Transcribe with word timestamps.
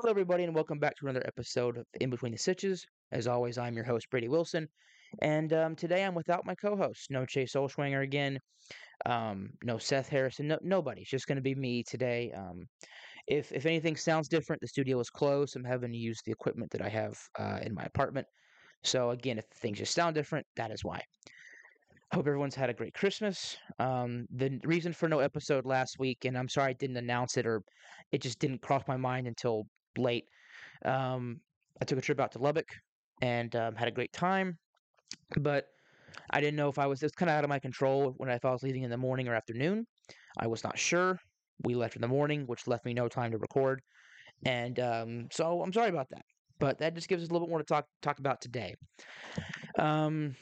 Hello, 0.00 0.10
everybody, 0.10 0.44
and 0.44 0.54
welcome 0.54 0.78
back 0.78 0.96
to 0.96 1.04
another 1.04 1.22
episode 1.26 1.76
of 1.76 1.84
In 2.00 2.08
Between 2.08 2.32
the 2.32 2.38
Stitches. 2.38 2.86
As 3.12 3.26
always, 3.26 3.58
I'm 3.58 3.74
your 3.74 3.84
host, 3.84 4.08
Brady 4.10 4.28
Wilson, 4.28 4.66
and 5.20 5.52
um, 5.52 5.76
today 5.76 6.04
I'm 6.04 6.14
without 6.14 6.46
my 6.46 6.54
co-host. 6.54 7.10
No 7.10 7.26
Chase 7.26 7.52
Olschwanger 7.52 8.02
again. 8.02 8.38
Um, 9.04 9.50
no 9.62 9.76
Seth 9.76 10.08
Harrison. 10.08 10.48
No, 10.48 10.58
nobody. 10.62 11.02
It's 11.02 11.10
just 11.10 11.26
going 11.26 11.36
to 11.36 11.42
be 11.42 11.54
me 11.54 11.82
today. 11.82 12.32
Um, 12.34 12.64
if 13.26 13.52
if 13.52 13.66
anything 13.66 13.94
sounds 13.94 14.26
different, 14.26 14.62
the 14.62 14.68
studio 14.68 14.98
is 15.00 15.10
closed. 15.10 15.54
I'm 15.54 15.64
having 15.64 15.92
to 15.92 15.98
use 15.98 16.22
the 16.24 16.32
equipment 16.32 16.70
that 16.70 16.80
I 16.80 16.88
have 16.88 17.18
uh, 17.38 17.58
in 17.60 17.74
my 17.74 17.82
apartment. 17.82 18.26
So 18.82 19.10
again, 19.10 19.36
if 19.36 19.44
things 19.56 19.76
just 19.76 19.94
sound 19.94 20.14
different, 20.14 20.46
that 20.56 20.70
is 20.70 20.82
why. 20.82 21.02
Hope 22.14 22.26
everyone's 22.26 22.54
had 22.54 22.70
a 22.70 22.74
great 22.74 22.94
Christmas. 22.94 23.58
Um, 23.78 24.24
the 24.34 24.60
reason 24.64 24.94
for 24.94 25.10
no 25.10 25.18
episode 25.18 25.66
last 25.66 25.98
week, 25.98 26.24
and 26.24 26.38
I'm 26.38 26.48
sorry 26.48 26.70
I 26.70 26.72
didn't 26.72 26.96
announce 26.96 27.36
it 27.36 27.46
or 27.46 27.60
it 28.12 28.22
just 28.22 28.38
didn't 28.38 28.62
cross 28.62 28.84
my 28.88 28.96
mind 28.96 29.26
until 29.26 29.66
late. 29.98 30.24
Um, 30.84 31.40
I 31.80 31.84
took 31.84 31.98
a 31.98 32.02
trip 32.02 32.20
out 32.20 32.32
to 32.32 32.38
Lubbock 32.38 32.68
and 33.22 33.54
um, 33.56 33.74
had 33.74 33.88
a 33.88 33.92
great 33.92 34.12
time, 34.12 34.58
but 35.38 35.66
I 36.30 36.40
didn't 36.40 36.56
know 36.56 36.68
if 36.68 36.78
I 36.78 36.86
was. 36.86 37.02
It's 37.02 37.14
kind 37.14 37.30
of 37.30 37.36
out 37.36 37.44
of 37.44 37.50
my 37.50 37.58
control 37.58 38.14
when 38.16 38.28
if 38.30 38.44
I 38.44 38.50
was 38.50 38.62
leaving 38.62 38.82
in 38.82 38.90
the 38.90 38.96
morning 38.96 39.28
or 39.28 39.34
afternoon. 39.34 39.86
I 40.38 40.46
was 40.46 40.64
not 40.64 40.78
sure. 40.78 41.18
We 41.64 41.74
left 41.74 41.96
in 41.96 42.02
the 42.02 42.08
morning, 42.08 42.44
which 42.46 42.66
left 42.66 42.84
me 42.84 42.94
no 42.94 43.08
time 43.08 43.32
to 43.32 43.38
record, 43.38 43.80
and 44.46 44.78
um, 44.80 45.28
so 45.30 45.62
I'm 45.62 45.72
sorry 45.72 45.90
about 45.90 46.08
that. 46.10 46.22
But 46.58 46.78
that 46.78 46.94
just 46.94 47.08
gives 47.08 47.22
us 47.22 47.28
a 47.28 47.32
little 47.32 47.46
bit 47.46 47.50
more 47.50 47.58
to 47.58 47.64
talk 47.64 47.86
talk 48.02 48.18
about 48.18 48.40
today. 48.40 48.74
Um, 49.78 50.34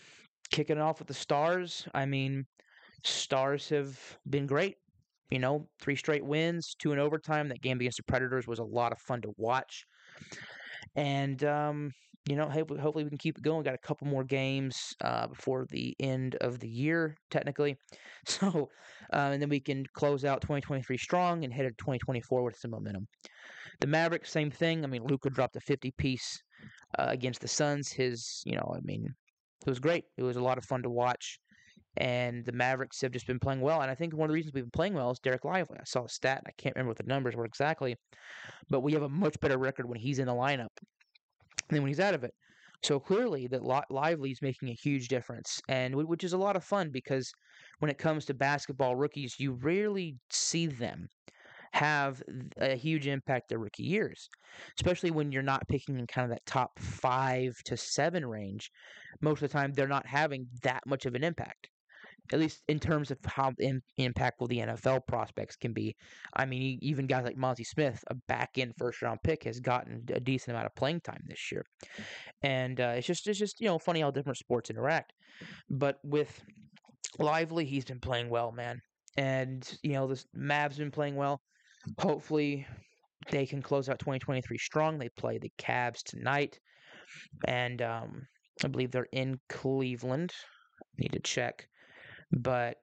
kicking 0.51 0.77
it 0.77 0.81
off 0.81 0.99
with 0.99 1.09
the 1.09 1.15
Stars. 1.15 1.87
I 1.95 2.07
mean, 2.07 2.45
Stars 3.05 3.69
have 3.71 3.99
been 4.29 4.47
great. 4.47 4.77
You 5.31 5.39
know, 5.39 5.69
three 5.81 5.97
straight 5.97 6.25
wins, 6.25 6.75
two 6.79 6.93
in 6.93 6.99
overtime. 6.99 7.49
That 7.49 7.63
game 7.63 7.79
against 7.81 7.99
the 7.99 8.03
Predators 8.05 8.47
was 8.47 8.59
a 8.59 8.65
lot 8.65 8.93
of 8.93 8.99
fun 8.99 9.21
to 9.23 9.35
watch. 9.37 9.85
And 10.97 11.43
um, 11.45 11.93
you 12.29 12.37
know, 12.37 12.49
hopefully 12.49 13.05
we 13.05 13.11
can 13.11 13.19
keep 13.19 13.39
it 13.39 13.43
going. 13.43 13.63
Got 13.63 13.75
a 13.75 13.79
couple 13.79 14.07
more 14.07 14.23
games 14.23 14.95
uh, 15.01 15.29
before 15.29 15.67
the 15.71 15.97
end 15.99 16.37
of 16.43 16.59
the 16.61 16.69
year, 16.69 17.17
technically. 17.31 17.77
So, 18.27 18.69
uh, 19.15 19.31
and 19.33 19.41
then 19.41 19.49
we 19.49 19.61
can 19.61 19.87
close 19.95 20.23
out 20.23 20.43
2023 20.43 20.99
strong 20.99 21.45
and 21.45 21.53
head 21.53 21.65
into 21.65 21.77
2024 21.79 22.43
with 22.43 22.59
some 22.59 22.73
momentum. 22.73 23.07
The 23.81 23.87
Mavericks, 23.87 24.31
same 24.31 24.51
thing. 24.51 24.85
I 24.85 24.87
mean, 24.87 25.05
Luka 25.05 25.31
dropped 25.31 25.57
a 25.57 25.61
50 25.61 25.93
piece 25.93 26.43
uh, 26.99 27.07
against 27.09 27.41
the 27.41 27.49
Suns. 27.49 27.91
His, 27.91 28.43
you 28.45 28.57
know, 28.57 28.75
I 28.77 28.81
mean, 28.83 29.15
it 29.67 29.71
was 29.71 29.79
great. 29.79 30.05
It 30.19 30.25
was 30.25 30.37
a 30.37 30.43
lot 30.43 30.59
of 30.59 30.65
fun 30.65 30.83
to 30.83 30.91
watch. 30.91 31.39
And 31.99 32.45
the 32.45 32.53
Mavericks 32.53 33.01
have 33.01 33.13
just 33.13 33.27
been 33.27 33.41
playing 33.41 33.61
well. 33.61 33.83
And 33.83 33.91
I 33.91 33.95
think 33.95 34.15
one 34.15 34.27
of 34.27 34.29
the 34.29 34.35
reasons 34.35 34.55
we've 34.55 34.65
been 34.65 34.71
playing 34.71 34.95
well 34.95 35.11
is 35.11 35.21
Dereck 35.21 35.45
Lively. 35.45 35.79
I 35.81 35.85
saw 35.85 36.05
a 36.05 36.09
stat, 36.09 36.43
I 36.47 36.51
can't 36.57 36.75
remember 36.77 36.91
what 36.91 36.99
the 36.99 37.05
numbers 37.05 37.35
were 37.35 37.45
exactly, 37.45 37.97
but 38.71 38.81
we 38.81 38.93
have 38.93 39.03
a 39.03 39.09
much 39.09 39.39
better 39.41 39.59
record 39.59 39.89
when 39.89 39.99
he's 39.99 40.19
in 40.19 40.27
the 40.27 40.33
lineup 40.33 40.69
than 41.69 41.83
when 41.83 41.89
he's 41.89 42.01
out 42.01 42.15
of 42.15 42.25
it. 42.25 42.33
So 42.85 43.01
clearly, 43.01 43.49
that 43.49 43.65
Lively 43.91 44.31
is 44.31 44.41
making 44.41 44.69
a 44.69 44.77
huge 44.81 45.09
difference, 45.09 45.61
and 45.69 45.97
which 45.97 46.23
is 46.23 46.33
a 46.33 46.39
lot 46.39 46.55
of 46.55 46.63
fun 46.63 46.91
because 46.93 47.33
when 47.81 47.91
it 47.91 47.99
comes 47.99 48.25
to 48.27 48.35
basketball 48.35 48.95
rookies, 48.95 49.35
you 49.41 49.53
rarely 49.53 50.17
see 50.31 50.67
them 50.67 51.09
have 51.73 52.23
a 52.59 52.77
huge 52.77 53.09
impact 53.09 53.49
their 53.49 53.59
rookie 53.59 53.83
years, 53.83 54.29
especially 54.79 55.11
when 55.11 55.33
you're 55.33 55.43
not 55.43 55.67
picking 55.69 55.99
in 55.99 56.07
kind 56.07 56.25
of 56.25 56.31
that 56.31 56.47
top 56.47 56.79
five 56.79 57.57
to 57.65 57.77
seven 57.77 58.25
range. 58.25 58.71
Most 59.21 59.43
of 59.43 59.51
the 59.51 59.59
time, 59.59 59.73
they're 59.73 59.89
not 59.89 60.07
having 60.07 60.47
that 60.63 60.83
much 60.87 61.05
of 61.05 61.17
an 61.17 61.25
impact 61.25 61.69
at 62.33 62.39
least 62.39 62.63
in 62.69 62.79
terms 62.79 63.11
of 63.11 63.19
how 63.25 63.53
in, 63.59 63.83
impactful 63.99 64.49
the 64.49 64.59
NFL 64.59 65.07
prospects 65.07 65.57
can 65.57 65.73
be. 65.73 65.97
I 66.35 66.45
mean, 66.47 66.79
even 66.83 67.07
guys 67.07 67.25
like 67.25 67.37
Monty 67.37 67.65
Smith, 67.65 68.03
a 68.09 68.15
back 68.27 68.51
end 68.59 68.75
first 68.77 69.03
round 69.03 69.21
pick, 69.23 69.45
has 69.45 69.61
gotten 69.61 70.05
a 70.13 70.21
decent 70.21 70.55
amount 70.55 70.67
of 70.67 70.75
playing 70.75 71.01
time 71.01 71.23
this 71.27 71.51
year, 71.51 71.65
and 72.43 72.81
uh, 72.81 72.95
it's 72.97 73.07
just 73.07 73.27
it's 73.27 73.39
just 73.39 73.61
you 73.61 73.67
know 73.67 73.79
funny 73.79 74.01
how 74.01 74.11
different 74.11 74.39
sports 74.39 74.71
interact. 74.71 75.13
But 75.71 75.99
with 76.05 76.43
Lively, 77.19 77.65
he's 77.65 77.85
been 77.85 78.01
playing 78.01 78.29
well, 78.29 78.53
man, 78.53 78.81
and 79.17 79.79
you 79.83 79.93
know 79.93 80.07
the 80.07 80.23
Mavs 80.37 80.79
been 80.79 80.91
playing 80.91 81.17
well. 81.17 81.41
Hopefully, 81.99 82.67
they 83.31 83.47
can 83.47 83.63
close 83.63 83.89
out 83.89 83.99
2023 83.99 84.59
strong. 84.59 84.99
They 84.99 85.09
play 85.11 85.39
the 85.39 85.53
Cavs 85.59 86.03
tonight, 86.05 86.59
and 87.47 87.81
um, 87.83 88.27
I 88.65 88.69
believe 88.69 88.91
they're 88.91 89.09
in 89.13 89.39
Cleveland. 89.49 90.33
Need 90.99 91.13
to 91.13 91.21
check. 91.21 91.69
But 92.33 92.77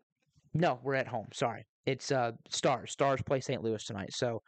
no, 0.53 0.79
we're 0.83 0.95
at 0.95 1.07
home. 1.07 1.27
Sorry. 1.33 1.65
It's 1.85 2.11
uh 2.11 2.31
Stars. 2.49 2.91
Stars 2.91 3.21
play 3.25 3.39
St. 3.41 3.61
Louis 3.61 3.83
tonight. 3.83 4.11
So 4.13 4.41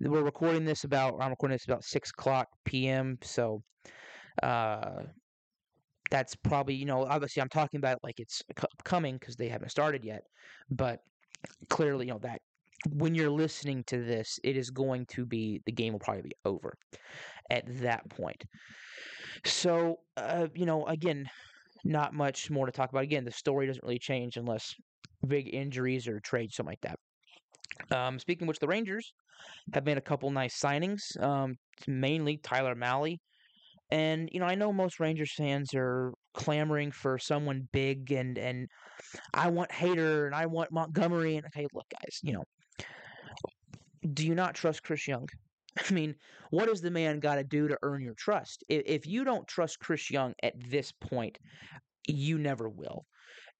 we're 0.00 0.22
recording 0.22 0.64
this 0.64 0.84
about 0.84 1.14
I'm 1.20 1.30
recording 1.30 1.56
this 1.56 1.66
about 1.66 1.84
six 1.84 2.10
o'clock 2.10 2.48
PM. 2.64 3.18
So 3.22 3.62
uh 4.42 5.02
that's 6.10 6.34
probably 6.36 6.74
you 6.74 6.86
know 6.86 7.04
obviously 7.04 7.42
I'm 7.42 7.48
talking 7.50 7.78
about 7.78 7.96
it 7.96 8.00
like 8.02 8.18
it's 8.18 8.42
coming 8.84 9.16
because 9.18 9.36
they 9.36 9.48
haven't 9.48 9.70
started 9.70 10.04
yet, 10.04 10.22
but 10.70 11.00
clearly 11.68 12.06
you 12.06 12.12
know 12.12 12.20
that 12.20 12.40
when 12.90 13.14
you're 13.14 13.30
listening 13.30 13.82
to 13.88 14.04
this, 14.04 14.38
it 14.44 14.56
is 14.56 14.70
going 14.70 15.04
to 15.06 15.26
be 15.26 15.60
the 15.66 15.72
game 15.72 15.92
will 15.92 16.00
probably 16.00 16.22
be 16.22 16.36
over 16.44 16.74
at 17.50 17.64
that 17.80 18.08
point. 18.08 18.44
So 19.44 19.96
uh, 20.16 20.46
you 20.54 20.64
know 20.64 20.86
again 20.86 21.28
not 21.84 22.14
much 22.14 22.50
more 22.50 22.66
to 22.66 22.72
talk 22.72 22.90
about. 22.90 23.02
Again, 23.02 23.24
the 23.24 23.30
story 23.30 23.66
doesn't 23.66 23.82
really 23.82 23.98
change 23.98 24.36
unless 24.36 24.74
big 25.26 25.52
injuries 25.52 26.06
or 26.08 26.20
trades, 26.20 26.56
something 26.56 26.72
like 26.72 26.80
that. 26.82 26.98
Um, 27.96 28.18
speaking 28.18 28.44
of 28.44 28.48
which, 28.48 28.58
the 28.58 28.66
Rangers 28.66 29.12
have 29.74 29.84
made 29.84 29.98
a 29.98 30.02
couple 30.02 30.30
nice 30.30 30.58
signings, 30.58 31.00
um, 31.22 31.54
mainly 31.86 32.38
Tyler 32.38 32.74
Mahle. 32.74 33.16
And, 33.90 34.28
you 34.32 34.40
know, 34.40 34.46
I 34.46 34.54
know 34.54 34.72
most 34.72 35.00
Rangers 35.00 35.32
fans 35.34 35.70
are 35.74 36.12
clamoring 36.34 36.92
for 36.92 37.18
someone 37.18 37.68
big 37.72 38.12
and, 38.12 38.36
and 38.36 38.66
I 39.32 39.48
want 39.48 39.70
Hader 39.70 40.26
and 40.26 40.34
I 40.34 40.46
want 40.46 40.72
Montgomery. 40.72 41.36
And, 41.36 41.46
okay, 41.46 41.66
look, 41.72 41.86
guys, 41.90 42.18
you 42.22 42.34
know, 42.34 42.44
do 44.12 44.26
you 44.26 44.34
not 44.34 44.54
trust 44.54 44.82
Chris 44.82 45.08
Young? 45.08 45.26
I 45.78 45.92
mean, 45.92 46.14
what 46.50 46.66
does 46.66 46.80
the 46.80 46.90
man 46.90 47.20
got 47.20 47.36
to 47.36 47.44
do 47.44 47.68
to 47.68 47.78
earn 47.82 48.02
your 48.02 48.14
trust? 48.14 48.64
If 48.68 49.06
you 49.06 49.24
don't 49.24 49.46
trust 49.46 49.78
Chris 49.80 50.10
Young 50.10 50.34
at 50.42 50.54
this 50.70 50.92
point, 50.92 51.38
you 52.06 52.38
never 52.38 52.68
will. 52.68 53.04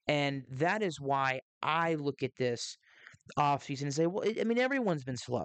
And 0.06 0.44
that 0.50 0.82
is 0.82 1.00
why 1.00 1.40
I 1.62 1.94
look 1.94 2.22
at 2.22 2.36
this 2.38 2.76
offseason 3.38 3.82
and 3.82 3.94
say, 3.94 4.06
well, 4.06 4.24
I 4.40 4.44
mean, 4.44 4.58
everyone's 4.58 5.04
been 5.04 5.18
slow. 5.18 5.44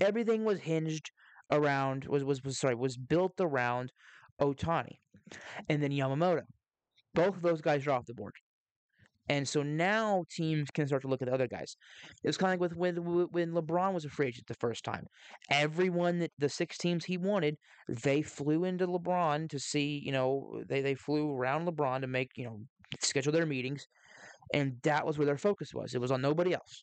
Everything 0.00 0.44
was 0.44 0.60
hinged 0.60 1.10
around, 1.50 2.06
was, 2.06 2.24
was, 2.24 2.42
was 2.42 2.58
sorry, 2.58 2.74
was 2.74 2.96
built 2.96 3.34
around 3.40 3.92
Ohtani 4.40 4.96
and 5.68 5.82
then 5.82 5.90
Yamamoto. 5.90 6.42
Both 7.14 7.36
of 7.36 7.42
those 7.42 7.60
guys 7.60 7.86
are 7.86 7.92
off 7.92 8.06
the 8.06 8.14
board. 8.14 8.32
And 9.30 9.46
so 9.46 9.62
now 9.62 10.24
teams 10.28 10.72
can 10.72 10.88
start 10.88 11.02
to 11.02 11.08
look 11.08 11.22
at 11.22 11.28
the 11.28 11.34
other 11.34 11.46
guys. 11.46 11.76
It 12.24 12.26
was 12.26 12.36
kind 12.36 12.52
of 12.52 12.60
like 12.60 12.68
with 12.68 12.76
when, 12.76 12.96
when 13.30 13.52
LeBron 13.52 13.94
was 13.94 14.04
a 14.04 14.08
free 14.08 14.26
agent 14.26 14.48
the 14.48 14.54
first 14.54 14.82
time. 14.82 15.06
Everyone 15.52 16.18
that 16.18 16.32
the 16.40 16.48
six 16.48 16.76
teams 16.76 17.04
he 17.04 17.16
wanted, 17.16 17.56
they 17.88 18.22
flew 18.22 18.64
into 18.64 18.88
LeBron 18.88 19.48
to 19.50 19.60
see, 19.60 20.02
you 20.04 20.10
know, 20.10 20.60
they, 20.68 20.80
they 20.80 20.96
flew 20.96 21.32
around 21.32 21.68
LeBron 21.68 22.00
to 22.00 22.08
make, 22.08 22.32
you 22.34 22.44
know, 22.44 22.58
schedule 22.98 23.30
their 23.30 23.46
meetings. 23.46 23.86
And 24.52 24.78
that 24.82 25.06
was 25.06 25.16
where 25.16 25.26
their 25.26 25.38
focus 25.38 25.72
was. 25.72 25.94
It 25.94 26.00
was 26.00 26.10
on 26.10 26.20
nobody 26.20 26.52
else. 26.52 26.82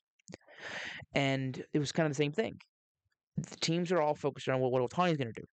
And 1.13 1.61
it 1.73 1.79
was 1.79 1.91
kind 1.91 2.05
of 2.05 2.11
the 2.11 2.23
same 2.23 2.31
thing. 2.31 2.61
The 3.35 3.57
teams 3.57 3.91
are 3.91 4.01
all 4.01 4.15
focused 4.15 4.47
on 4.47 4.61
what, 4.61 4.71
what 4.71 4.89
Ohtani's 4.89 5.17
going 5.17 5.33
to 5.33 5.41
do. 5.41 5.47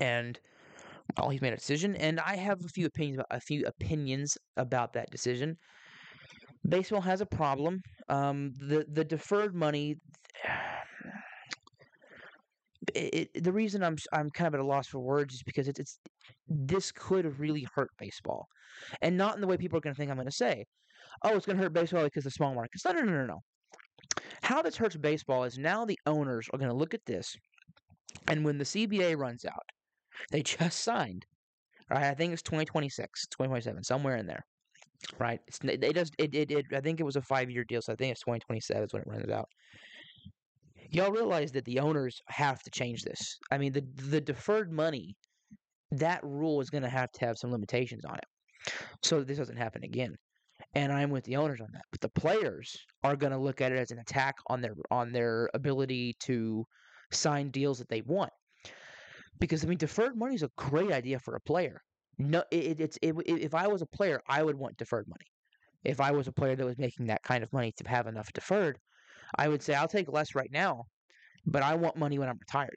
And 0.00 0.38
well, 1.16 1.30
he's 1.30 1.40
made 1.40 1.54
a 1.54 1.56
decision, 1.56 1.96
and 1.96 2.20
I 2.20 2.36
have 2.36 2.62
a 2.62 2.68
few 2.68 2.84
opinions 2.84 3.16
about 3.16 3.26
a 3.30 3.40
few 3.40 3.64
opinions 3.64 4.36
about 4.58 4.92
that 4.92 5.10
decision. 5.10 5.56
Baseball 6.66 7.00
has 7.00 7.20
a 7.20 7.26
problem. 7.26 7.80
Um, 8.08 8.52
the 8.58 8.86
the 8.92 9.04
deferred 9.04 9.54
money. 9.54 9.96
It, 12.94 13.28
it, 13.34 13.44
the 13.44 13.52
reason 13.52 13.82
I'm 13.82 13.96
I'm 14.14 14.30
kind 14.30 14.48
of 14.48 14.54
at 14.54 14.60
a 14.60 14.64
loss 14.66 14.86
for 14.86 14.98
words 14.98 15.34
is 15.34 15.42
because 15.42 15.68
it's, 15.68 15.78
it's 15.78 15.98
this 16.48 16.90
could 16.90 17.38
really 17.38 17.66
hurt 17.74 17.90
baseball, 17.98 18.46
and 19.02 19.14
not 19.14 19.34
in 19.34 19.42
the 19.42 19.46
way 19.46 19.58
people 19.58 19.76
are 19.76 19.82
going 19.82 19.94
to 19.94 19.98
think 19.98 20.10
I'm 20.10 20.16
going 20.16 20.26
to 20.26 20.32
say. 20.32 20.64
Oh, 21.22 21.36
it's 21.36 21.44
going 21.44 21.58
to 21.58 21.62
hurt 21.62 21.74
baseball 21.74 22.04
because 22.04 22.24
of 22.24 22.32
small 22.32 22.54
markets. 22.54 22.86
No, 22.86 22.92
no, 22.92 23.02
no, 23.02 23.12
no, 23.12 23.26
no. 23.26 23.40
How 24.42 24.62
this 24.62 24.76
hurts 24.76 24.96
baseball 24.96 25.44
is 25.44 25.58
now 25.58 25.84
the 25.84 25.98
owners 26.06 26.48
are 26.52 26.58
going 26.58 26.70
to 26.70 26.76
look 26.76 26.94
at 26.94 27.04
this, 27.04 27.36
and 28.26 28.42
when 28.42 28.56
the 28.56 28.64
CBA 28.64 29.18
runs 29.18 29.44
out, 29.44 29.66
they 30.30 30.42
just 30.58 30.80
signed. 30.80 31.26
Right, 31.90 32.04
I 32.04 32.14
think 32.14 32.32
it's 32.32 32.42
2026, 32.42 33.28
2027, 33.28 33.82
somewhere 33.82 34.16
in 34.16 34.26
there. 34.26 34.44
Right, 35.18 35.40
it's, 35.46 35.60
it 35.62 35.94
does. 35.94 36.10
It, 36.18 36.34
it, 36.34 36.50
it 36.50 36.66
I 36.74 36.80
think 36.80 37.00
it 37.00 37.04
was 37.04 37.16
a 37.16 37.22
five 37.22 37.50
year 37.50 37.64
deal, 37.64 37.82
so 37.82 37.92
I 37.92 37.96
think 37.96 38.12
it's 38.12 38.22
2027 38.22 38.84
is 38.84 38.92
when 38.92 39.02
it 39.02 39.08
runs 39.08 39.30
out. 39.30 39.48
Y'all 40.90 41.12
realize 41.12 41.52
that 41.52 41.64
the 41.66 41.80
owners 41.80 42.20
have 42.28 42.62
to 42.62 42.70
change 42.70 43.02
this. 43.04 43.38
I 43.50 43.58
mean, 43.58 43.72
the 43.72 43.84
the 44.08 44.20
deferred 44.20 44.72
money, 44.72 45.16
that 45.92 46.20
rule 46.24 46.60
is 46.60 46.70
going 46.70 46.82
to 46.82 46.88
have 46.88 47.10
to 47.12 47.26
have 47.26 47.38
some 47.38 47.52
limitations 47.52 48.04
on 48.04 48.16
it, 48.16 48.72
so 49.02 49.22
this 49.22 49.38
doesn't 49.38 49.56
happen 49.56 49.84
again. 49.84 50.16
And 50.74 50.92
I'm 50.92 51.10
with 51.10 51.24
the 51.24 51.36
owners 51.36 51.60
on 51.60 51.68
that. 51.72 51.84
But 51.92 52.00
the 52.00 52.08
players 52.20 52.76
are 53.04 53.16
going 53.16 53.32
to 53.32 53.38
look 53.38 53.60
at 53.60 53.72
it 53.72 53.78
as 53.78 53.90
an 53.92 53.98
attack 54.00 54.34
on 54.48 54.60
their 54.60 54.74
on 54.90 55.12
their 55.12 55.48
ability 55.54 56.16
to 56.20 56.64
sign 57.12 57.50
deals 57.50 57.78
that 57.78 57.88
they 57.88 58.02
want. 58.02 58.32
because 59.40 59.64
I 59.64 59.68
mean, 59.68 59.78
deferred 59.78 60.16
money 60.16 60.34
is 60.34 60.42
a 60.42 60.50
great 60.56 60.92
idea 60.92 61.18
for 61.20 61.36
a 61.36 61.40
player. 61.40 61.80
No, 62.18 62.42
it, 62.50 62.80
it's 62.80 62.98
it, 63.02 63.14
if 63.26 63.54
I 63.54 63.68
was 63.68 63.82
a 63.82 63.86
player, 63.86 64.20
I 64.28 64.42
would 64.42 64.56
want 64.56 64.76
deferred 64.76 65.06
money. 65.08 65.26
If 65.84 66.00
I 66.00 66.10
was 66.10 66.26
a 66.26 66.32
player 66.32 66.56
that 66.56 66.66
was 66.66 66.78
making 66.78 67.06
that 67.06 67.22
kind 67.22 67.44
of 67.44 67.52
money 67.52 67.72
to 67.72 67.88
have 67.88 68.06
enough 68.06 68.32
deferred, 68.32 68.78
I 69.36 69.48
would 69.48 69.62
say 69.62 69.74
I'll 69.74 69.88
take 69.88 70.10
less 70.10 70.34
right 70.34 70.50
now, 70.50 70.84
but 71.46 71.62
I 71.62 71.74
want 71.76 71.96
money 71.96 72.18
when 72.18 72.28
I'm 72.28 72.38
retired, 72.38 72.76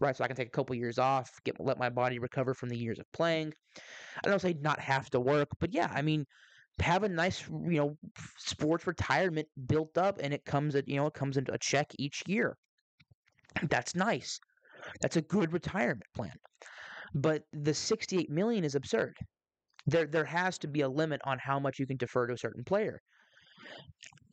right? 0.00 0.14
So 0.14 0.24
I 0.24 0.26
can 0.26 0.36
take 0.36 0.48
a 0.48 0.50
couple 0.50 0.76
years 0.76 0.98
off, 0.98 1.30
get 1.44 1.58
let 1.60 1.78
my 1.78 1.88
body 1.88 2.18
recover 2.18 2.54
from 2.54 2.68
the 2.68 2.76
years 2.78 2.98
of 2.98 3.06
playing. 3.12 3.54
I 4.24 4.28
don't 4.28 4.40
say 4.40 4.54
not 4.60 4.80
have 4.80 5.08
to 5.10 5.20
work, 5.20 5.48
but 5.60 5.72
yeah, 5.72 5.90
I 5.92 6.02
mean, 6.02 6.26
have 6.80 7.04
a 7.04 7.08
nice 7.08 7.48
you 7.48 7.78
know 7.78 7.96
sports 8.38 8.86
retirement 8.86 9.48
built 9.66 9.96
up, 9.96 10.18
and 10.22 10.34
it 10.34 10.44
comes 10.44 10.74
at 10.74 10.88
you 10.88 10.96
know 10.96 11.06
it 11.06 11.14
comes 11.14 11.36
into 11.38 11.52
a 11.52 11.58
check 11.58 11.86
each 11.98 12.22
year. 12.26 12.56
That's 13.62 13.94
nice. 13.94 14.38
That's 15.00 15.16
a 15.16 15.22
good 15.22 15.52
retirement 15.52 16.04
plan. 16.14 16.36
But 17.14 17.42
the 17.52 17.74
68 17.74 18.30
million 18.30 18.64
is 18.64 18.74
absurd. 18.74 19.16
There 19.86 20.06
there 20.06 20.24
has 20.24 20.58
to 20.58 20.68
be 20.68 20.82
a 20.82 20.88
limit 20.88 21.20
on 21.24 21.38
how 21.38 21.58
much 21.58 21.78
you 21.78 21.86
can 21.86 21.96
defer 21.96 22.26
to 22.26 22.34
a 22.34 22.38
certain 22.38 22.64
player. 22.64 23.00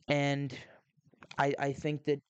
And 0.08 0.56
I 1.38 1.54
I 1.58 1.72
think 1.72 2.04
that 2.04 2.20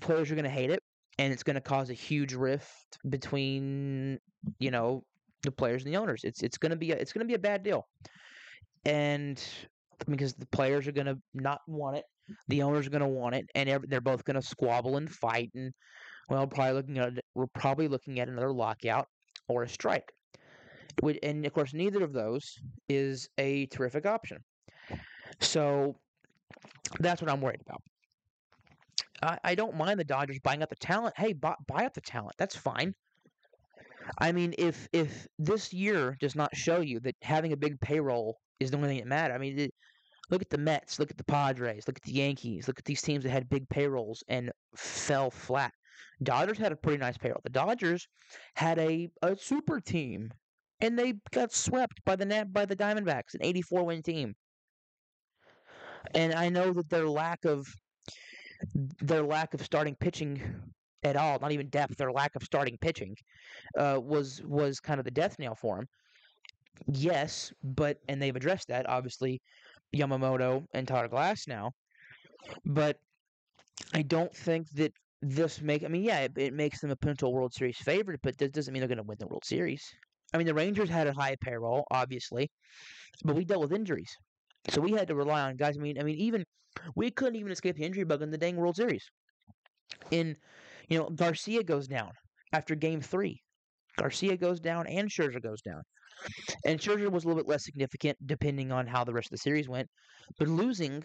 players 0.00 0.30
are 0.30 0.34
going 0.34 0.44
to 0.44 0.50
hate 0.50 0.70
it 0.70 0.82
and 1.18 1.32
it's 1.32 1.42
going 1.42 1.54
to 1.54 1.60
cause 1.60 1.90
a 1.90 1.94
huge 1.94 2.34
rift 2.34 2.98
between 3.08 4.18
you 4.58 4.70
know 4.70 5.04
the 5.42 5.50
players 5.50 5.84
and 5.84 5.92
the 5.92 5.98
owners. 5.98 6.22
It's 6.24 6.42
it's 6.42 6.58
going 6.58 6.70
to 6.70 6.76
be 6.76 6.92
a, 6.92 6.96
it's 6.96 7.12
going 7.12 7.26
to 7.26 7.28
be 7.28 7.34
a 7.34 7.38
bad 7.38 7.62
deal. 7.62 7.86
And 8.84 9.42
because 10.08 10.34
the 10.34 10.46
players 10.46 10.86
are 10.86 10.92
going 10.92 11.06
to 11.06 11.18
not 11.32 11.60
want 11.66 11.96
it, 11.96 12.04
the 12.48 12.62
owners 12.62 12.86
are 12.86 12.90
going 12.90 13.02
to 13.02 13.08
want 13.08 13.34
it, 13.34 13.46
and 13.54 13.84
they're 13.88 14.00
both 14.00 14.24
going 14.24 14.40
to 14.40 14.42
squabble 14.42 14.96
and 14.96 15.10
fight, 15.10 15.50
and 15.54 15.72
well, 16.28 16.46
probably 16.46 16.74
looking 16.74 16.98
at 16.98 17.12
we're 17.34 17.46
probably 17.46 17.88
looking 17.88 18.20
at 18.20 18.28
another 18.28 18.52
lockout 18.52 19.06
or 19.48 19.62
a 19.62 19.68
strike. 19.68 20.12
And 21.22 21.44
of 21.44 21.52
course, 21.52 21.74
neither 21.74 22.04
of 22.04 22.12
those 22.12 22.58
is 22.88 23.28
a 23.38 23.66
terrific 23.66 24.06
option. 24.06 24.38
So 25.40 25.96
that's 27.00 27.20
what 27.20 27.30
I'm 27.30 27.40
worried 27.40 27.60
about. 27.66 27.82
I, 29.22 29.38
I 29.44 29.54
don't 29.54 29.76
mind 29.76 29.98
the 29.98 30.04
Dodgers 30.04 30.38
buying 30.40 30.62
up 30.62 30.68
the 30.68 30.76
talent. 30.76 31.14
Hey, 31.16 31.32
buy, 31.32 31.54
buy 31.66 31.84
up 31.86 31.94
the 31.94 32.00
talent. 32.00 32.34
That's 32.38 32.56
fine. 32.56 32.94
I 34.18 34.32
mean, 34.32 34.54
if 34.58 34.86
if 34.92 35.26
this 35.38 35.72
year 35.72 36.16
does 36.20 36.34
not 36.34 36.54
show 36.54 36.80
you 36.80 37.00
that 37.00 37.16
having 37.22 37.52
a 37.52 37.56
big 37.56 37.80
payroll 37.80 38.36
is 38.60 38.70
the 38.70 38.76
only 38.76 38.88
thing 38.90 38.98
that 38.98 39.06
matters, 39.06 39.34
I 39.34 39.38
mean, 39.38 39.58
it, 39.58 39.74
look 40.30 40.42
at 40.42 40.50
the 40.50 40.58
Mets, 40.58 40.98
look 40.98 41.10
at 41.10 41.16
the 41.16 41.24
Padres, 41.24 41.84
look 41.86 41.96
at 41.96 42.02
the 42.02 42.12
Yankees, 42.12 42.68
look 42.68 42.78
at 42.78 42.84
these 42.84 43.00
teams 43.00 43.24
that 43.24 43.30
had 43.30 43.48
big 43.48 43.68
payrolls 43.68 44.22
and 44.28 44.52
fell 44.76 45.30
flat. 45.30 45.72
Dodgers 46.22 46.58
had 46.58 46.72
a 46.72 46.76
pretty 46.76 46.98
nice 46.98 47.16
payroll. 47.18 47.40
The 47.42 47.50
Dodgers 47.50 48.08
had 48.54 48.78
a, 48.78 49.10
a 49.22 49.36
super 49.36 49.80
team, 49.80 50.32
and 50.80 50.98
they 50.98 51.14
got 51.32 51.52
swept 51.52 52.04
by 52.04 52.16
the 52.16 52.46
by 52.50 52.64
the 52.64 52.76
Diamondbacks, 52.76 53.34
an 53.34 53.40
84 53.42 53.84
win 53.84 54.02
team. 54.02 54.34
And 56.14 56.34
I 56.34 56.48
know 56.48 56.72
that 56.72 56.90
their 56.90 57.08
lack 57.08 57.44
of 57.44 57.66
their 59.02 59.22
lack 59.22 59.54
of 59.54 59.62
starting 59.62 59.96
pitching 59.96 60.40
at 61.02 61.16
all, 61.16 61.38
not 61.38 61.52
even 61.52 61.68
depth, 61.68 61.96
their 61.96 62.12
lack 62.12 62.34
of 62.36 62.42
starting 62.42 62.78
pitching, 62.80 63.16
uh, 63.78 63.98
was 64.02 64.42
was 64.44 64.80
kind 64.80 64.98
of 64.98 65.04
the 65.04 65.10
death 65.10 65.38
nail 65.38 65.54
for 65.54 65.76
them. 65.76 65.86
Yes, 66.86 67.52
but 67.62 67.98
and 68.08 68.20
they've 68.20 68.36
addressed 68.36 68.68
that 68.68 68.88
obviously, 68.88 69.40
Yamamoto 69.94 70.64
and 70.74 70.86
Todd 70.86 71.10
Glasnow. 71.10 71.70
but 72.64 72.98
I 73.92 74.02
don't 74.02 74.34
think 74.34 74.68
that 74.70 74.92
this 75.30 75.60
make. 75.60 75.84
I 75.84 75.88
mean, 75.88 76.02
yeah, 76.02 76.20
it, 76.20 76.32
it 76.36 76.54
makes 76.54 76.80
them 76.80 76.90
a 76.90 76.96
potential 76.96 77.32
World 77.32 77.54
Series 77.54 77.78
favorite, 77.78 78.20
but 78.22 78.36
that 78.38 78.52
doesn't 78.52 78.72
mean 78.72 78.80
they're 78.80 78.88
going 78.88 78.98
to 78.98 79.04
win 79.04 79.16
the 79.18 79.26
World 79.26 79.44
Series. 79.44 79.82
I 80.32 80.38
mean, 80.38 80.46
the 80.46 80.54
Rangers 80.54 80.88
had 80.88 81.06
a 81.06 81.12
high 81.12 81.36
payroll, 81.40 81.84
obviously, 81.90 82.50
but 83.24 83.36
we 83.36 83.44
dealt 83.44 83.62
with 83.62 83.72
injuries, 83.72 84.10
so 84.68 84.80
we 84.80 84.92
had 84.92 85.08
to 85.08 85.14
rely 85.14 85.42
on 85.42 85.56
guys. 85.56 85.76
I 85.78 85.80
mean, 85.80 85.98
I 85.98 86.02
mean, 86.02 86.16
even 86.16 86.44
we 86.96 87.10
couldn't 87.10 87.36
even 87.36 87.52
escape 87.52 87.76
the 87.76 87.84
injury 87.84 88.04
bug 88.04 88.22
in 88.22 88.30
the 88.30 88.38
dang 88.38 88.56
World 88.56 88.76
Series. 88.76 89.04
In, 90.10 90.36
you 90.88 90.98
know, 90.98 91.08
Garcia 91.08 91.62
goes 91.62 91.86
down 91.86 92.10
after 92.52 92.74
Game 92.74 93.00
Three. 93.00 93.40
Garcia 93.96 94.36
goes 94.36 94.60
down 94.60 94.86
and 94.88 95.08
Scherzer 95.08 95.40
goes 95.40 95.62
down. 95.62 95.82
And 96.64 96.80
Scherzer 96.80 97.10
was 97.10 97.24
a 97.24 97.28
little 97.28 97.42
bit 97.42 97.48
less 97.48 97.64
significant 97.64 98.18
depending 98.26 98.72
on 98.72 98.86
how 98.86 99.04
the 99.04 99.12
rest 99.12 99.26
of 99.26 99.32
the 99.32 99.38
series 99.38 99.68
went. 99.68 99.88
But 100.38 100.48
losing, 100.48 101.04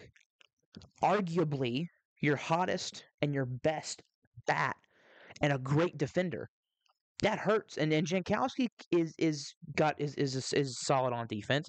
arguably, 1.02 1.84
your 2.20 2.36
hottest 2.36 3.04
and 3.22 3.32
your 3.32 3.46
best 3.46 4.02
bat 4.46 4.76
and 5.40 5.52
a 5.52 5.58
great 5.58 5.98
defender, 5.98 6.48
that 7.22 7.38
hurts. 7.38 7.76
And 7.76 7.92
and 7.92 8.06
Jankowski 8.06 8.68
is 8.90 9.14
is 9.18 9.54
got 9.76 10.00
is 10.00 10.14
is 10.14 10.52
is 10.52 10.78
solid 10.78 11.12
on 11.12 11.26
defense. 11.26 11.68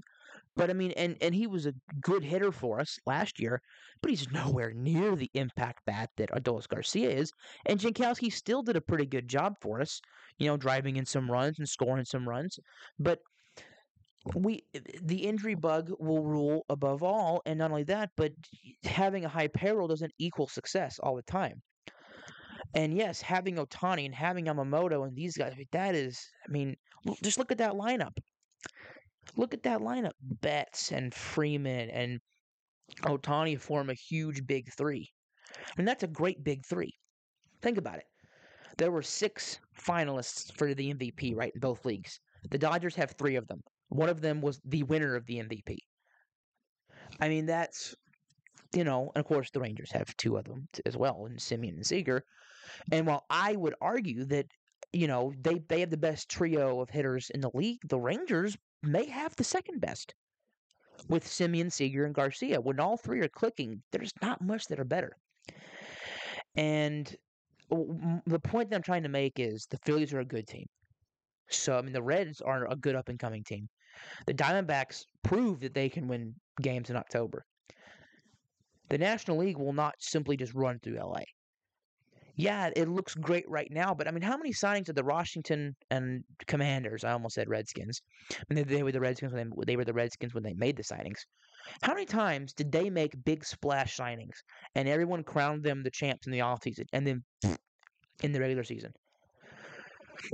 But 0.56 0.70
I 0.70 0.74
mean, 0.74 0.92
and 0.92 1.18
and 1.22 1.34
he 1.34 1.48
was 1.48 1.66
a 1.66 1.74
good 2.02 2.24
hitter 2.24 2.52
for 2.52 2.80
us 2.80 2.98
last 3.06 3.40
year, 3.40 3.62
but 4.02 4.10
he's 4.10 4.28
nowhere 4.32 4.74
near 4.74 5.16
the 5.16 5.30
impact 5.34 5.80
bat 5.86 6.10
that 6.18 6.32
Adolis 6.32 6.68
Garcia 6.68 7.10
is. 7.10 7.32
And 7.66 7.80
Jankowski 7.80 8.32
still 8.32 8.62
did 8.62 8.76
a 8.76 8.82
pretty 8.82 9.06
good 9.06 9.28
job 9.28 9.54
for 9.62 9.82
us, 9.82 10.02
you 10.40 10.48
know, 10.48 10.58
driving 10.58 10.98
in 10.98 11.06
some 11.06 11.30
runs 11.30 11.60
and 11.60 11.68
scoring 11.68 12.06
some 12.06 12.28
runs. 12.28 12.60
But 13.00 13.20
we 14.36 14.64
the 15.02 15.26
injury 15.26 15.56
bug 15.56 15.92
will 16.00 16.24
rule 16.24 16.66
above 16.70 17.02
all, 17.02 17.42
and 17.46 17.58
not 17.58 17.72
only 17.72 17.84
that, 17.84 18.12
but 18.16 18.32
having 18.84 19.26
a 19.26 19.30
high 19.30 19.48
payroll 19.48 19.88
doesn't 19.88 20.14
equal 20.20 20.48
success 20.48 21.00
all 21.00 21.16
the 21.16 21.24
time. 21.24 21.62
And 22.74 22.94
yes, 22.96 23.22
having 23.22 23.56
Ohtani 23.56 24.06
and 24.06 24.16
having 24.16 24.46
Yamamoto 24.46 25.06
and 25.06 25.16
these 25.16 25.36
guys, 25.38 25.54
that 25.72 25.96
is, 25.96 26.20
I 26.48 26.52
mean, 26.52 26.76
just 27.22 27.38
look 27.38 27.52
at 27.52 27.58
that 27.58 27.74
lineup. 27.74 28.18
Look 29.36 29.54
at 29.54 29.64
that 29.64 29.80
lineup. 29.80 30.14
Betts 30.22 30.92
and 30.92 31.14
Freeman 31.14 31.90
and 31.90 32.20
Ohtani 33.04 33.60
form 33.60 33.90
a 33.90 33.94
huge 33.94 34.46
big 34.46 34.72
three. 34.74 35.10
And 35.78 35.88
that's 35.88 36.04
a 36.04 36.08
great 36.08 36.44
big 36.44 36.66
three. 36.66 36.94
Think 37.62 37.78
about 37.78 37.98
it. 37.98 38.06
There 38.78 38.92
were 38.92 39.02
six 39.02 39.60
finalists 39.78 40.52
for 40.54 40.74
the 40.74 40.94
MVP, 40.94 41.36
right, 41.36 41.52
in 41.54 41.60
both 41.60 41.86
leagues. 41.86 42.20
The 42.50 42.58
Dodgers 42.58 42.96
have 42.96 43.12
three 43.12 43.36
of 43.36 43.48
them. 43.48 43.62
One 43.90 44.10
of 44.10 44.22
them 44.22 44.42
was 44.42 44.60
the 44.66 44.84
winner 44.84 45.16
of 45.16 45.26
the 45.26 45.36
MVP. 45.36 45.78
I 47.20 47.28
mean, 47.28 47.46
that's, 47.46 47.94
you 48.74 48.84
know, 48.84 49.12
and 49.14 49.24
of 49.24 49.28
course 49.28 49.52
the 49.52 49.60
Rangers 49.60 49.92
have 49.92 50.16
two 50.18 50.38
of 50.38 50.46
them 50.46 50.68
as 50.86 50.96
well, 50.96 51.26
in 51.26 51.36
Semien 51.36 51.76
and 51.76 51.86
Seager. 51.86 52.24
And 52.92 53.08
while 53.08 53.26
I 53.30 53.56
would 53.56 53.76
argue 53.82 54.26
that, 54.26 54.48
you 54.94 55.08
know, 55.08 55.34
they, 55.42 55.60
they 55.68 55.80
have 55.80 55.90
the 55.90 55.98
best 55.98 56.30
trio 56.30 56.82
of 56.82 56.90
hitters 56.90 57.30
in 57.30 57.42
the 57.42 57.52
league, 57.54 57.80
the 57.88 58.00
Rangers 58.00 58.58
may 58.84 59.08
have 59.08 59.36
the 59.36 59.44
second 59.44 59.80
best 59.80 60.14
with 61.08 61.26
Semien, 61.26 61.72
Seager, 61.72 62.06
and 62.06 62.14
Garcia. 62.16 62.60
When 62.60 62.80
all 62.80 62.98
three 62.98 63.22
are 63.22 63.30
clicking, 63.30 63.82
there's 63.92 64.14
not 64.22 64.42
much 64.42 64.66
that 64.68 64.80
are 64.80 64.86
better. 64.86 65.16
And 66.56 67.14
the 67.70 68.40
point 68.40 68.70
that 68.70 68.76
I'm 68.76 68.82
trying 68.82 69.04
to 69.04 69.10
make 69.10 69.40
is 69.40 69.66
the 69.70 69.78
Phillies 69.86 70.14
are 70.14 70.20
a 70.20 70.26
good 70.26 70.48
team. 70.48 70.66
So, 71.50 71.78
I 71.78 71.82
mean, 71.82 71.94
the 71.94 72.02
Reds 72.02 72.42
are 72.42 72.70
a 72.70 72.76
good 72.76 72.96
up 72.96 73.10
and 73.10 73.20
coming 73.20 73.44
team. 73.44 73.68
The 74.26 74.34
Diamondbacks 74.34 75.04
prove 75.24 75.60
that 75.62 75.74
they 75.74 75.90
can 75.90 76.08
win 76.08 76.36
games 76.62 76.90
in 76.90 76.96
October. 76.96 77.46
The 78.90 78.98
National 78.98 79.38
League 79.38 79.58
will 79.58 79.74
not 79.74 79.96
simply 80.00 80.36
just 80.38 80.54
run 80.54 80.80
through 80.80 80.98
LA. 80.98 81.22
Yeah, 82.42 82.72
it 82.76 82.90
looks 82.90 83.14
great 83.14 83.48
right 83.48 83.68
now, 83.70 83.94
but 83.94 84.08
I 84.08 84.12
mean, 84.12 84.24
how 84.24 84.36
many 84.36 84.52
signings 84.52 84.86
did 84.86 84.96
the 84.96 85.04
Washington 85.04 85.76
and 85.92 86.24
Commanders? 86.48 87.04
I 87.04 87.12
almost 87.12 87.36
said 87.36 87.48
Redskins. 87.48 88.02
I 88.32 88.52
mean, 88.52 88.68
they, 88.68 88.82
were 88.82 88.92
the 88.92 89.00
Redskins 89.00 89.32
when 89.32 89.52
they, 89.52 89.66
they 89.68 89.76
were 89.76 89.86
the 89.86 89.94
Redskins 89.94 90.34
when 90.34 90.42
they 90.42 90.56
made 90.56 90.76
the 90.76 90.82
signings. 90.82 91.20
How 91.84 91.94
many 91.94 92.08
times 92.08 92.54
did 92.54 92.72
they 92.72 92.90
make 92.90 93.14
big 93.26 93.46
splash 93.46 93.96
signings 93.96 94.34
and 94.74 94.90
everyone 94.90 95.24
crowned 95.24 95.62
them 95.62 95.84
the 95.84 95.92
champs 95.92 96.26
in 96.26 96.32
the 96.32 96.40
offseason 96.40 96.86
and 96.94 97.06
then 97.06 97.24
in 98.24 98.32
the 98.32 98.40
regular 98.40 98.64
season? 98.64 98.92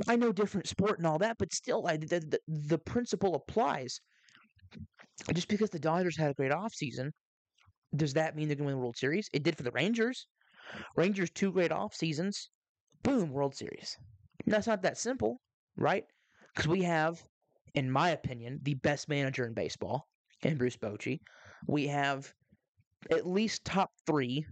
I 0.07 0.15
know 0.15 0.31
different 0.31 0.67
sport 0.67 0.99
and 0.99 1.07
all 1.07 1.17
that, 1.17 1.35
but 1.37 1.53
still, 1.53 1.87
I, 1.87 1.97
the, 1.97 2.21
the, 2.21 2.39
the 2.47 2.77
principle 2.77 3.35
applies. 3.35 3.99
Just 5.33 5.49
because 5.49 5.71
the 5.71 5.79
Dodgers 5.79 6.17
had 6.17 6.31
a 6.31 6.35
great 6.35 6.53
offseason, 6.53 7.09
does 7.97 8.13
that 8.13 8.37
mean 8.37 8.47
they're 8.47 8.55
going 8.55 8.67
to 8.69 8.75
win 8.75 8.75
the 8.75 8.81
World 8.81 8.95
Series? 8.95 9.27
It 9.33 9.43
did 9.43 9.57
for 9.57 9.63
the 9.63 9.71
Rangers. 9.71 10.25
Rangers, 10.95 11.29
two 11.29 11.51
great 11.51 11.71
off 11.71 11.93
seasons. 11.93 12.50
Boom, 13.03 13.31
World 13.31 13.55
Series. 13.55 13.95
That's 14.45 14.67
not 14.67 14.81
that 14.83 14.97
simple, 14.97 15.41
right? 15.77 16.03
Because 16.53 16.67
we 16.67 16.83
have, 16.83 17.21
in 17.75 17.91
my 17.91 18.09
opinion, 18.09 18.59
the 18.63 18.75
best 18.75 19.09
manager 19.09 19.45
in 19.45 19.53
baseball 19.53 20.07
in 20.43 20.57
Bruce 20.57 20.77
Bochy. 20.77 21.19
We 21.67 21.88
have 21.88 22.31
at 23.12 23.27
least 23.27 23.65
top 23.65 23.91
three 24.05 24.45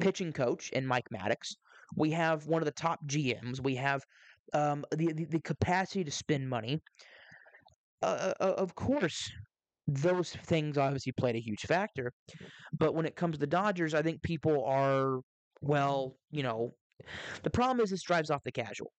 pitching 0.00 0.32
coach 0.32 0.70
in 0.70 0.86
Mike 0.86 1.08
Maddux. 1.12 1.54
We 1.96 2.10
have 2.10 2.46
one 2.46 2.62
of 2.62 2.66
the 2.66 2.72
top 2.72 2.98
GMs. 3.06 3.60
We 3.62 3.76
have 3.76 4.02
um, 4.52 4.84
the, 4.90 5.12
the, 5.12 5.24
the 5.24 5.40
capacity 5.40 6.04
to 6.04 6.10
spend 6.10 6.48
money. 6.48 6.80
Uh, 8.02 8.06
uh, 8.06 8.34
uh, 8.40 8.54
of 8.54 8.74
course, 8.74 9.30
those 9.86 10.30
things 10.30 10.78
obviously 10.78 11.12
played 11.12 11.36
a 11.36 11.40
huge 11.40 11.62
factor. 11.62 12.12
But 12.72 12.94
when 12.94 13.06
it 13.06 13.16
comes 13.16 13.34
to 13.34 13.40
the 13.40 13.46
Dodgers, 13.46 13.94
I 13.94 14.02
think 14.02 14.22
people 14.22 14.64
are, 14.64 15.20
well, 15.66 16.16
you 16.30 16.42
know, 16.42 16.74
the 17.42 17.50
problem 17.50 17.82
is 17.82 17.90
this 17.90 18.02
drives 18.02 18.30
off 18.30 18.42
the 18.44 18.52
casual. 18.52 18.92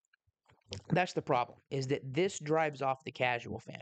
That's 0.89 1.13
the 1.13 1.21
problem. 1.21 1.59
Is 1.69 1.87
that 1.87 2.01
this 2.03 2.39
drives 2.39 2.81
off 2.81 3.03
the 3.05 3.11
casual 3.11 3.59
fan. 3.59 3.81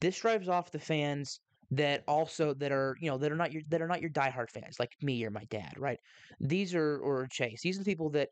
This 0.00 0.18
drives 0.18 0.48
off 0.48 0.70
the 0.70 0.78
fans 0.78 1.40
that 1.70 2.02
also 2.06 2.52
that 2.54 2.70
are 2.70 2.96
you 3.00 3.10
know 3.10 3.18
that 3.18 3.32
are 3.32 3.36
not 3.36 3.52
your 3.52 3.62
that 3.68 3.80
are 3.80 3.86
not 3.86 4.00
your 4.00 4.10
diehard 4.10 4.50
fans 4.50 4.76
like 4.78 4.92
me 5.02 5.24
or 5.24 5.30
my 5.30 5.44
dad, 5.50 5.72
right? 5.78 5.98
These 6.40 6.74
are 6.74 6.98
or 6.98 7.26
Chase. 7.30 7.60
These 7.62 7.76
are 7.76 7.84
the 7.84 7.90
people 7.90 8.10
that 8.10 8.28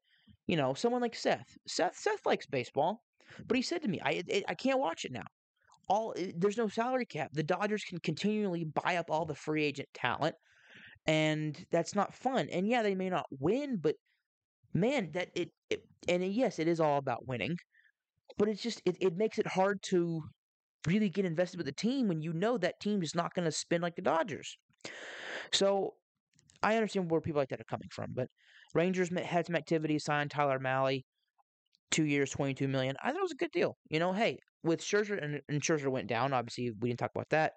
you 0.47 0.57
know. 0.57 0.75
Someone 0.75 1.02
like 1.02 1.14
Seth. 1.14 1.57
Seth 1.66 1.97
Seth 1.97 2.25
likes 2.26 2.47
baseball, 2.47 3.02
but 3.47 3.57
he 3.57 3.62
said 3.62 3.83
to 3.83 3.88
me, 3.88 4.00
"I 4.02 4.23
I, 4.33 4.45
I 4.49 4.54
can't 4.54 4.78
watch 4.78 5.04
it 5.04 5.12
now. 5.12 5.26
All 5.88 6.14
eh, 6.16 6.33
there's 6.37 6.59
no 6.59 6.69
salary 6.69 7.07
cap. 7.07 7.30
The 7.33 7.42
Dodgers 7.42 7.85
can 7.85 7.99
continually 8.00 8.64
buy 8.64 8.97
up 8.97 9.11
all 9.11 9.25
the 9.25 9.35
free 9.35 9.64
agent 9.64 9.88
talent, 9.95 10.35
and 11.07 11.64
that's 11.71 11.95
not 11.95 12.14
fun. 12.14 12.49
And 12.52 12.69
yeah, 12.69 12.83
they 12.83 12.95
may 12.95 13.11
not 13.11 13.26
win, 13.38 13.78
but 13.80 13.95
man, 14.75 15.11
that 15.12 15.28
it, 15.35 15.50
it 15.69 15.83
and 16.09 16.25
yes, 16.25 16.59
it 16.59 16.69
is 16.69 16.80
all 16.80 16.99
about 16.99 17.26
winning, 17.26 17.57
but 18.38 18.49
it's 18.49 18.62
just 18.62 18.83
it, 18.85 18.97
it 19.00 19.16
makes 19.16 19.38
it 19.38 19.47
hard 19.47 19.83
to 19.90 20.23
really 20.87 21.11
get 21.11 21.25
invested 21.25 21.59
with 21.59 21.66
the 21.66 21.73
team 21.73 22.09
when 22.09 22.23
you 22.23 22.33
know 22.33 22.57
that 22.57 22.80
team 22.80 23.02
is 23.02 23.14
not 23.14 23.35
going 23.35 23.45
to 23.45 23.52
spin 23.52 23.83
like 23.83 23.97
the 23.97 24.02
Dodgers. 24.02 24.57
So 25.52 25.95
I 26.62 26.76
understand 26.76 27.11
where 27.11 27.21
people 27.21 27.40
like 27.40 27.50
that 27.50 27.61
are 27.61 27.64
coming 27.64 27.88
from, 27.92 28.12
but 28.14 28.28
Rangers 28.75 29.11
had 29.11 29.47
some 29.47 29.57
activity, 29.57 29.99
signed 29.99 30.30
Tyler 30.30 30.59
Mahle, 30.59 31.02
two 31.90 32.04
years, 32.04 32.30
twenty-two 32.30 32.69
million. 32.69 32.97
I 33.02 33.09
thought 33.09 33.19
it 33.19 33.23
was 33.23 33.33
a 33.33 33.37
good 33.37 33.52
deal. 33.52 33.76
You 33.90 33.99
know, 33.99 34.12
hey, 34.12 34.38
with 34.62 34.80
Scherzer 34.80 35.23
and, 35.23 35.40
and 35.49 35.61
Scherzer 35.61 35.90
went 35.90 36.07
down. 36.07 36.33
Obviously, 36.33 36.71
we 36.80 36.88
didn't 36.90 37.00
talk 37.00 37.11
about 37.14 37.30
that. 37.30 37.52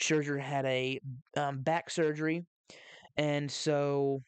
Scherzer 0.00 0.40
had 0.40 0.66
a 0.66 1.00
um, 1.36 1.62
back 1.62 1.88
surgery, 1.90 2.44
and 3.16 3.50
so 3.50 4.22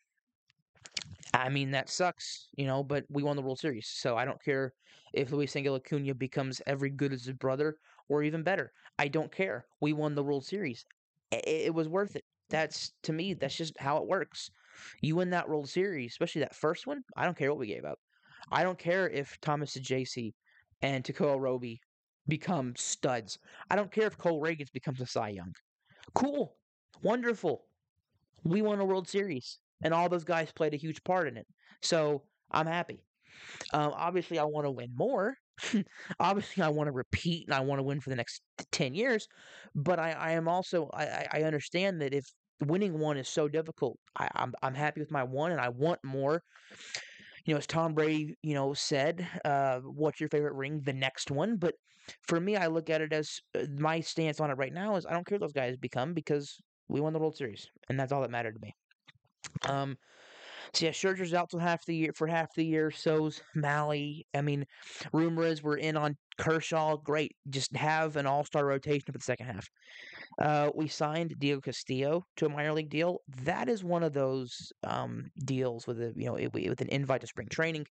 I 1.32 1.48
mean, 1.48 1.72
that 1.72 1.88
sucks, 1.90 2.48
you 2.56 2.66
know, 2.66 2.82
but 2.82 3.04
we 3.10 3.22
won 3.22 3.36
the 3.36 3.42
World 3.42 3.58
Series. 3.58 3.88
So 3.88 4.16
I 4.16 4.24
don't 4.24 4.42
care 4.42 4.72
if 5.12 5.32
Luis 5.32 5.56
Angel 5.56 5.74
Acuna 5.74 6.14
becomes 6.14 6.62
every 6.66 6.90
good 6.90 7.12
as 7.12 7.24
his 7.24 7.34
brother 7.34 7.76
or 8.08 8.22
even 8.22 8.42
better. 8.42 8.72
I 8.98 9.08
don't 9.08 9.32
care. 9.32 9.66
We 9.80 9.92
won 9.92 10.14
the 10.14 10.22
World 10.22 10.44
Series. 10.44 10.84
It, 11.32 11.44
it 11.46 11.74
was 11.74 11.88
worth 11.88 12.14
it. 12.16 12.24
That's, 12.50 12.92
to 13.02 13.12
me, 13.12 13.34
that's 13.34 13.56
just 13.56 13.78
how 13.80 13.96
it 13.98 14.06
works. 14.06 14.50
You 15.02 15.16
win 15.16 15.30
that 15.30 15.48
World 15.48 15.68
Series, 15.68 16.12
especially 16.12 16.40
that 16.40 16.54
first 16.54 16.86
one, 16.86 17.02
I 17.16 17.24
don't 17.24 17.36
care 17.36 17.50
what 17.50 17.58
we 17.58 17.66
gave 17.66 17.84
up. 17.84 17.98
I 18.52 18.62
don't 18.62 18.78
care 18.78 19.08
if 19.08 19.40
Thomas 19.40 19.76
Saggese 19.76 20.34
and 20.82 21.02
Tekoah 21.02 21.40
Roby 21.40 21.80
become 22.28 22.74
studs. 22.76 23.38
I 23.70 23.76
don't 23.76 23.90
care 23.90 24.06
if 24.06 24.18
Cole 24.18 24.40
Ragans 24.42 24.72
becomes 24.72 25.00
a 25.00 25.06
Cy 25.06 25.30
Young. 25.30 25.52
Cool. 26.14 26.56
Wonderful. 27.02 27.64
We 28.44 28.62
won 28.62 28.80
a 28.80 28.84
World 28.84 29.08
Series 29.08 29.58
and 29.82 29.94
all 29.94 30.08
those 30.08 30.24
guys 30.24 30.52
played 30.52 30.74
a 30.74 30.78
huge 30.78 31.02
part 31.04 31.28
in 31.28 31.36
it. 31.36 31.46
So 31.82 32.22
I'm 32.50 32.66
happy. 32.66 33.04
Um, 33.72 33.92
obviously, 33.94 34.38
I 34.38 34.44
want 34.44 34.66
to 34.66 34.70
win 34.70 34.90
more. 34.94 35.36
obviously, 36.20 36.62
I 36.62 36.68
want 36.68 36.88
to 36.88 36.92
repeat 36.92 37.46
and 37.46 37.54
I 37.54 37.60
want 37.60 37.78
to 37.78 37.82
win 37.84 38.00
for 38.00 38.10
the 38.10 38.16
next 38.16 38.42
ten 38.72 38.94
years. 38.94 39.26
But 39.74 39.98
I, 39.98 40.12
I 40.12 40.30
am 40.32 40.48
also 40.48 40.88
I, 40.94 41.26
I 41.32 41.42
understand 41.42 42.00
that 42.00 42.14
if 42.14 42.24
winning 42.60 42.98
one 42.98 43.16
is 43.16 43.28
so 43.28 43.48
difficult, 43.48 43.98
I, 44.16 44.28
I'm 44.34 44.52
I'm 44.62 44.74
happy 44.74 45.00
with 45.00 45.10
my 45.10 45.24
one 45.24 45.52
and 45.52 45.60
I 45.60 45.68
want 45.70 46.00
more. 46.04 46.42
You 47.44 47.54
know, 47.54 47.58
as 47.58 47.66
Tom 47.66 47.94
Brady, 47.94 48.34
you 48.42 48.54
know, 48.54 48.74
said, 48.74 49.26
uh, 49.44 49.80
"What's 49.80 50.20
your 50.20 50.28
favorite 50.28 50.54
ring?" 50.54 50.80
The 50.82 50.92
next 50.92 51.30
one. 51.30 51.56
But 51.56 51.74
for 52.22 52.40
me, 52.40 52.56
I 52.56 52.66
look 52.68 52.90
at 52.90 53.00
it 53.00 53.12
as 53.12 53.40
uh, 53.54 53.64
my 53.78 54.00
stance 54.00 54.40
on 54.40 54.50
it 54.50 54.54
right 54.54 54.72
now 54.72 54.96
is 54.96 55.06
I 55.06 55.12
don't 55.12 55.26
care 55.26 55.36
what 55.36 55.42
those 55.42 55.52
guys 55.52 55.76
become 55.76 56.14
because 56.14 56.58
we 56.88 57.00
won 57.00 57.12
the 57.12 57.18
World 57.18 57.36
Series, 57.36 57.68
and 57.88 57.98
that's 57.98 58.12
all 58.12 58.22
that 58.22 58.30
mattered 58.30 58.54
to 58.54 58.60
me. 58.60 58.74
Um, 59.68 59.96
so 60.72 60.86
yeah, 60.86 60.92
Scherzer's 60.92 61.34
out 61.34 61.50
till 61.50 61.60
half 61.60 61.84
the 61.86 61.94
year 61.94 62.12
for 62.14 62.26
half 62.26 62.52
the 62.54 62.64
year. 62.64 62.90
So's 62.90 63.40
Mahle. 63.56 64.22
I 64.34 64.42
mean, 64.42 64.64
rumor 65.12 65.44
is 65.44 65.62
we're 65.62 65.76
in 65.76 65.96
on 65.96 66.16
Kershaw. 66.36 66.96
Great, 66.96 67.32
just 67.48 67.74
have 67.76 68.16
an 68.16 68.26
All 68.26 68.44
Star 68.44 68.66
rotation 68.66 69.04
for 69.06 69.12
the 69.12 69.20
second 69.20 69.46
half. 69.46 69.68
Uh, 70.42 70.70
we 70.74 70.88
signed 70.88 71.34
Diego 71.38 71.60
Castillo 71.60 72.24
to 72.36 72.46
a 72.46 72.48
minor 72.48 72.72
league 72.72 72.90
deal. 72.90 73.20
That 73.42 73.68
is 73.68 73.84
one 73.84 74.02
of 74.02 74.12
those 74.12 74.72
um, 74.82 75.30
deals 75.44 75.86
with 75.86 76.00
a 76.00 76.12
you 76.16 76.26
know 76.26 76.48
with 76.52 76.80
an 76.80 76.88
invite 76.88 77.20
to 77.20 77.26
spring 77.26 77.48
training. 77.48 77.86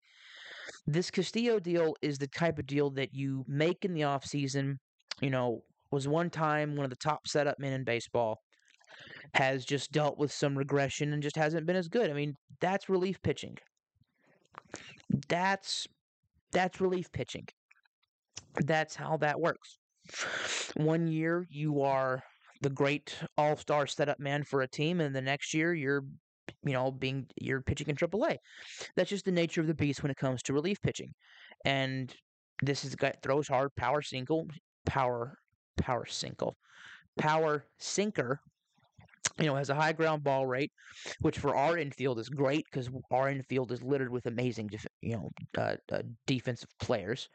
This 0.86 1.10
Castillo 1.10 1.60
deal 1.60 1.96
is 2.02 2.18
the 2.18 2.28
type 2.28 2.60
of 2.60 2.68
deal 2.68 2.90
that 2.92 3.14
you 3.14 3.46
make 3.48 3.86
in 3.86 3.94
the 3.94 4.04
off 4.04 4.26
season. 4.26 4.80
You 5.22 5.30
know, 5.30 5.62
was 5.92 6.08
one 6.08 6.30
time 6.30 6.76
one 6.76 6.84
of 6.84 6.90
the 6.90 6.98
top 6.98 7.28
setup 7.28 7.60
men 7.60 7.72
in 7.72 7.86
baseball 7.86 8.40
has 9.34 9.66
just 9.66 9.92
dealt 9.92 10.18
with 10.18 10.32
some 10.32 10.58
regression 10.58 11.14
and 11.14 11.24
just 11.24 11.36
hasn't 11.36 11.66
been 11.66 11.76
as 11.76 11.88
good. 11.88 12.10
I 12.10 12.14
mean, 12.14 12.36
that's 12.62 12.90
relief 12.90 13.22
pitching. 13.22 13.58
That's 15.28 15.88
that's 16.52 16.80
relief 16.80 17.12
pitching. 17.12 17.48
That's 18.66 18.96
how 18.96 19.18
that 19.18 19.40
works. 19.40 19.80
One 20.76 21.08
year 21.08 21.48
you 21.50 21.82
are 21.82 22.24
the 22.62 22.70
great 22.70 23.16
all-star 23.38 23.88
setup 23.88 24.20
man 24.20 24.44
for 24.44 24.62
a 24.62 24.68
team 24.68 25.02
and 25.02 25.14
the 25.14 25.22
next 25.22 25.54
year 25.54 25.74
you're 25.74 26.04
you 26.64 26.74
know 26.74 26.92
being 26.92 27.26
you're 27.42 27.62
pitching 27.62 27.90
in 27.90 27.96
AAA. 27.96 28.38
That's 28.96 29.10
just 29.10 29.26
the 29.26 29.32
nature 29.32 29.62
of 29.62 29.68
the 29.68 29.74
beast 29.74 30.04
when 30.04 30.12
it 30.12 30.18
comes 30.18 30.44
to 30.44 30.54
relief 30.54 30.82
pitching. 30.82 31.12
And 31.66 32.14
this 32.62 32.86
is 32.86 32.96
guy 32.96 33.14
throws 33.24 33.48
hard, 33.48 33.72
power 33.76 34.02
single, 34.02 34.48
power 34.86 35.38
power 35.78 36.06
single, 36.06 36.56
power 37.18 37.66
sinker 37.80 38.40
you 39.40 39.46
know, 39.46 39.56
has 39.56 39.70
a 39.70 39.76
high 39.76 39.94
ground 39.94 40.24
ball 40.24 40.46
rate, 40.46 40.72
which 41.22 41.40
for 41.40 41.56
our 41.56 41.78
infield 41.78 42.20
is 42.20 42.30
great 42.30 42.66
because 42.72 42.90
our 43.12 43.30
infield 43.30 43.72
is 43.72 43.82
littered 43.82 44.12
with 44.12 44.26
amazing, 44.28 44.70
you 45.02 45.16
know, 45.16 45.30
uh, 45.58 45.76
uh, 45.92 46.02
defensive 46.28 46.70
players, 46.80 47.30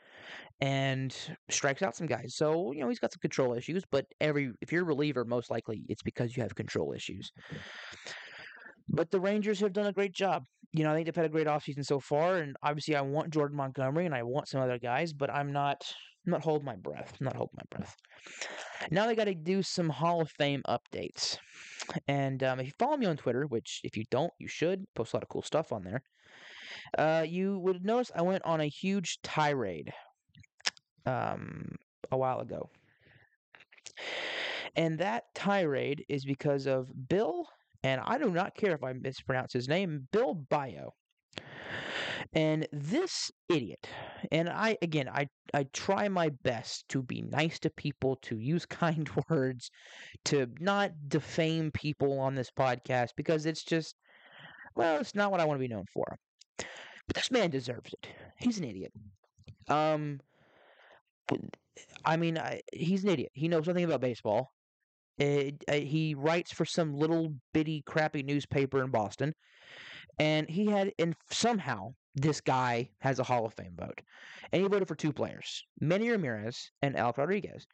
and 0.61 1.15
strikes 1.51 1.83
out 1.83 1.97
some 1.97 2.07
guys. 2.07 2.35
So 2.37 2.73
you 2.73 2.81
know 2.81 2.89
he's 2.89 3.01
got 3.01 3.13
some 3.13 3.21
control 3.21 3.55
issues, 3.55 3.83
but 3.91 4.07
every 4.21 4.53
if 4.61 4.73
you're 4.73 4.83
a 4.83 4.87
reliever, 4.87 5.25
most 5.25 5.51
likely 5.51 5.83
it's 5.89 6.03
because 6.03 6.37
you 6.37 6.43
have 6.43 6.55
control 6.55 6.93
issues. 6.93 7.33
But 8.89 9.11
the 9.11 9.21
Rangers 9.21 9.61
have 9.61 9.73
done 9.73 9.87
a 9.87 9.93
great 9.93 10.13
job. 10.13 10.45
You 10.73 10.85
know, 10.85 10.91
I 10.91 10.95
think 10.95 11.07
they've 11.07 11.17
had 11.17 11.25
a 11.25 11.31
great 11.31 11.47
offseason 11.47 11.85
so 11.85 11.99
far, 11.99 12.37
and 12.37 12.57
obviously 12.63 12.95
I 12.95 13.01
want 13.01 13.33
Jordan 13.33 13.57
Montgomery 13.57 14.07
and 14.07 14.15
I 14.15 14.23
want 14.23 14.49
some 14.49 14.61
other 14.61 14.79
guys, 14.79 15.13
but 15.13 15.31
I'm 15.31 15.53
not 15.53 15.83
I'm 16.27 16.33
not 16.33 16.43
holding 16.43 16.67
my 16.67 16.77
breath. 16.77 17.17
I'm 17.19 17.25
not 17.25 17.37
holding 17.37 17.57
my 17.57 17.77
breath. 17.77 17.97
Now 18.91 19.07
they 19.07 19.15
got 19.15 19.25
to 19.25 19.35
do 19.35 19.63
some 19.63 19.89
Hall 19.89 20.21
of 20.21 20.31
Fame 20.31 20.63
updates. 20.69 21.39
And 22.07 22.43
um, 22.43 22.61
if 22.61 22.67
you 22.67 22.73
follow 22.79 22.99
me 22.99 23.07
on 23.07 23.17
Twitter, 23.17 23.47
which 23.47 23.81
if 23.83 23.97
you 23.97 24.05
don't, 24.11 24.33
you 24.39 24.47
should, 24.47 24.85
post 24.95 25.15
a 25.15 25.17
lot 25.17 25.23
of 25.23 25.31
cool 25.31 25.43
stuff 25.43 25.73
on 25.73 25.85
there. 25.85 26.03
Uh, 26.97 27.25
you 27.27 27.59
would 27.61 27.85
notice 27.85 28.11
I 28.15 28.23
went 28.23 28.45
on 28.45 28.61
a 28.61 28.67
huge 28.67 29.21
tirade 29.23 29.93
um, 31.07 31.77
a 32.11 32.17
while 32.17 32.41
ago. 32.41 32.69
And 34.77 34.99
that 34.99 35.25
tirade 35.35 36.05
is 36.09 36.25
because 36.25 36.67
of 36.67 36.91
Bill, 37.09 37.49
and 37.83 38.01
I 38.05 38.19
do 38.19 38.31
not 38.31 38.55
care 38.55 38.75
if 38.75 38.83
I 38.83 38.93
mispronounce 38.93 39.53
his 39.53 39.69
name, 39.69 40.09
Bill 40.13 40.35
Bio. 40.35 40.95
And 42.33 42.67
this 42.73 43.31
idiot, 43.49 43.89
and 44.31 44.49
I 44.49 44.77
again, 44.83 45.09
I 45.09 45.29
I 45.55 45.65
try 45.73 46.09
my 46.09 46.31
best 46.43 46.89
to 46.91 47.03
be 47.03 47.23
nice 47.23 47.59
to 47.61 47.71
people, 47.71 48.17
to 48.23 48.39
use 48.39 48.67
kind 48.67 49.09
words, 49.31 49.71
to 50.27 50.49
not 50.61 50.91
defame 51.09 51.71
people 51.71 52.19
on 52.21 52.35
this 52.35 52.51
podcast 52.51 53.11
because 53.17 53.47
it's 53.47 53.65
just 53.65 53.95
well, 54.75 55.01
it's 55.01 55.15
not 55.15 55.31
what 55.31 55.41
I 55.41 55.45
want 55.45 55.59
to 55.59 55.67
be 55.67 55.73
known 55.73 55.87
for. 55.93 56.19
But 57.07 57.17
this 57.17 57.31
man 57.31 57.51
deserves 57.51 57.93
it. 57.93 58.09
He's 58.39 58.59
an 58.59 58.65
idiot. 58.65 58.93
Um 59.69 60.21
I 62.05 62.17
mean, 62.17 62.39
I, 62.39 62.63
he's 62.73 63.05
an 63.05 63.11
idiot. 63.11 63.31
He 63.35 63.49
knows 63.49 63.67
nothing 63.67 63.85
about 63.85 64.01
baseball. 64.01 64.51
It, 65.19 65.65
uh, 65.69 65.75
he 65.75 66.15
writes 66.15 66.53
for 66.53 66.65
some 66.65 66.95
little 66.95 67.35
bitty 67.53 67.83
crappy 67.87 68.23
newspaper 68.23 68.83
in 68.83 68.91
Boston, 68.91 69.35
and 70.19 70.49
he 70.49 70.67
had 70.67 70.93
and 70.99 71.15
somehow 71.31 71.95
this 72.15 72.41
guy 72.41 72.91
has 73.01 73.19
a 73.19 73.25
Hall 73.25 73.47
of 73.47 73.55
Fame 73.55 73.75
vote. 73.77 74.01
And 74.53 74.63
he 74.63 74.69
voted 74.69 74.89
for 74.89 74.95
two 74.95 75.13
players, 75.13 75.65
Manny 75.81 76.11
Ramirez 76.11 76.71
and 76.83 76.97
Alex 76.97 77.19
Rodriguez. 77.19 77.67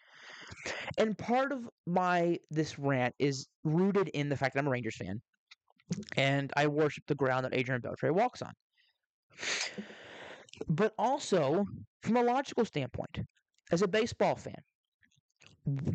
And 0.98 1.16
part 1.16 1.52
of 1.52 1.68
my 1.86 2.38
this 2.50 2.78
rant 2.78 3.14
is 3.18 3.46
rooted 3.62 4.08
in 4.08 4.28
the 4.28 4.36
fact 4.36 4.54
that 4.54 4.60
I'm 4.60 4.66
a 4.66 4.70
Rangers 4.70 4.96
fan. 4.96 5.20
And 6.16 6.52
I 6.56 6.66
worship 6.66 7.04
the 7.06 7.14
ground 7.14 7.44
that 7.44 7.54
Adrian 7.54 7.80
Beltre 7.80 8.12
walks 8.12 8.42
on. 8.42 8.52
But 10.68 10.94
also, 10.98 11.66
from 12.02 12.16
a 12.16 12.22
logical 12.22 12.64
standpoint, 12.64 13.18
as 13.72 13.82
a 13.82 13.88
baseball 13.88 14.36
fan, 14.36 14.62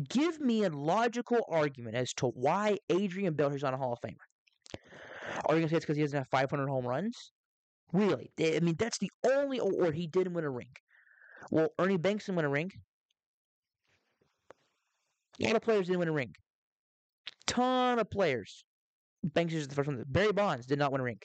give 0.08 0.40
me 0.40 0.64
a 0.64 0.70
logical 0.70 1.38
argument 1.48 1.96
as 1.96 2.12
to 2.14 2.26
why 2.26 2.78
Adrian 2.88 3.34
Beltre 3.34 3.56
is 3.56 3.62
not 3.62 3.74
a 3.74 3.76
Hall 3.76 3.92
of 3.92 4.00
Famer. 4.00 4.16
Are 5.46 5.54
you 5.54 5.60
going 5.60 5.62
to 5.62 5.68
say 5.68 5.76
it's 5.76 5.84
because 5.84 5.96
he 5.96 6.02
doesn't 6.02 6.18
have 6.18 6.28
500 6.28 6.68
home 6.68 6.86
runs? 6.86 7.32
Really, 7.92 8.30
I 8.38 8.60
mean 8.60 8.76
that's 8.78 8.98
the 8.98 9.10
only 9.26 9.58
or 9.58 9.90
he 9.90 10.06
didn't 10.06 10.34
win 10.34 10.44
a 10.44 10.50
ring. 10.50 10.70
Well, 11.50 11.68
Ernie 11.78 11.96
Banks 11.96 12.26
didn't 12.26 12.36
win 12.36 12.44
a 12.44 12.50
ring. 12.50 12.70
A 15.42 15.46
lot 15.46 15.56
of 15.56 15.62
players 15.62 15.86
didn't 15.86 16.00
win 16.00 16.08
a 16.08 16.12
ring. 16.12 16.34
Ton 17.46 17.98
of 17.98 18.10
players. 18.10 18.64
Banks 19.24 19.54
is 19.54 19.68
the 19.68 19.74
first 19.74 19.88
one. 19.88 20.04
Barry 20.06 20.32
Bonds 20.32 20.66
did 20.66 20.78
not 20.78 20.92
win 20.92 21.00
a 21.00 21.04
ring. 21.04 21.18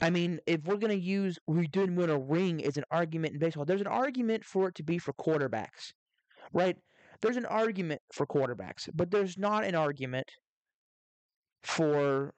I 0.00 0.10
mean, 0.10 0.38
if 0.46 0.62
we're 0.64 0.76
going 0.76 0.96
to 0.96 1.04
use 1.04 1.38
we 1.46 1.66
didn't 1.66 1.96
win 1.96 2.10
a 2.10 2.18
ring 2.18 2.64
as 2.64 2.76
an 2.76 2.84
argument 2.90 3.34
in 3.34 3.40
baseball, 3.40 3.64
there's 3.64 3.80
an 3.80 3.88
argument 3.88 4.44
for 4.44 4.68
it 4.68 4.74
to 4.76 4.82
be 4.82 4.98
for 4.98 5.12
quarterbacks, 5.14 5.92
right? 6.52 6.76
There's 7.20 7.36
an 7.36 7.46
argument 7.46 8.00
for 8.12 8.26
quarterbacks, 8.26 8.88
but 8.94 9.10
there's 9.10 9.36
not 9.38 9.64
an 9.64 9.74
argument 9.74 10.26
for, 11.64 12.32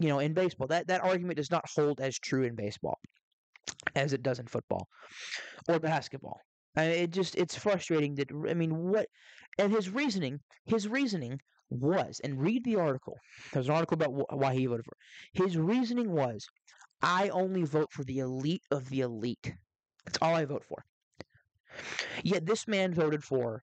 you 0.00 0.08
know, 0.08 0.20
in 0.20 0.32
baseball. 0.32 0.68
That, 0.68 0.86
that 0.88 1.02
argument 1.02 1.36
does 1.36 1.50
not 1.50 1.64
hold 1.74 2.00
as 2.00 2.18
true 2.18 2.44
in 2.44 2.54
baseball 2.54 2.98
as 3.94 4.12
it 4.12 4.22
does 4.22 4.38
in 4.38 4.46
football 4.46 4.86
or 5.68 5.78
basketball. 5.80 6.38
I 6.76 6.88
mean, 6.88 6.98
it 6.98 7.10
just, 7.10 7.36
it's 7.36 7.56
frustrating 7.56 8.14
that, 8.16 8.28
I 8.48 8.54
mean, 8.54 8.76
what, 8.76 9.06
and 9.58 9.72
his 9.72 9.90
reasoning, 9.90 10.40
his 10.66 10.88
reasoning 10.88 11.38
was, 11.70 12.20
and 12.22 12.40
read 12.40 12.64
the 12.64 12.76
article. 12.76 13.16
There's 13.52 13.68
an 13.68 13.74
article 13.74 13.94
about 13.94 14.10
wh- 14.10 14.36
why 14.36 14.54
he 14.54 14.66
voted 14.66 14.84
for. 14.84 14.96
His 15.44 15.56
reasoning 15.56 16.10
was, 16.10 16.46
I 17.02 17.28
only 17.30 17.62
vote 17.62 17.88
for 17.90 18.04
the 18.04 18.18
elite 18.18 18.62
of 18.70 18.88
the 18.88 19.00
elite. 19.00 19.54
That's 20.04 20.18
all 20.20 20.34
I 20.34 20.44
vote 20.44 20.64
for. 20.68 20.84
Yet 22.22 22.46
this 22.46 22.66
man 22.68 22.94
voted 22.94 23.24
for 23.24 23.62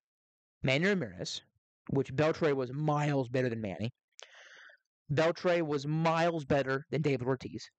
Manny 0.63 0.87
Ramirez, 0.87 1.41
which 1.89 2.15
Beltre 2.15 2.55
was 2.55 2.71
miles 2.73 3.29
better 3.29 3.49
than 3.49 3.61
Manny. 3.61 3.91
Beltre 5.11 5.61
was 5.61 5.85
miles 5.85 6.45
better 6.45 6.85
than 6.89 7.01
David 7.01 7.27
Ortiz. 7.27 7.69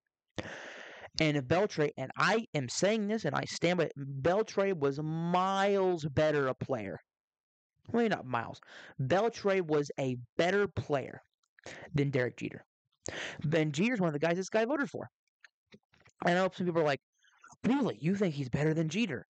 And 1.21 1.37
if 1.37 1.45
Beltre, 1.45 1.91
and 1.97 2.11
I 2.17 2.47
am 2.55 2.69
saying 2.69 3.09
this 3.09 3.25
and 3.25 3.35
I 3.35 3.45
stand 3.45 3.79
by 3.79 3.85
it, 3.85 3.93
Beltre 3.97 4.79
was 4.79 4.99
miles 5.03 6.05
better 6.07 6.49
a 6.49 6.55
player. 6.55 6.99
Well, 7.91 8.09
not 8.09 8.27
miles. 8.27 8.61
Beltre 9.01 9.61
was 9.61 9.91
a 9.99 10.17
better 10.37 10.69
player 10.69 11.21
than 11.95 12.11
Derek 12.11 12.37
Jeter. 12.37 12.65
Ben 13.45 13.73
Jeter's 13.73 14.01
one 14.01 14.09
of 14.09 14.13
the 14.13 14.19
guys 14.19 14.37
this 14.37 14.49
guy 14.49 14.65
voted 14.65 14.89
for. 14.89 15.09
And 16.25 16.39
I 16.39 16.43
know 16.43 16.51
some 16.55 16.67
people 16.67 16.83
are 16.83 16.87
like, 16.87 17.01
really? 17.65 17.99
You 18.01 18.15
think 18.15 18.35
he's 18.35 18.49
better 18.49 18.73
than 18.73 18.89
Jeter? 18.89 19.27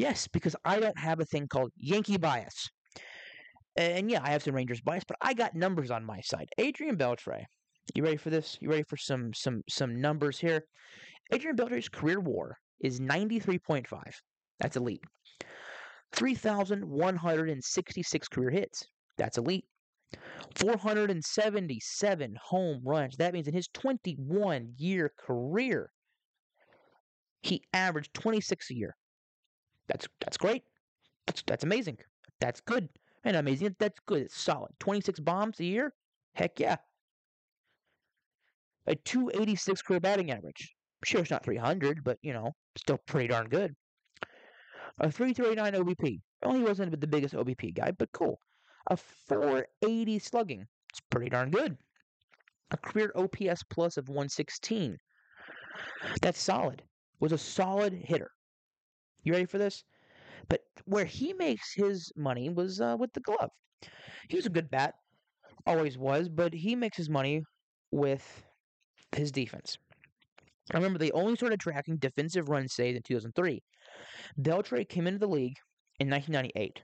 Yes, 0.00 0.26
because 0.28 0.56
I 0.64 0.80
don't 0.80 0.98
have 0.98 1.20
a 1.20 1.26
thing 1.26 1.46
called 1.46 1.72
Yankee 1.76 2.16
bias. 2.16 2.70
And 3.76 4.10
yeah, 4.10 4.20
I 4.22 4.30
have 4.30 4.42
some 4.42 4.54
Rangers 4.54 4.80
bias, 4.80 5.04
but 5.06 5.18
I 5.20 5.34
got 5.34 5.54
numbers 5.54 5.90
on 5.90 6.06
my 6.06 6.22
side. 6.22 6.48
Adrian 6.56 6.96
Beltre. 6.96 7.44
You 7.94 8.02
ready 8.02 8.16
for 8.16 8.30
this? 8.30 8.56
You 8.62 8.70
ready 8.70 8.84
for 8.88 8.96
some 8.96 9.34
some 9.34 9.60
some 9.68 10.00
numbers 10.00 10.38
here? 10.38 10.62
Adrian 11.34 11.54
Beltre's 11.54 11.90
career 11.90 12.18
WAR 12.18 12.56
is 12.82 12.98
93.5. 12.98 13.84
That's 14.58 14.78
elite. 14.78 15.04
3,166 16.12 18.28
career 18.28 18.50
hits. 18.50 18.82
That's 19.18 19.36
elite. 19.36 19.66
477 20.54 22.36
home 22.42 22.80
runs. 22.86 23.18
That 23.18 23.34
means 23.34 23.48
in 23.48 23.54
his 23.54 23.68
21 23.74 24.72
year 24.78 25.12
career, 25.18 25.90
he 27.42 27.62
averaged 27.74 28.14
26 28.14 28.70
a 28.70 28.74
year. 28.74 28.96
That's 29.90 30.08
that's 30.20 30.36
great. 30.36 30.62
That's 31.26 31.42
that's 31.46 31.64
amazing. 31.64 31.98
That's 32.40 32.60
good. 32.60 32.88
And 33.24 33.36
amazing. 33.36 33.74
That's 33.78 33.98
good. 34.06 34.22
It's 34.22 34.36
solid. 34.36 34.70
26 34.78 35.20
bombs 35.20 35.58
a 35.60 35.64
year? 35.64 35.92
Heck 36.34 36.60
yeah. 36.60 36.76
A 38.86 38.94
286 38.94 39.82
career 39.82 40.00
batting 40.00 40.30
average. 40.30 40.74
Sure, 41.04 41.20
it's 41.20 41.30
not 41.30 41.44
300, 41.44 42.04
but 42.04 42.18
you 42.22 42.32
know, 42.32 42.52
still 42.76 42.98
pretty 42.98 43.28
darn 43.28 43.48
good. 43.48 43.74
A 45.00 45.10
339 45.10 45.82
OBP. 45.82 46.20
Well, 46.42 46.54
he 46.54 46.62
wasn't 46.62 46.98
the 46.98 47.06
biggest 47.06 47.34
OBP 47.34 47.74
guy, 47.74 47.90
but 47.90 48.12
cool. 48.12 48.38
A 48.88 48.96
480 48.96 50.18
slugging. 50.20 50.66
It's 50.90 51.00
pretty 51.10 51.30
darn 51.30 51.50
good. 51.50 51.76
A 52.70 52.76
career 52.76 53.12
OPS 53.16 53.64
plus 53.64 53.96
of 53.96 54.08
116. 54.08 54.96
That's 56.22 56.40
solid. 56.40 56.82
Was 57.18 57.32
a 57.32 57.38
solid 57.38 57.92
hitter. 57.92 58.30
You 59.22 59.32
ready 59.32 59.46
for 59.46 59.58
this? 59.58 59.84
But 60.48 60.62
where 60.86 61.04
he 61.04 61.32
makes 61.34 61.74
his 61.74 62.12
money 62.16 62.48
was 62.48 62.80
uh, 62.80 62.96
with 62.98 63.12
the 63.12 63.20
glove. 63.20 63.50
He 64.28 64.36
was 64.36 64.46
a 64.46 64.50
good 64.50 64.70
bat, 64.70 64.94
always 65.66 65.98
was, 65.98 66.28
but 66.28 66.52
he 66.52 66.74
makes 66.76 66.96
his 66.96 67.10
money 67.10 67.42
with 67.90 68.44
his 69.16 69.32
defense. 69.32 69.78
I 70.72 70.76
remember 70.76 70.98
they 70.98 71.10
only 71.12 71.36
started 71.36 71.60
tracking 71.60 71.96
defensive 71.96 72.48
runs 72.48 72.74
saved 72.74 72.96
in 72.96 73.02
2003. 73.02 73.62
Beltre 74.38 74.88
came 74.88 75.06
into 75.06 75.18
the 75.18 75.28
league 75.28 75.56
in 75.98 76.08
1998. 76.08 76.82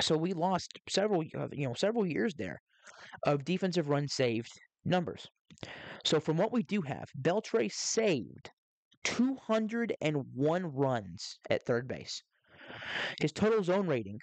So 0.00 0.16
we 0.16 0.32
lost 0.32 0.78
several, 0.88 1.22
uh, 1.36 1.48
you 1.52 1.66
know, 1.66 1.74
several 1.74 2.06
years 2.06 2.34
there 2.34 2.60
of 3.24 3.44
defensive 3.44 3.88
runs 3.88 4.14
saved 4.14 4.52
numbers. 4.84 5.28
So 6.04 6.20
from 6.20 6.36
what 6.36 6.52
we 6.52 6.62
do 6.62 6.82
have, 6.82 7.10
Beltre 7.20 7.70
saved 7.72 8.50
201 9.04 10.74
runs 10.74 11.38
at 11.50 11.62
third 11.62 11.88
base. 11.88 12.22
His 13.20 13.32
total 13.32 13.62
zone 13.62 13.86
rating 13.86 14.20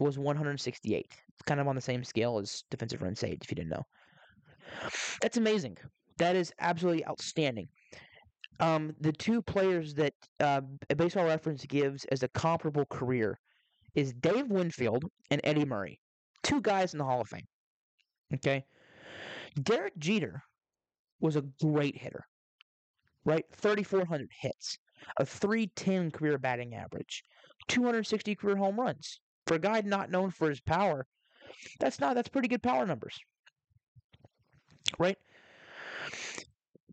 was 0.00 0.18
168. 0.18 1.06
It's 1.06 1.42
kind 1.46 1.60
of 1.60 1.68
on 1.68 1.74
the 1.74 1.80
same 1.80 2.04
scale 2.04 2.38
as 2.38 2.62
defensive 2.70 3.02
runs 3.02 3.18
saved, 3.18 3.44
if 3.44 3.50
you 3.50 3.56
didn't 3.56 3.70
know. 3.70 3.86
That's 5.20 5.36
amazing. 5.36 5.76
That 6.18 6.36
is 6.36 6.52
absolutely 6.60 7.06
outstanding. 7.06 7.68
Um, 8.60 8.94
the 9.00 9.12
two 9.12 9.40
players 9.40 9.94
that 9.94 10.14
uh, 10.40 10.62
Baseball 10.96 11.26
Reference 11.26 11.64
gives 11.64 12.04
as 12.06 12.22
a 12.22 12.28
comparable 12.28 12.86
career 12.86 13.38
is 13.94 14.12
Dave 14.14 14.48
Winfield 14.48 15.04
and 15.30 15.40
Eddie 15.44 15.64
Murray, 15.64 16.00
two 16.42 16.60
guys 16.60 16.92
in 16.92 16.98
the 16.98 17.04
Hall 17.04 17.20
of 17.20 17.28
Fame. 17.28 17.46
Okay, 18.34 18.64
Derek 19.62 19.96
Jeter 19.98 20.42
was 21.20 21.36
a 21.36 21.44
great 21.62 21.96
hitter, 21.96 22.24
right? 23.24 23.44
3,400 23.52 24.28
hits, 24.40 24.78
a 25.18 25.24
310 25.24 26.10
career 26.10 26.38
batting 26.38 26.74
average, 26.74 27.22
260 27.68 28.34
career 28.34 28.56
home 28.56 28.78
runs. 28.78 29.20
For 29.46 29.54
a 29.54 29.58
guy 29.58 29.80
not 29.80 30.10
known 30.10 30.30
for 30.30 30.50
his 30.50 30.60
power, 30.60 31.06
that's 31.80 32.00
not 32.00 32.14
that's 32.14 32.28
pretty 32.28 32.48
good 32.48 32.62
power 32.62 32.86
numbers, 32.86 33.18
right? 34.98 35.16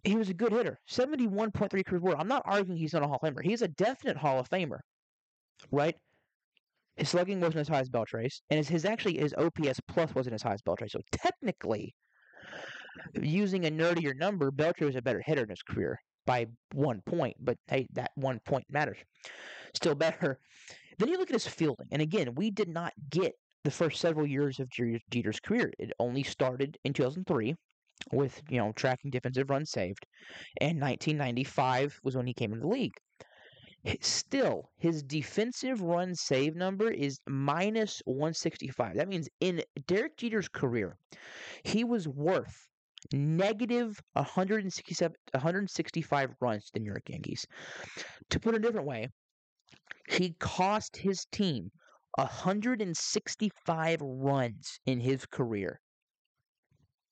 He 0.03 0.15
was 0.15 0.29
a 0.29 0.33
good 0.33 0.51
hitter, 0.51 0.77
71.3 0.89 1.85
career 1.85 2.01
WAR. 2.01 2.17
I'm 2.17 2.27
not 2.27 2.43
arguing 2.45 2.77
he's 2.77 2.93
not 2.93 3.03
a 3.03 3.07
Hall 3.07 3.19
of 3.21 3.33
Famer. 3.33 3.43
He's 3.43 3.61
a 3.61 3.67
definite 3.67 4.17
Hall 4.17 4.39
of 4.39 4.49
Famer, 4.49 4.79
right? 5.71 5.95
His 6.95 7.09
slugging 7.09 7.41
wasn't 7.41 7.61
as 7.61 7.67
high 7.67 7.81
as 7.81 7.89
Beltre's, 7.89 8.41
and 8.49 8.57
his, 8.57 8.69
his 8.69 8.85
actually 8.85 9.17
his 9.17 9.33
OPS 9.37 9.81
plus 9.87 10.15
wasn't 10.15 10.35
as 10.35 10.43
high 10.43 10.53
as 10.53 10.61
Beltre. 10.61 10.89
So 10.89 11.01
technically, 11.11 11.93
using 13.21 13.65
a 13.65 13.71
nerdier 13.71 14.15
number, 14.15 14.51
Beltre 14.51 14.85
was 14.85 14.95
a 14.95 15.01
better 15.01 15.21
hitter 15.25 15.43
in 15.43 15.49
his 15.49 15.61
career 15.61 15.99
by 16.25 16.47
one 16.73 17.01
point. 17.01 17.35
But 17.39 17.57
hey, 17.67 17.87
that 17.93 18.11
one 18.15 18.39
point 18.45 18.65
matters. 18.69 18.97
Still 19.73 19.95
better. 19.95 20.39
Then 20.97 21.09
you 21.09 21.17
look 21.17 21.29
at 21.29 21.35
his 21.35 21.47
fielding, 21.47 21.87
and 21.91 22.01
again, 22.01 22.35
we 22.35 22.51
did 22.51 22.69
not 22.69 22.93
get 23.09 23.33
the 23.63 23.71
first 23.71 23.99
several 23.99 24.25
years 24.25 24.59
of 24.59 24.69
Jeter's 24.69 25.39
career. 25.39 25.73
It 25.77 25.91
only 25.99 26.23
started 26.23 26.77
in 26.85 26.93
2003 26.93 27.55
with 28.11 28.41
you 28.49 28.59
know 28.59 28.71
tracking 28.73 29.11
defensive 29.11 29.49
runs 29.49 29.71
saved, 29.71 30.05
and 30.61 30.79
1995 30.79 31.99
was 32.03 32.15
when 32.15 32.27
he 32.27 32.33
came 32.33 32.53
into 32.53 32.61
the 32.61 32.71
league. 32.71 32.93
Still, 34.01 34.71
his 34.77 35.03
defensive 35.03 35.81
run 35.81 36.15
save 36.15 36.55
number 36.55 36.89
is 36.89 37.19
minus 37.27 38.01
165. 38.05 38.95
That 38.95 39.07
means 39.07 39.29
in 39.41 39.61
Derek 39.85 40.17
Jeter's 40.17 40.47
career, 40.47 40.97
he 41.63 41.83
was 41.83 42.07
worth 42.07 42.67
negative 43.13 43.99
167, 44.13 45.15
165 45.31 46.29
runs 46.41 46.65
to 46.65 46.71
the 46.73 46.79
New 46.79 46.87
York 46.91 47.09
Yankees. 47.09 47.45
To 48.29 48.39
put 48.39 48.55
it 48.55 48.57
a 48.57 48.61
different 48.61 48.87
way, 48.87 49.09
he 50.09 50.35
cost 50.39 50.97
his 50.97 51.25
team 51.31 51.71
165 52.15 54.01
runs 54.01 54.79
in 54.85 54.99
his 54.99 55.25
career 55.25 55.79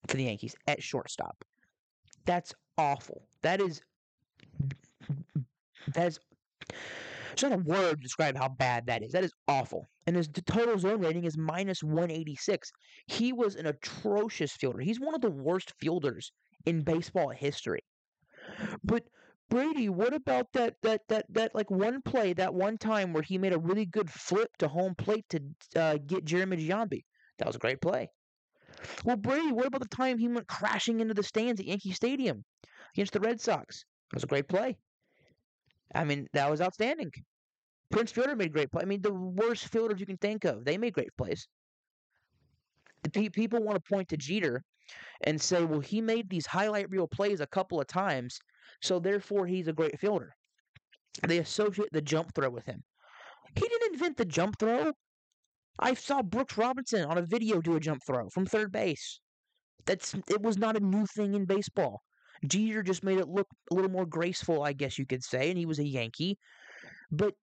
for 0.07 0.17
the 0.17 0.23
Yankees 0.23 0.55
at 0.67 0.81
shortstop. 0.81 1.43
That's 2.25 2.53
awful. 2.77 3.27
That 3.41 3.61
is 3.61 3.81
that 5.93 6.07
is 6.07 6.19
there's 7.35 7.51
not 7.51 7.59
a 7.59 7.63
word 7.63 7.97
to 7.97 8.03
describe 8.03 8.37
how 8.37 8.49
bad 8.49 8.85
that 8.87 9.03
is. 9.03 9.11
That 9.11 9.23
is 9.23 9.33
awful. 9.47 9.87
And 10.05 10.15
his 10.15 10.29
total 10.45 10.77
zone 10.77 11.01
rating 11.01 11.23
is 11.23 11.37
minus 11.37 11.83
186. 11.83 12.71
He 13.07 13.33
was 13.33 13.55
an 13.55 13.65
atrocious 13.65 14.51
fielder. 14.53 14.79
He's 14.79 14.99
one 14.99 15.15
of 15.15 15.21
the 15.21 15.31
worst 15.31 15.73
fielders 15.79 16.31
in 16.65 16.83
baseball 16.83 17.29
history. 17.29 17.83
But 18.83 19.03
Brady, 19.49 19.89
what 19.89 20.13
about 20.13 20.47
that 20.53 20.75
that 20.83 21.01
that 21.09 21.25
that 21.29 21.55
like 21.55 21.69
one 21.69 22.01
play, 22.01 22.33
that 22.33 22.53
one 22.53 22.77
time 22.77 23.13
where 23.13 23.23
he 23.23 23.37
made 23.37 23.53
a 23.53 23.59
really 23.59 23.85
good 23.85 24.09
flip 24.09 24.49
to 24.59 24.67
home 24.67 24.95
plate 24.95 25.25
to 25.29 25.41
uh, 25.75 25.97
get 26.05 26.25
Jeremy 26.25 26.57
Giambi? 26.57 27.03
That 27.37 27.47
was 27.47 27.55
a 27.55 27.59
great 27.59 27.81
play. 27.81 28.09
Well, 29.05 29.15
Brady, 29.15 29.51
what 29.51 29.67
about 29.67 29.81
the 29.81 29.95
time 29.95 30.17
he 30.17 30.27
went 30.27 30.47
crashing 30.47 30.99
into 30.99 31.13
the 31.13 31.23
stands 31.23 31.59
at 31.59 31.67
Yankee 31.67 31.91
Stadium 31.91 32.43
against 32.95 33.13
the 33.13 33.19
Red 33.19 33.39
Sox? 33.39 33.85
That 34.11 34.17
was 34.17 34.23
a 34.23 34.27
great 34.27 34.47
play. 34.47 34.77
I 35.93 36.03
mean, 36.03 36.27
that 36.33 36.49
was 36.49 36.61
outstanding. 36.61 37.11
Prince 37.91 38.11
Fielder 38.11 38.35
made 38.35 38.53
great 38.53 38.71
play. 38.71 38.81
I 38.81 38.85
mean, 38.85 39.01
the 39.01 39.13
worst 39.13 39.67
fielders 39.67 39.99
you 39.99 40.05
can 40.05 40.17
think 40.17 40.45
of, 40.45 40.65
they 40.65 40.77
made 40.77 40.93
great 40.93 41.15
plays. 41.17 41.47
The 43.03 43.09
pe- 43.09 43.29
people 43.29 43.63
want 43.63 43.75
to 43.75 43.89
point 43.93 44.09
to 44.09 44.17
Jeter 44.17 44.63
and 45.25 45.39
say, 45.39 45.63
well, 45.63 45.79
he 45.79 46.01
made 46.01 46.29
these 46.29 46.45
highlight 46.45 46.89
reel 46.89 47.07
plays 47.07 47.41
a 47.41 47.47
couple 47.47 47.79
of 47.79 47.87
times, 47.87 48.39
so 48.81 48.99
therefore 48.99 49.45
he's 49.45 49.67
a 49.67 49.73
great 49.73 49.99
fielder. 49.99 50.33
They 51.27 51.37
associate 51.37 51.89
the 51.91 52.01
jump 52.01 52.33
throw 52.33 52.49
with 52.49 52.65
him. 52.65 52.83
He 53.55 53.67
didn't 53.67 53.93
invent 53.93 54.17
the 54.17 54.25
jump 54.25 54.57
throw. 54.57 54.93
I 55.79 55.93
saw 55.93 56.21
Brooks 56.21 56.57
Robinson 56.57 57.05
on 57.05 57.17
a 57.17 57.21
video 57.21 57.61
do 57.61 57.75
a 57.75 57.79
jump 57.79 58.01
throw 58.05 58.29
from 58.29 58.45
third 58.45 58.71
base. 58.71 59.19
That's 59.85 60.15
it 60.29 60.41
was 60.41 60.57
not 60.57 60.77
a 60.77 60.79
new 60.79 61.05
thing 61.05 61.33
in 61.33 61.45
baseball. 61.45 62.01
Jeter 62.47 62.83
just 62.83 63.03
made 63.03 63.19
it 63.19 63.27
look 63.27 63.47
a 63.71 63.73
little 63.73 63.91
more 63.91 64.05
graceful, 64.05 64.63
I 64.63 64.73
guess 64.73 64.97
you 64.97 65.05
could 65.05 65.23
say, 65.23 65.49
and 65.49 65.57
he 65.57 65.65
was 65.65 65.79
a 65.79 65.85
Yankee. 65.85 66.37
But 67.11 67.33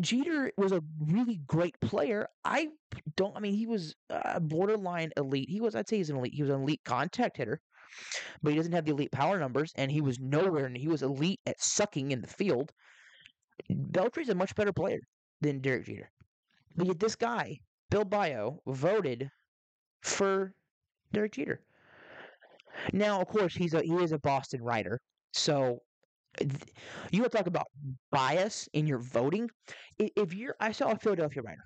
Jeter 0.00 0.50
was 0.56 0.72
a 0.72 0.82
really 0.98 1.40
great 1.46 1.78
player. 1.80 2.26
I 2.44 2.68
don't. 3.16 3.36
I 3.36 3.40
mean, 3.40 3.54
he 3.54 3.66
was 3.66 3.94
a 4.08 4.40
borderline 4.40 5.12
elite. 5.16 5.48
He 5.48 5.60
was. 5.60 5.74
I'd 5.74 5.88
say 5.88 5.98
he's 5.98 6.10
an 6.10 6.16
elite. 6.16 6.34
He 6.34 6.42
was 6.42 6.50
an 6.50 6.62
elite 6.62 6.80
contact 6.84 7.36
hitter, 7.36 7.60
but 8.42 8.50
he 8.50 8.56
doesn't 8.56 8.72
have 8.72 8.84
the 8.84 8.92
elite 8.92 9.12
power 9.12 9.38
numbers, 9.38 9.72
and 9.76 9.90
he 9.90 10.00
was 10.00 10.18
nowhere. 10.18 10.66
And 10.66 10.76
he 10.76 10.88
was 10.88 11.02
elite 11.02 11.40
at 11.46 11.60
sucking 11.60 12.12
in 12.12 12.22
the 12.22 12.26
field. 12.26 12.72
Beltre's 13.68 14.30
a 14.30 14.34
much 14.34 14.54
better 14.54 14.72
player 14.72 15.00
than 15.42 15.60
Derek 15.60 15.86
Jeter. 15.86 16.10
But 16.76 16.86
yet, 16.86 16.98
this 16.98 17.16
guy, 17.16 17.60
Bill 17.90 18.04
Bio, 18.04 18.62
voted 18.66 19.30
for 20.02 20.54
Derek 21.12 21.32
Jeter. 21.32 21.60
Now, 22.92 23.20
of 23.20 23.28
course, 23.28 23.54
he's 23.54 23.74
a 23.74 23.82
he 23.82 23.92
is 23.94 24.12
a 24.12 24.18
Boston 24.18 24.62
writer, 24.62 25.00
so 25.32 25.80
you 27.10 27.20
want 27.20 27.32
to 27.32 27.38
talk 27.38 27.46
about 27.46 27.66
bias 28.10 28.68
in 28.72 28.86
your 28.86 28.98
voting. 28.98 29.50
If 29.98 30.32
you're, 30.32 30.54
I 30.60 30.72
saw 30.72 30.92
a 30.92 30.96
Philadelphia 30.96 31.42
writer, 31.42 31.64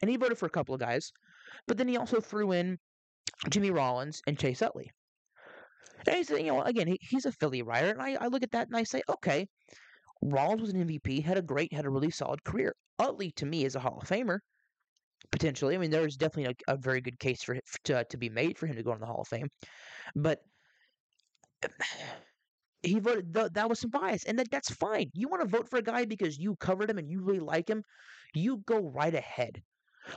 and 0.00 0.10
he 0.10 0.16
voted 0.16 0.38
for 0.38 0.46
a 0.46 0.50
couple 0.50 0.74
of 0.74 0.80
guys, 0.80 1.12
but 1.66 1.76
then 1.76 1.88
he 1.88 1.96
also 1.96 2.20
threw 2.20 2.52
in 2.52 2.78
Jimmy 3.50 3.70
Rollins 3.70 4.22
and 4.26 4.38
Chase 4.38 4.62
Utley. 4.62 4.90
And 6.06 6.16
he's, 6.16 6.30
you 6.30 6.44
know, 6.44 6.62
again, 6.62 6.86
he, 6.86 6.98
he's 7.00 7.26
a 7.26 7.32
Philly 7.32 7.62
writer, 7.62 7.90
and 7.90 8.00
I, 8.00 8.14
I 8.14 8.26
look 8.28 8.42
at 8.42 8.52
that 8.52 8.68
and 8.68 8.76
I 8.76 8.84
say, 8.84 9.02
okay, 9.08 9.46
Rollins 10.22 10.62
was 10.62 10.70
an 10.70 10.86
MVP, 10.86 11.22
had 11.22 11.38
a 11.38 11.42
great, 11.42 11.72
had 11.72 11.84
a 11.84 11.90
really 11.90 12.10
solid 12.10 12.42
career. 12.44 12.74
Utley, 12.98 13.32
to 13.32 13.46
me, 13.46 13.64
is 13.64 13.76
a 13.76 13.80
Hall 13.80 13.98
of 14.00 14.08
Famer, 14.08 14.38
potentially. 15.30 15.74
I 15.74 15.78
mean, 15.78 15.90
there's 15.90 16.16
definitely 16.16 16.56
a, 16.68 16.74
a 16.74 16.76
very 16.76 17.00
good 17.00 17.18
case 17.18 17.42
for 17.42 17.58
to, 17.84 18.04
to 18.04 18.16
be 18.16 18.28
made 18.28 18.58
for 18.58 18.66
him 18.66 18.76
to 18.76 18.82
go 18.82 18.92
in 18.92 19.00
the 19.00 19.06
Hall 19.06 19.22
of 19.22 19.28
Fame, 19.28 19.48
but 20.14 20.40
he 22.82 22.98
voted 22.98 23.34
th- 23.34 23.52
that 23.52 23.68
was 23.68 23.80
some 23.80 23.90
bias, 23.90 24.24
and 24.24 24.38
that 24.38 24.50
that's 24.50 24.70
fine. 24.70 25.10
You 25.14 25.28
want 25.28 25.42
to 25.42 25.48
vote 25.48 25.68
for 25.68 25.78
a 25.78 25.82
guy 25.82 26.04
because 26.04 26.38
you 26.38 26.56
covered 26.56 26.90
him 26.90 26.98
and 26.98 27.10
you 27.10 27.22
really 27.22 27.40
like 27.40 27.68
him, 27.68 27.82
you 28.34 28.58
go 28.66 28.90
right 28.90 29.14
ahead. 29.14 29.62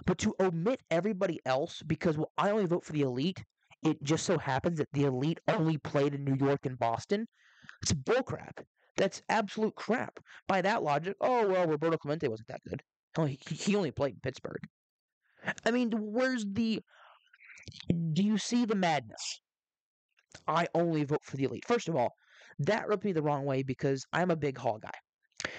But 0.06 0.20
to 0.20 0.36
omit 0.40 0.82
everybody 0.92 1.40
else 1.46 1.82
because 1.86 2.18
well, 2.18 2.32
I 2.38 2.52
only 2.52 2.68
vote 2.68 2.86
for 2.86 2.94
the 2.94 3.02
elite, 3.02 3.44
it 3.84 4.02
just 4.04 4.26
so 4.26 4.38
happens 4.38 4.78
that 4.78 4.90
the 4.94 5.06
elite 5.06 5.40
only 5.48 5.78
played 5.78 6.14
in 6.14 6.24
New 6.24 6.36
York 6.36 6.66
and 6.66 6.78
Boston. 6.78 7.28
It's 7.82 7.94
bullcrap. 7.94 8.64
That's 8.98 9.22
absolute 9.30 9.76
crap. 9.76 10.20
By 10.48 10.62
that 10.62 10.84
logic, 10.84 11.16
oh 11.22 11.48
well, 11.48 11.66
Roberto 11.66 11.98
Clemente 11.98 12.28
wasn't 12.28 12.50
that 12.50 12.62
good. 12.68 12.84
Oh, 13.18 13.26
he, 13.26 13.40
he 13.50 13.76
only 13.76 13.92
played 13.92 14.16
in 14.16 14.20
Pittsburgh. 14.22 14.62
I 15.66 15.72
mean, 15.72 15.92
where's 15.92 16.46
the? 16.46 16.82
Do 18.14 18.24
you 18.24 18.38
see 18.38 18.66
the 18.66 18.76
madness? 18.76 19.42
I 20.48 20.68
only 20.74 21.04
vote 21.04 21.24
for 21.24 21.38
the 21.38 21.44
elite. 21.44 21.66
First 21.68 21.90
of 21.90 21.96
all, 21.96 22.14
that 22.60 22.88
rubbed 22.88 23.06
me 23.06 23.12
the 23.12 23.22
wrong 23.22 23.46
way 23.46 23.64
because 23.64 24.06
I'm 24.14 24.32
a 24.32 24.36
big 24.36 24.58
Hall 24.58 24.80
guy. 24.80 25.50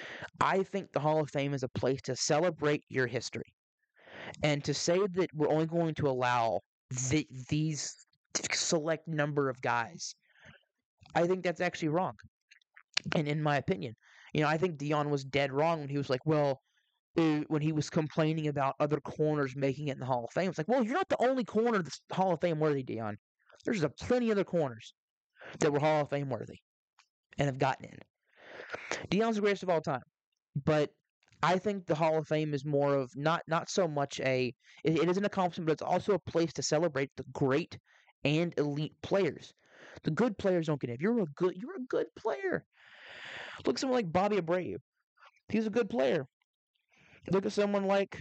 I 0.40 0.62
think 0.62 0.92
the 0.92 1.00
Hall 1.00 1.20
of 1.20 1.30
Fame 1.30 1.54
is 1.54 1.62
a 1.62 1.68
place 1.68 2.00
to 2.02 2.16
celebrate 2.16 2.82
your 2.88 3.06
history. 3.06 3.52
And 4.42 4.62
to 4.64 4.74
say 4.74 4.98
that 4.98 5.30
we're 5.34 5.48
only 5.48 5.66
going 5.66 5.94
to 5.94 6.08
allow 6.08 6.60
the, 7.10 7.26
these 7.48 7.94
select 8.52 9.08
number 9.08 9.48
of 9.48 9.60
guys, 9.60 10.14
I 11.14 11.26
think 11.26 11.42
that's 11.42 11.60
actually 11.60 11.88
wrong. 11.88 12.14
And 13.14 13.26
in 13.26 13.42
my 13.42 13.56
opinion, 13.56 13.94
you 14.34 14.42
know, 14.42 14.48
I 14.48 14.56
think 14.56 14.78
Deion 14.78 15.08
was 15.08 15.24
dead 15.24 15.52
wrong 15.52 15.80
when 15.80 15.88
he 15.88 15.98
was 15.98 16.10
like, 16.10 16.24
well, 16.26 16.60
when 17.14 17.60
he 17.60 17.72
was 17.72 17.90
complaining 17.90 18.48
about 18.48 18.76
other 18.80 19.00
corners 19.00 19.56
making 19.56 19.88
it 19.88 19.92
in 19.92 20.00
the 20.00 20.06
Hall 20.06 20.24
of 20.24 20.32
Fame. 20.32 20.48
It's 20.48 20.58
like, 20.58 20.68
well, 20.68 20.84
you're 20.84 20.94
not 20.94 21.08
the 21.08 21.22
only 21.22 21.44
corner 21.44 21.82
that's 21.82 22.00
Hall 22.12 22.32
of 22.32 22.40
Fame 22.40 22.60
worthy, 22.60 22.84
Deion. 22.84 23.16
There's 23.64 23.82
a 23.82 23.88
plenty 23.88 24.30
other 24.30 24.44
corners 24.44 24.94
that 25.58 25.72
were 25.72 25.80
Hall 25.80 26.02
of 26.02 26.10
Fame 26.10 26.30
worthy 26.30 26.58
and 27.38 27.46
have 27.46 27.58
gotten 27.58 27.86
in. 27.86 27.98
Deion's 29.08 29.36
the 29.36 29.42
greatest 29.42 29.62
of 29.62 29.70
all 29.70 29.80
time, 29.80 30.02
but 30.64 30.90
I 31.42 31.58
think 31.58 31.86
the 31.86 31.94
Hall 31.94 32.18
of 32.18 32.28
Fame 32.28 32.54
is 32.54 32.64
more 32.64 32.94
of 32.94 33.10
not 33.16 33.42
not 33.48 33.70
so 33.70 33.88
much 33.88 34.20
a 34.20 34.54
it, 34.84 34.98
it 34.98 35.08
is 35.08 35.16
an 35.16 35.24
accomplishment, 35.24 35.66
but 35.66 35.72
it's 35.72 35.82
also 35.82 36.12
a 36.12 36.30
place 36.30 36.52
to 36.54 36.62
celebrate 36.62 37.10
the 37.16 37.24
great 37.32 37.78
and 38.24 38.54
elite 38.58 38.94
players. 39.02 39.52
The 40.04 40.10
good 40.10 40.36
players 40.38 40.66
don't 40.66 40.80
get 40.80 40.90
in. 40.90 40.94
If 40.94 41.00
you're 41.00 41.20
a 41.20 41.26
good 41.36 41.54
you're 41.56 41.76
a 41.76 41.86
good 41.88 42.06
player. 42.16 42.64
Look 43.66 43.78
someone 43.78 43.98
like 43.98 44.12
Bobby 44.12 44.36
Abreu. 44.36 44.76
He's 45.48 45.66
a 45.66 45.70
good 45.70 45.90
player. 45.90 46.26
Look 47.30 47.46
at 47.46 47.52
someone 47.52 47.86
like 47.86 48.18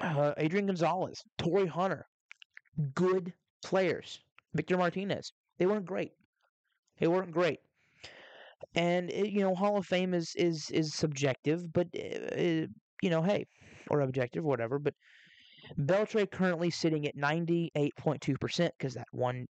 uh, 0.00 0.34
Adrian 0.36 0.66
Gonzalez, 0.66 1.22
Torii 1.38 1.66
Hunter. 1.66 2.06
Good 2.94 3.32
players. 3.64 4.20
Victor 4.54 4.76
Martinez. 4.76 5.32
They 5.58 5.66
weren't 5.66 5.86
great. 5.86 6.12
They 6.98 7.08
weren't 7.08 7.32
great 7.32 7.60
and 8.74 9.10
it, 9.10 9.30
you 9.30 9.40
know 9.40 9.54
Hall 9.54 9.76
of 9.76 9.86
Fame 9.86 10.14
is 10.14 10.32
is 10.36 10.70
is 10.70 10.94
subjective, 10.94 11.72
but 11.72 11.86
uh, 11.94 12.66
you 13.02 13.10
know, 13.10 13.22
hey, 13.22 13.46
or 13.90 14.00
objective, 14.00 14.44
whatever. 14.44 14.78
But 14.78 14.94
Beltre 15.78 16.30
currently 16.30 16.70
sitting 16.70 17.06
at 17.06 17.16
ninety 17.16 17.70
eight 17.74 17.94
point 17.96 18.20
two 18.20 18.36
percent 18.36 18.72
because 18.78 18.94
that 18.94 19.08
one 19.12 19.46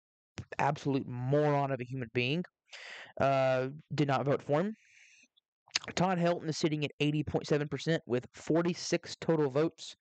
absolute 0.59 1.07
moron 1.07 1.71
of 1.71 1.79
a 1.79 1.85
human 1.85 2.09
being 2.13 2.43
uh, 3.19 3.67
did 3.93 4.07
not 4.07 4.25
vote 4.25 4.41
for 4.41 4.61
him. 4.61 4.75
Todd 5.93 6.17
Helton 6.17 6.49
is 6.49 6.57
sitting 6.57 6.83
at 6.83 6.91
80.7% 6.99 7.99
with 8.07 8.25
46 8.33 9.15
total 9.17 9.49
votes 9.51 9.95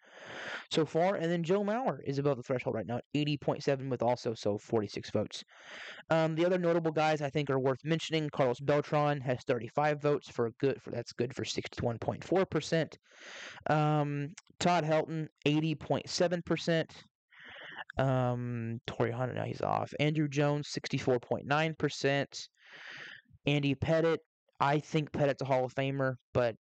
so 0.71 0.87
far. 0.87 1.17
And 1.17 1.31
then 1.31 1.43
Joe 1.43 1.63
Mauer 1.63 1.99
is 2.05 2.19
above 2.19 2.37
the 2.37 2.43
threshold 2.43 2.75
right 2.75 2.87
now 2.87 2.97
at 2.97 3.05
80.7 3.15 3.91
with 3.91 4.03
also 4.03 4.35
so 4.35 4.57
46 4.57 5.11
votes. 5.11 5.45
Um, 6.11 6.35
the 6.35 6.47
other 6.47 6.59
notable 6.59 6.93
guys 6.93 7.21
I 7.21 7.31
think 7.31 7.51
are 7.51 7.59
worth 7.59 7.85
mentioning. 7.85 8.31
Carlos 8.31 8.61
Beltran 8.61 9.21
has 9.21 9.43
35 9.47 10.01
votes 10.01 10.29
for 10.29 10.47
a 10.47 10.53
good 10.53 10.81
for 10.81 10.91
that's 10.91 11.13
good 11.13 11.35
for 11.35 11.45
61.4%. 11.45 12.97
Um, 13.71 14.31
Todd 14.59 14.85
Helton 14.85 15.29
80.7%. 15.47 16.91
Um, 17.97 18.81
Hunter 18.89 19.35
now 19.35 19.45
he's 19.45 19.61
off. 19.61 19.93
Andruw 20.01 20.31
Jones 20.31 20.69
64.9%. 20.73 22.49
Andy 23.47 23.75
Pettitte 23.75 24.19
I 24.61 24.79
think 24.79 25.13
Pettitte's 25.13 25.43
a 25.43 25.47
Hall 25.47 25.65
of 25.65 25.75
Famer, 25.75 26.15
but 26.33 26.57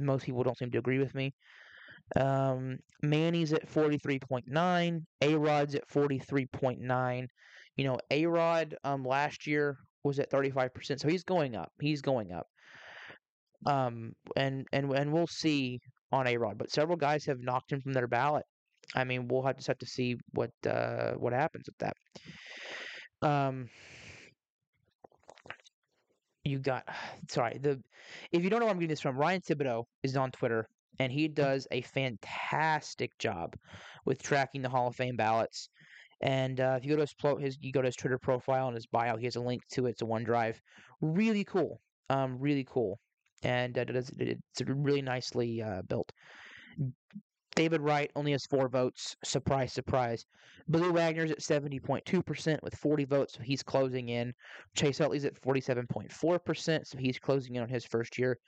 most 0.00 0.24
people 0.24 0.42
don't 0.42 0.58
seem 0.58 0.70
to 0.72 0.78
agree 0.78 0.98
with 0.98 1.14
me. 1.14 1.32
Um, 2.16 2.78
Manny's 3.02 3.52
at 3.52 3.70
43.9. 3.70 5.00
A 5.22 5.34
Rod's 5.36 5.74
at 5.74 5.88
43.9. 5.88 7.26
You 7.76 7.84
know, 7.84 7.98
A 8.10 8.26
Rod 8.26 8.74
um, 8.84 9.04
last 9.04 9.46
year 9.46 9.76
was 10.04 10.18
at 10.18 10.30
35%, 10.30 11.00
so 11.00 11.08
he's 11.08 11.24
going 11.24 11.54
up. 11.54 11.70
He's 11.80 12.02
going 12.02 12.32
up. 12.32 12.46
Um, 13.66 14.12
and 14.36 14.66
and 14.72 14.92
and 14.92 15.12
we'll 15.12 15.26
see 15.26 15.80
on 16.12 16.26
A 16.26 16.36
Rod, 16.36 16.58
but 16.58 16.70
several 16.70 16.96
guys 16.96 17.24
have 17.26 17.40
knocked 17.40 17.72
him 17.72 17.80
from 17.80 17.92
their 17.92 18.06
ballot. 18.06 18.44
I 18.94 19.04
mean, 19.04 19.28
we'll 19.28 19.42
have 19.42 19.56
just 19.56 19.66
have 19.66 19.78
to 19.78 19.86
see 19.86 20.16
what 20.32 20.50
uh, 20.66 21.12
what 21.14 21.32
happens 21.32 21.64
with 21.66 21.78
that. 21.78 21.96
Um, 23.28 23.68
you 26.48 26.58
got 26.58 26.84
sorry 27.28 27.58
the 27.58 27.80
if 28.32 28.42
you 28.42 28.50
don't 28.50 28.60
know 28.60 28.66
where 28.66 28.74
I'm 28.74 28.78
getting 28.78 28.90
this 28.90 29.00
from, 29.00 29.16
Ryan 29.16 29.40
Thibodaux 29.40 29.84
is 30.02 30.16
on 30.16 30.30
Twitter 30.30 30.68
and 30.98 31.12
he 31.12 31.28
mm. 31.28 31.34
does 31.34 31.66
a 31.70 31.80
fantastic 31.82 33.16
job 33.18 33.54
with 34.04 34.22
tracking 34.22 34.62
the 34.62 34.68
Hall 34.68 34.88
of 34.88 34.96
Fame 34.96 35.16
ballots. 35.16 35.68
And 36.20 36.60
uh, 36.60 36.76
if 36.78 36.84
you 36.84 36.90
go 36.90 36.96
to 36.96 37.02
his, 37.02 37.14
pro, 37.14 37.36
his 37.36 37.56
you 37.60 37.72
go 37.72 37.80
to 37.80 37.86
his 37.86 37.96
Twitter 37.96 38.18
profile 38.18 38.66
and 38.66 38.74
his 38.74 38.86
bio, 38.86 39.16
he 39.16 39.26
has 39.26 39.36
a 39.36 39.40
link 39.40 39.62
to 39.72 39.86
it. 39.86 39.90
It's 39.90 40.02
a 40.02 40.04
OneDrive. 40.04 40.56
Really 41.00 41.44
cool. 41.44 41.80
Um, 42.10 42.38
really 42.40 42.66
cool. 42.68 42.98
And 43.44 43.78
uh, 43.78 43.82
it 43.82 43.94
is, 43.94 44.10
it's 44.18 44.62
really 44.66 45.02
nicely 45.02 45.62
uh, 45.62 45.82
built. 45.82 46.10
David 47.58 47.80
Wright 47.80 48.08
only 48.14 48.30
has 48.30 48.46
four 48.46 48.68
votes. 48.68 49.16
Surprise, 49.24 49.72
surprise. 49.72 50.24
Billy 50.70 50.92
Wagner's 50.92 51.32
at 51.32 51.40
70.2% 51.40 52.62
with 52.62 52.76
40 52.76 53.04
votes, 53.04 53.34
so 53.34 53.42
he's 53.42 53.64
closing 53.64 54.10
in. 54.10 54.32
Chase 54.76 55.00
Utley's 55.00 55.24
at 55.24 55.34
47.4%, 55.42 56.86
so 56.86 56.98
he's 56.98 57.18
closing 57.18 57.56
in 57.56 57.62
on 57.64 57.68
his 57.68 57.84
first 57.84 58.16
year. 58.16 58.38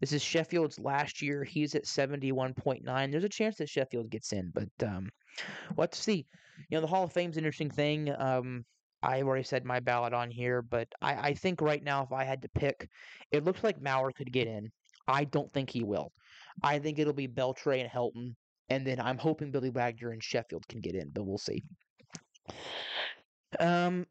This 0.00 0.14
is 0.14 0.22
Sheffield's 0.22 0.78
last 0.78 1.20
year. 1.20 1.44
He's 1.44 1.74
at 1.74 1.84
71.9. 1.84 3.10
There's 3.12 3.24
a 3.24 3.28
chance 3.28 3.56
that 3.56 3.68
Sheffield 3.68 4.08
gets 4.08 4.32
in, 4.32 4.50
but 4.54 4.88
um, 4.88 5.10
to 5.76 5.88
see. 5.92 6.26
You 6.70 6.78
know, 6.78 6.80
the 6.80 6.86
Hall 6.86 7.04
of 7.04 7.12
Fame's 7.12 7.36
an 7.36 7.44
interesting 7.44 7.70
thing. 7.70 8.14
Um, 8.16 8.64
I 9.02 9.20
already 9.20 9.44
said 9.44 9.66
my 9.66 9.80
ballot 9.80 10.14
on 10.14 10.30
here, 10.30 10.62
but 10.62 10.88
I, 11.02 11.14
I 11.14 11.34
think 11.34 11.60
right 11.60 11.84
now, 11.84 12.02
if 12.02 12.12
I 12.12 12.24
had 12.24 12.40
to 12.40 12.48
pick, 12.48 12.88
it 13.30 13.44
looks 13.44 13.62
like 13.62 13.82
Mauer 13.82 14.14
could 14.14 14.32
get 14.32 14.46
in. 14.46 14.72
I 15.06 15.24
don't 15.24 15.52
think 15.52 15.68
he 15.68 15.82
will. 15.82 16.12
I 16.62 16.78
think 16.78 16.98
it'll 16.98 17.12
be 17.12 17.28
Beltre 17.28 17.78
and 17.78 17.90
Helton 17.90 18.34
and 18.68 18.86
then 18.86 19.00
I'm 19.00 19.18
hoping 19.18 19.50
Billy 19.50 19.70
Wagner 19.70 20.10
and 20.10 20.22
Sheffield 20.22 20.66
can 20.68 20.80
get 20.80 20.94
in, 20.94 21.10
but 21.12 21.24
we'll 21.24 21.38
see. 21.38 21.62
Um, 23.58 24.06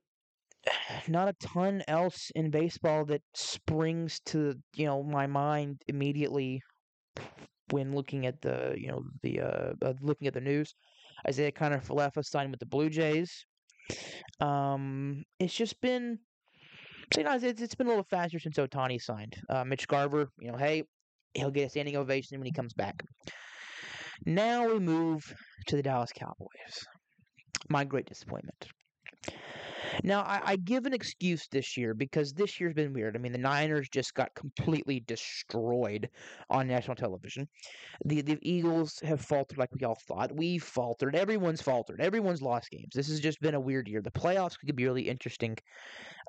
not 1.07 1.27
a 1.27 1.33
ton 1.33 1.83
else 1.87 2.31
in 2.35 2.51
baseball 2.51 3.05
that 3.05 3.21
springs 3.33 4.19
to 4.27 4.55
you 4.75 4.85
know 4.85 5.03
my 5.03 5.27
mind 5.27 5.81
immediately 5.87 6.61
when 7.71 7.95
looking 7.95 8.25
at 8.25 8.41
the 8.41 8.75
you 8.77 8.87
know 8.87 9.03
the 9.21 9.41
uh, 9.41 9.73
uh 9.81 9.93
looking 10.01 10.27
at 10.27 10.33
the 10.33 10.41
news. 10.41 10.73
Isiah 11.27 11.51
Kiner-Falefa 11.51 12.25
signed 12.25 12.51
with 12.51 12.59
the 12.59 12.65
Blue 12.65 12.89
Jays. 12.89 13.45
Um, 14.41 15.23
it's 15.39 15.53
just 15.53 15.79
been 15.79 16.19
you 17.17 17.23
know, 17.23 17.35
it's, 17.35 17.61
it's 17.61 17.75
been 17.75 17.87
a 17.87 17.89
little 17.89 18.05
faster 18.09 18.39
since 18.39 18.57
Ohtani 18.57 19.01
signed. 19.01 19.35
Uh, 19.49 19.63
Mitch 19.63 19.87
Garver, 19.87 20.29
you 20.39 20.51
know, 20.51 20.57
hey, 20.57 20.83
he'll 21.33 21.51
get 21.51 21.67
a 21.67 21.69
standing 21.69 21.95
ovation 21.95 22.39
when 22.39 22.45
he 22.45 22.51
comes 22.51 22.73
back. 22.73 23.03
Now 24.25 24.67
we 24.67 24.79
move 24.79 25.33
to 25.67 25.75
the 25.75 25.83
Dallas 25.83 26.11
Cowboys. 26.15 26.85
My 27.69 27.83
great 27.83 28.05
disappointment. 28.05 28.67
Now, 30.01 30.21
I, 30.21 30.41
I, 30.43 30.55
give 30.55 30.85
an 30.85 30.93
excuse 30.93 31.47
this 31.51 31.77
year 31.77 31.93
because 31.93 32.33
this 32.33 32.59
year's 32.59 32.73
been 32.73 32.93
weird. 32.93 33.15
I 33.15 33.19
mean, 33.19 33.31
the 33.31 33.37
Niners 33.37 33.89
just 33.89 34.13
got 34.15 34.33
completely 34.33 35.01
destroyed 35.01 36.09
on 36.49 36.67
national 36.67 36.95
television. 36.95 37.47
The 38.05 38.21
the 38.21 38.39
Eagles 38.41 38.99
have 39.03 39.21
faltered 39.21 39.59
like 39.59 39.69
we 39.73 39.85
all 39.85 39.99
thought. 40.07 40.35
We 40.35 40.57
faltered. 40.57 41.15
Everyone's 41.15 41.61
faltered. 41.61 42.01
Everyone's 42.01 42.41
lost 42.41 42.71
games. 42.71 42.93
This 42.95 43.09
has 43.09 43.19
just 43.19 43.39
been 43.39 43.53
a 43.53 43.59
weird 43.59 43.87
year. 43.87 44.01
The 44.01 44.09
playoffs 44.09 44.57
could 44.57 44.75
be 44.75 44.85
really 44.85 45.07
interesting 45.07 45.57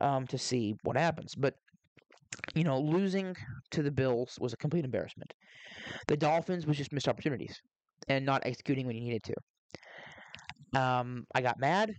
um, 0.00 0.26
to 0.26 0.36
see 0.36 0.74
what 0.82 0.96
happens. 0.96 1.34
But 1.34 1.54
you 2.54 2.64
know, 2.64 2.80
losing 2.80 3.34
to 3.70 3.82
the 3.82 3.92
Bills 3.92 4.36
was 4.40 4.52
a 4.52 4.58
complete 4.58 4.84
embarrassment. 4.84 5.32
The 6.08 6.16
Dolphins 6.16 6.66
was 6.66 6.76
just 6.76 6.92
missed 6.92 7.08
opportunities 7.08 7.62
and 8.08 8.24
not 8.24 8.42
executing 8.44 8.86
when 8.86 8.96
you 8.96 9.02
needed 9.02 9.22
to. 9.24 10.80
Um, 10.80 11.26
I 11.34 11.40
got 11.40 11.58
mad. 11.58 11.94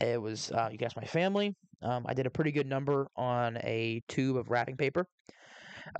It 0.00 0.20
was 0.20 0.50
uh, 0.52 0.68
you 0.70 0.78
guys, 0.78 0.94
my 0.96 1.04
family. 1.04 1.54
Um, 1.82 2.04
I 2.08 2.14
did 2.14 2.26
a 2.26 2.30
pretty 2.30 2.52
good 2.52 2.66
number 2.66 3.08
on 3.16 3.56
a 3.58 4.02
tube 4.08 4.36
of 4.36 4.50
wrapping 4.50 4.76
paper 4.76 5.06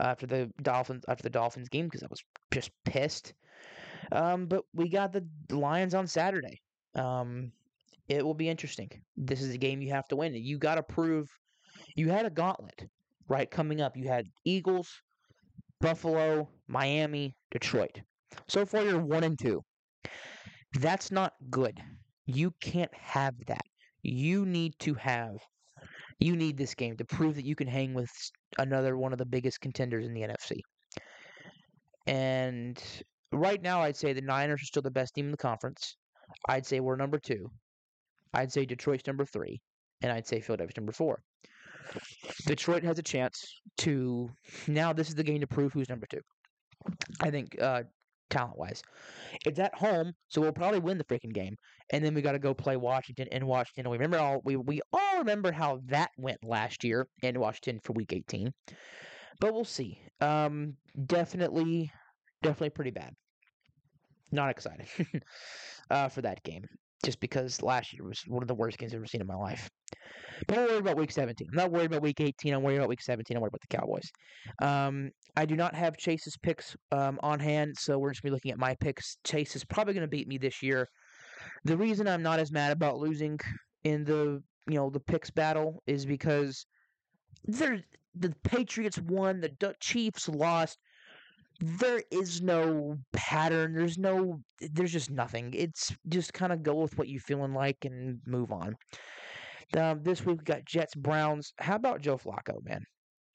after 0.00 0.26
the 0.26 0.50
Dolphins 0.62 1.04
after 1.08 1.22
the 1.22 1.30
Dolphins 1.30 1.68
game 1.68 1.86
because 1.86 2.02
I 2.02 2.06
was 2.10 2.22
just 2.52 2.70
pissed. 2.84 3.34
Um, 4.12 4.46
but 4.46 4.64
we 4.74 4.88
got 4.88 5.12
the 5.12 5.26
Lions 5.50 5.94
on 5.94 6.06
Saturday. 6.06 6.60
Um, 6.94 7.52
it 8.08 8.24
will 8.24 8.34
be 8.34 8.48
interesting. 8.48 8.90
This 9.16 9.42
is 9.42 9.52
a 9.52 9.58
game 9.58 9.82
you 9.82 9.90
have 9.92 10.06
to 10.08 10.16
win. 10.16 10.34
You 10.34 10.58
got 10.58 10.76
to 10.76 10.82
prove 10.82 11.28
you 11.96 12.08
had 12.08 12.26
a 12.26 12.30
gauntlet, 12.30 12.86
right? 13.28 13.50
Coming 13.50 13.80
up, 13.80 13.96
you 13.96 14.06
had 14.08 14.26
Eagles, 14.44 14.88
Buffalo, 15.80 16.48
Miami, 16.68 17.34
Detroit. 17.50 18.00
So 18.48 18.64
far, 18.66 18.82
you're 18.82 18.98
one 18.98 19.24
and 19.24 19.38
two. 19.38 19.62
That's 20.80 21.10
not 21.10 21.32
good. 21.50 21.80
You 22.26 22.52
can't 22.60 22.94
have 22.94 23.34
that. 23.46 23.64
You 24.02 24.46
need 24.46 24.74
to 24.80 24.94
have. 24.94 25.36
You 26.18 26.36
need 26.36 26.56
this 26.56 26.74
game 26.74 26.96
to 26.96 27.04
prove 27.04 27.34
that 27.36 27.44
you 27.44 27.54
can 27.54 27.68
hang 27.68 27.92
with 27.94 28.10
another 28.58 28.96
one 28.96 29.12
of 29.12 29.18
the 29.18 29.26
biggest 29.26 29.60
contenders 29.60 30.06
in 30.06 30.14
the 30.14 30.22
NFC. 30.22 30.60
And 32.06 32.82
right 33.32 33.60
now, 33.60 33.82
I'd 33.82 33.96
say 33.96 34.12
the 34.12 34.20
Niners 34.20 34.62
are 34.62 34.66
still 34.66 34.82
the 34.82 34.90
best 34.90 35.14
team 35.14 35.26
in 35.26 35.30
the 35.30 35.36
conference. 35.36 35.96
I'd 36.48 36.66
say 36.66 36.80
we're 36.80 36.96
number 36.96 37.18
two. 37.18 37.50
I'd 38.32 38.52
say 38.52 38.64
Detroit's 38.64 39.06
number 39.06 39.24
three, 39.24 39.60
and 40.02 40.12
I'd 40.12 40.26
say 40.26 40.40
Philadelphia's 40.40 40.76
number 40.76 40.92
four. 40.92 41.20
Detroit 42.46 42.82
has 42.84 42.98
a 42.98 43.02
chance 43.02 43.44
to 43.78 44.28
now. 44.66 44.92
This 44.92 45.08
is 45.08 45.14
the 45.14 45.22
game 45.22 45.40
to 45.40 45.46
prove 45.46 45.72
who's 45.72 45.88
number 45.88 46.06
two. 46.10 46.20
I 47.20 47.30
think 47.30 47.60
uh, 47.60 47.82
talent 48.30 48.58
wise, 48.58 48.82
it's 49.44 49.58
at 49.58 49.74
home, 49.74 50.12
so 50.28 50.40
we'll 50.40 50.52
probably 50.52 50.80
win 50.80 50.98
the 50.98 51.04
freaking 51.04 51.32
game. 51.32 51.56
And 51.92 52.04
then 52.04 52.14
we 52.14 52.22
got 52.22 52.32
to 52.32 52.38
go 52.38 52.54
play 52.54 52.76
Washington 52.76 53.28
in 53.30 53.46
Washington. 53.46 53.90
We 53.90 53.96
remember 53.96 54.18
all 54.18 54.40
we 54.44 54.56
we 54.56 54.80
all 54.92 55.18
remember 55.18 55.52
how 55.52 55.80
that 55.86 56.10
went 56.18 56.38
last 56.44 56.84
year 56.84 57.06
in 57.22 57.38
Washington 57.38 57.80
for 57.82 57.92
Week 57.92 58.12
18. 58.12 58.52
But 59.40 59.54
we'll 59.54 59.64
see. 59.64 60.00
Um, 60.20 60.74
definitely, 61.06 61.92
definitely 62.42 62.70
pretty 62.70 62.90
bad. 62.90 63.14
Not 64.32 64.50
excited 64.50 64.88
uh, 65.90 66.08
for 66.08 66.22
that 66.22 66.42
game 66.42 66.66
just 67.04 67.20
because 67.20 67.62
last 67.62 67.92
year 67.92 68.04
was 68.04 68.22
one 68.26 68.42
of 68.42 68.48
the 68.48 68.54
worst 68.54 68.78
games 68.78 68.92
I've 68.92 68.98
ever 68.98 69.06
seen 69.06 69.20
in 69.20 69.26
my 69.26 69.36
life. 69.36 69.68
But 70.46 70.58
I'm 70.58 70.66
worried 70.66 70.80
about 70.80 70.96
week 70.96 71.12
17. 71.12 71.48
I'm 71.50 71.56
not 71.56 71.70
worried 71.70 71.86
about 71.86 72.02
week 72.02 72.20
18. 72.20 72.54
I'm 72.54 72.62
worried 72.62 72.76
about 72.76 72.88
week 72.88 73.02
17. 73.02 73.36
I'm 73.36 73.40
worried 73.40 73.50
about 73.50 73.60
the 73.68 73.76
Cowboys. 73.76 74.10
Um, 74.62 75.10
I 75.36 75.44
do 75.44 75.56
not 75.56 75.74
have 75.74 75.96
Chase's 75.96 76.36
picks 76.36 76.76
um, 76.92 77.18
on 77.22 77.40
hand, 77.40 77.74
so 77.78 77.98
we're 77.98 78.10
just 78.10 78.22
going 78.22 78.30
to 78.30 78.32
be 78.32 78.36
looking 78.36 78.52
at 78.52 78.58
my 78.58 78.74
picks. 78.76 79.18
Chase 79.24 79.56
is 79.56 79.64
probably 79.64 79.94
going 79.94 80.02
to 80.02 80.08
beat 80.08 80.28
me 80.28 80.38
this 80.38 80.62
year. 80.62 80.88
The 81.64 81.76
reason 81.76 82.08
I'm 82.08 82.22
not 82.22 82.38
as 82.38 82.50
mad 82.50 82.72
about 82.72 82.98
losing 82.98 83.38
in 83.84 84.04
the 84.04 84.42
you 84.68 84.74
know 84.74 84.90
the 84.90 85.00
picks 85.00 85.30
battle 85.30 85.82
is 85.86 86.04
because 86.04 86.66
the 87.44 88.34
Patriots 88.42 88.98
won, 88.98 89.40
the 89.40 89.74
Chiefs 89.80 90.28
lost 90.28 90.78
there 91.60 92.02
is 92.10 92.42
no 92.42 92.98
pattern. 93.12 93.74
There's 93.74 93.98
no, 93.98 94.40
there's 94.60 94.92
just 94.92 95.10
nothing. 95.10 95.52
It's 95.54 95.94
just 96.08 96.32
kind 96.32 96.52
of 96.52 96.62
go 96.62 96.74
with 96.74 96.96
what 96.98 97.08
you're 97.08 97.20
feeling 97.20 97.54
like 97.54 97.84
and 97.84 98.20
move 98.26 98.52
on. 98.52 98.76
Um, 99.76 100.02
this 100.02 100.24
week 100.24 100.38
we 100.38 100.44
got 100.44 100.64
Jets, 100.64 100.94
Browns. 100.94 101.52
How 101.58 101.76
about 101.76 102.00
Joe 102.00 102.18
Flacco, 102.18 102.62
man? 102.64 102.82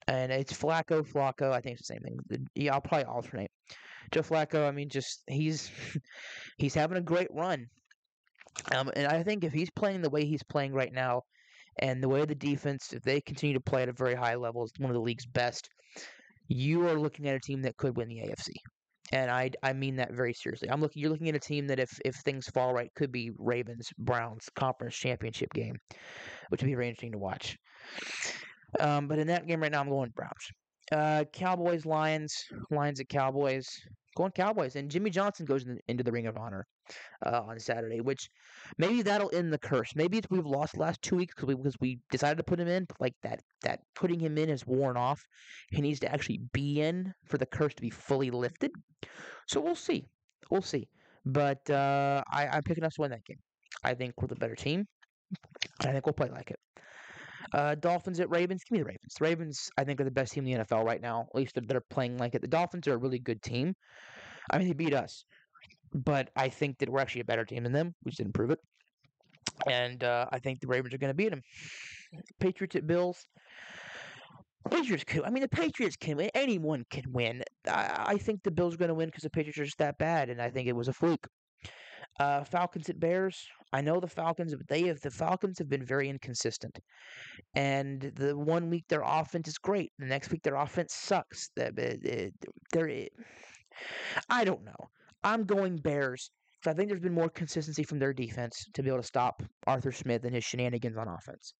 And 0.08 0.32
it's 0.32 0.52
Flacco, 0.52 1.06
Flacco. 1.06 1.52
I 1.52 1.60
think 1.60 1.78
it's 1.78 1.88
the 1.88 1.94
same 1.94 2.02
thing. 2.02 2.46
Yeah, 2.54 2.74
I'll 2.74 2.80
probably 2.80 3.04
alternate. 3.04 3.50
Joe 4.10 4.22
Flacco. 4.22 4.66
I 4.66 4.70
mean, 4.70 4.88
just 4.88 5.22
he's 5.26 5.70
he's 6.58 6.74
having 6.74 6.98
a 6.98 7.02
great 7.02 7.28
run. 7.30 7.66
Um, 8.74 8.90
and 8.94 9.06
I 9.06 9.22
think 9.22 9.44
if 9.44 9.52
he's 9.52 9.70
playing 9.70 10.02
the 10.02 10.10
way 10.10 10.24
he's 10.24 10.42
playing 10.42 10.72
right 10.72 10.92
now, 10.92 11.22
and 11.78 12.02
the 12.02 12.08
way 12.08 12.24
the 12.24 12.34
defense, 12.34 12.92
if 12.92 13.02
they 13.02 13.20
continue 13.20 13.54
to 13.54 13.60
play 13.60 13.82
at 13.82 13.88
a 13.88 13.94
very 13.94 14.14
high 14.14 14.34
level, 14.34 14.64
is 14.64 14.72
one 14.78 14.90
of 14.90 14.94
the 14.94 15.00
league's 15.00 15.26
best 15.26 15.70
you 16.52 16.86
are 16.88 16.98
looking 16.98 17.28
at 17.28 17.34
a 17.34 17.40
team 17.40 17.62
that 17.62 17.76
could 17.76 17.96
win 17.96 18.08
the 18.08 18.18
AFC. 18.18 18.50
And 19.12 19.30
I, 19.30 19.50
I 19.62 19.72
mean 19.72 19.96
that 19.96 20.12
very 20.12 20.32
seriously. 20.32 20.70
I'm 20.70 20.80
looking. 20.80 21.02
You're 21.02 21.10
looking 21.10 21.28
at 21.28 21.34
a 21.34 21.40
team 21.40 21.66
that, 21.66 21.78
if 21.78 21.90
if 22.04 22.14
things 22.24 22.46
fall 22.46 22.72
right, 22.72 22.90
could 22.96 23.12
be 23.12 23.30
Ravens 23.38 23.88
Browns 23.98 24.48
conference 24.54 24.96
championship 24.96 25.52
game, 25.52 25.74
which 26.48 26.62
would 26.62 26.68
be 26.68 26.74
very 26.74 26.88
interesting 26.88 27.12
to 27.12 27.18
watch. 27.18 27.56
Um, 28.80 29.08
but 29.08 29.18
in 29.18 29.26
that 29.26 29.46
game 29.46 29.60
right 29.60 29.70
now, 29.70 29.80
I'm 29.80 29.88
going 29.88 30.12
Browns. 30.14 30.50
Uh, 30.90 31.24
Cowboys 31.32 31.84
Lions 31.84 32.34
Lions 32.70 33.00
at 33.00 33.08
Cowboys 33.08 33.66
going 34.16 34.32
Cowboys, 34.32 34.76
and 34.76 34.90
Jimmy 34.90 35.10
Johnson 35.10 35.44
goes 35.44 35.66
in, 35.66 35.78
into 35.88 36.04
the 36.04 36.12
Ring 36.12 36.26
of 36.26 36.36
Honor 36.36 36.66
uh, 37.24 37.42
on 37.46 37.58
Saturday, 37.58 38.00
which 38.00 38.30
maybe 38.78 39.02
that'll 39.02 39.34
end 39.34 39.52
the 39.52 39.58
curse. 39.58 39.94
Maybe 39.94 40.20
we've 40.30 40.46
lost 40.46 40.74
the 40.74 40.80
last 40.80 41.02
two 41.02 41.16
weeks 41.16 41.34
because 41.34 41.48
we, 41.48 41.54
because 41.54 41.76
we 41.80 41.98
decided 42.10 42.38
to 42.38 42.44
put 42.44 42.60
him 42.60 42.68
in, 42.68 42.84
but 42.84 43.00
like 43.00 43.14
that 43.22 43.40
that 43.62 43.80
putting 43.94 44.20
him 44.20 44.38
in 44.38 44.48
has 44.48 44.66
worn 44.66 44.96
off. 44.96 45.24
He 45.70 45.80
needs 45.80 46.00
to 46.00 46.12
actually 46.12 46.40
be 46.52 46.80
in 46.80 47.12
for 47.24 47.38
the 47.38 47.46
curse 47.46 47.74
to 47.74 47.82
be 47.82 47.90
fully 47.90 48.30
lifted. 48.30 48.72
So 49.46 49.60
we'll 49.60 49.74
see, 49.74 50.06
we'll 50.50 50.62
see. 50.62 50.88
But 51.24 51.68
uh, 51.70 52.22
I, 52.30 52.48
I'm 52.48 52.62
picking 52.62 52.84
us 52.84 52.94
to 52.94 53.02
win 53.02 53.10
that 53.10 53.24
game. 53.24 53.38
I 53.84 53.94
think 53.94 54.20
we're 54.20 54.28
the 54.28 54.36
better 54.36 54.56
team. 54.56 54.86
I 55.80 55.92
think 55.92 56.06
we'll 56.06 56.12
play 56.12 56.28
like 56.28 56.50
it. 56.50 56.58
Uh, 57.52 57.74
Dolphins 57.74 58.20
at 58.20 58.30
Ravens. 58.30 58.62
Give 58.64 58.72
me 58.72 58.78
the 58.78 58.86
Ravens. 58.86 59.14
The 59.18 59.24
Ravens, 59.24 59.70
I 59.76 59.84
think, 59.84 60.00
are 60.00 60.04
the 60.04 60.10
best 60.10 60.32
team 60.32 60.46
in 60.46 60.58
the 60.58 60.64
NFL 60.64 60.84
right 60.84 61.00
now. 61.00 61.26
At 61.28 61.34
least 61.34 61.58
they're 61.66 61.80
playing 61.80 62.18
like 62.18 62.34
it. 62.34 62.40
The 62.40 62.48
Dolphins 62.48 62.86
are 62.88 62.94
a 62.94 62.98
really 62.98 63.18
good 63.18 63.42
team. 63.42 63.74
I 64.50 64.58
mean, 64.58 64.68
they 64.68 64.74
beat 64.74 64.94
us, 64.94 65.24
but 65.94 66.30
I 66.36 66.48
think 66.48 66.78
that 66.78 66.88
we're 66.88 67.00
actually 67.00 67.22
a 67.22 67.26
better 67.26 67.44
team 67.44 67.64
than 67.64 67.72
them. 67.72 67.94
We 68.04 68.10
just 68.10 68.18
didn't 68.18 68.34
prove 68.34 68.50
it. 68.50 68.58
And 69.68 70.02
uh, 70.02 70.26
I 70.32 70.38
think 70.38 70.60
the 70.60 70.66
Ravens 70.66 70.94
are 70.94 70.98
going 70.98 71.10
to 71.10 71.14
beat 71.14 71.30
them. 71.30 71.42
Patriots 72.40 72.76
at 72.76 72.86
Bills. 72.86 73.26
Patriots 74.70 75.04
can. 75.04 75.24
I 75.24 75.30
mean, 75.30 75.42
the 75.42 75.48
Patriots 75.48 75.96
can 75.96 76.16
win. 76.16 76.30
Anyone 76.34 76.84
can 76.90 77.04
win. 77.08 77.42
I, 77.66 78.04
I 78.06 78.16
think 78.16 78.42
the 78.42 78.50
Bills 78.50 78.74
are 78.74 78.78
going 78.78 78.88
to 78.88 78.94
win 78.94 79.08
because 79.08 79.24
the 79.24 79.30
Patriots 79.30 79.58
are 79.58 79.64
just 79.64 79.78
that 79.78 79.98
bad, 79.98 80.30
and 80.30 80.40
I 80.40 80.50
think 80.50 80.68
it 80.68 80.76
was 80.76 80.88
a 80.88 80.92
fluke. 80.92 81.26
Uh, 82.20 82.44
Falcons 82.44 82.88
at 82.88 83.00
Bears. 83.00 83.46
I 83.72 83.80
know 83.80 83.98
the 83.98 84.06
Falcons, 84.06 84.54
but 84.54 84.68
they 84.68 84.82
have 84.82 85.00
the 85.00 85.10
Falcons 85.10 85.58
have 85.58 85.68
been 85.68 85.84
very 85.84 86.08
inconsistent. 86.08 86.78
And 87.54 88.12
the 88.14 88.36
one 88.36 88.68
week 88.68 88.84
their 88.88 89.02
offense 89.04 89.48
is 89.48 89.58
great, 89.58 89.92
the 89.98 90.06
next 90.06 90.30
week 90.30 90.42
their 90.42 90.56
offense 90.56 90.94
sucks. 90.94 91.50
They're, 91.56 91.72
I 94.28 94.44
don't 94.44 94.64
know. 94.64 94.90
I'm 95.24 95.44
going 95.44 95.76
Bears. 95.76 96.30
I 96.66 96.72
think 96.72 96.88
there's 96.88 97.00
been 97.00 97.14
more 97.14 97.28
consistency 97.28 97.82
from 97.82 97.98
their 97.98 98.12
defense 98.12 98.66
to 98.74 98.82
be 98.82 98.88
able 98.88 99.00
to 99.00 99.06
stop 99.06 99.42
Arthur 99.66 99.90
Smith 99.90 100.24
and 100.24 100.34
his 100.34 100.44
shenanigans 100.44 100.96
on 100.96 101.08
offense. 101.08 101.54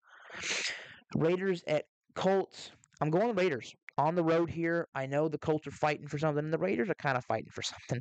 Raiders 1.15 1.61
at 1.67 1.85
Colts. 2.15 2.71
I'm 3.01 3.09
going 3.09 3.35
Raiders 3.35 3.73
on 3.97 4.15
the 4.15 4.23
road 4.23 4.49
here. 4.49 4.87
I 4.95 5.05
know 5.05 5.27
the 5.27 5.37
Colts 5.37 5.67
are 5.67 5.71
fighting 5.71 6.07
for 6.07 6.17
something, 6.17 6.43
and 6.43 6.53
the 6.53 6.57
Raiders 6.57 6.89
are 6.89 6.95
kind 6.95 7.17
of 7.17 7.25
fighting 7.25 7.51
for 7.51 7.61
something. 7.61 7.99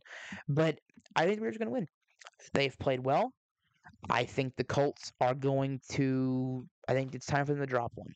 But 0.48 0.78
I 1.16 1.24
think 1.24 1.38
the 1.38 1.42
Raiders 1.42 1.56
are 1.56 1.64
going 1.64 1.68
to 1.68 1.80
win. 1.80 1.86
They've 2.54 2.78
played 2.78 3.04
well. 3.04 3.32
I 4.10 4.24
think 4.24 4.54
the 4.56 4.64
Colts 4.64 5.12
are 5.20 5.34
going 5.34 5.80
to. 5.92 6.64
I 6.88 6.92
think 6.92 7.14
it's 7.14 7.26
time 7.26 7.46
for 7.46 7.52
them 7.52 7.60
to 7.60 7.66
drop 7.66 7.92
one. 7.94 8.12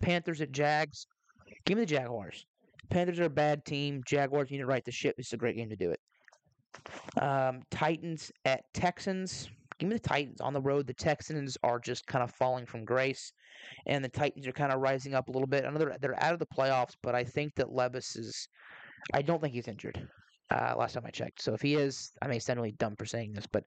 Panthers 0.00 0.40
at 0.40 0.52
Jags. 0.52 1.06
Give 1.64 1.76
me 1.76 1.84
the 1.84 1.94
Jaguars. 1.94 2.44
Panthers 2.90 3.20
are 3.20 3.24
a 3.24 3.30
bad 3.30 3.64
team. 3.64 4.02
Jaguars 4.06 4.50
need 4.50 4.58
to 4.58 4.66
right 4.66 4.84
the 4.84 4.92
ship. 4.92 5.14
Is 5.18 5.32
a 5.32 5.36
great 5.36 5.56
game 5.56 5.70
to 5.70 5.76
do 5.76 5.90
it. 5.90 6.00
Um, 7.22 7.62
Titans 7.70 8.30
at 8.44 8.62
Texans. 8.74 9.48
give 9.78 9.88
me 9.88 9.94
the 9.94 10.00
Titans 10.00 10.40
on 10.40 10.52
the 10.52 10.60
road. 10.60 10.86
The 10.86 10.94
Texans 10.94 11.56
are 11.62 11.78
just 11.78 12.06
kind 12.06 12.22
of 12.22 12.30
falling 12.30 12.66
from 12.66 12.84
grace, 12.84 13.32
and 13.86 14.04
the 14.04 14.08
Titans 14.08 14.46
are 14.46 14.52
kind 14.52 14.72
of 14.72 14.80
rising 14.80 15.14
up 15.14 15.28
a 15.28 15.32
little 15.32 15.48
bit. 15.48 15.64
I 15.64 15.70
know 15.70 15.78
they're, 15.78 15.96
they're 16.00 16.22
out 16.22 16.32
of 16.32 16.38
the 16.38 16.46
playoffs, 16.46 16.96
but 17.02 17.14
I 17.14 17.24
think 17.24 17.54
that 17.56 17.72
Levis 17.72 18.16
is. 18.16 18.48
I 19.14 19.22
don't 19.22 19.40
think 19.40 19.54
he's 19.54 19.68
injured. 19.68 20.06
Uh, 20.50 20.74
last 20.76 20.94
time 20.94 21.04
I 21.06 21.10
checked, 21.10 21.40
so 21.40 21.54
if 21.54 21.62
he 21.62 21.76
is, 21.76 22.10
I 22.20 22.26
may 22.26 22.40
sound 22.40 22.58
really 22.58 22.72
dumb 22.72 22.96
for 22.96 23.06
saying 23.06 23.32
this, 23.32 23.46
but 23.46 23.62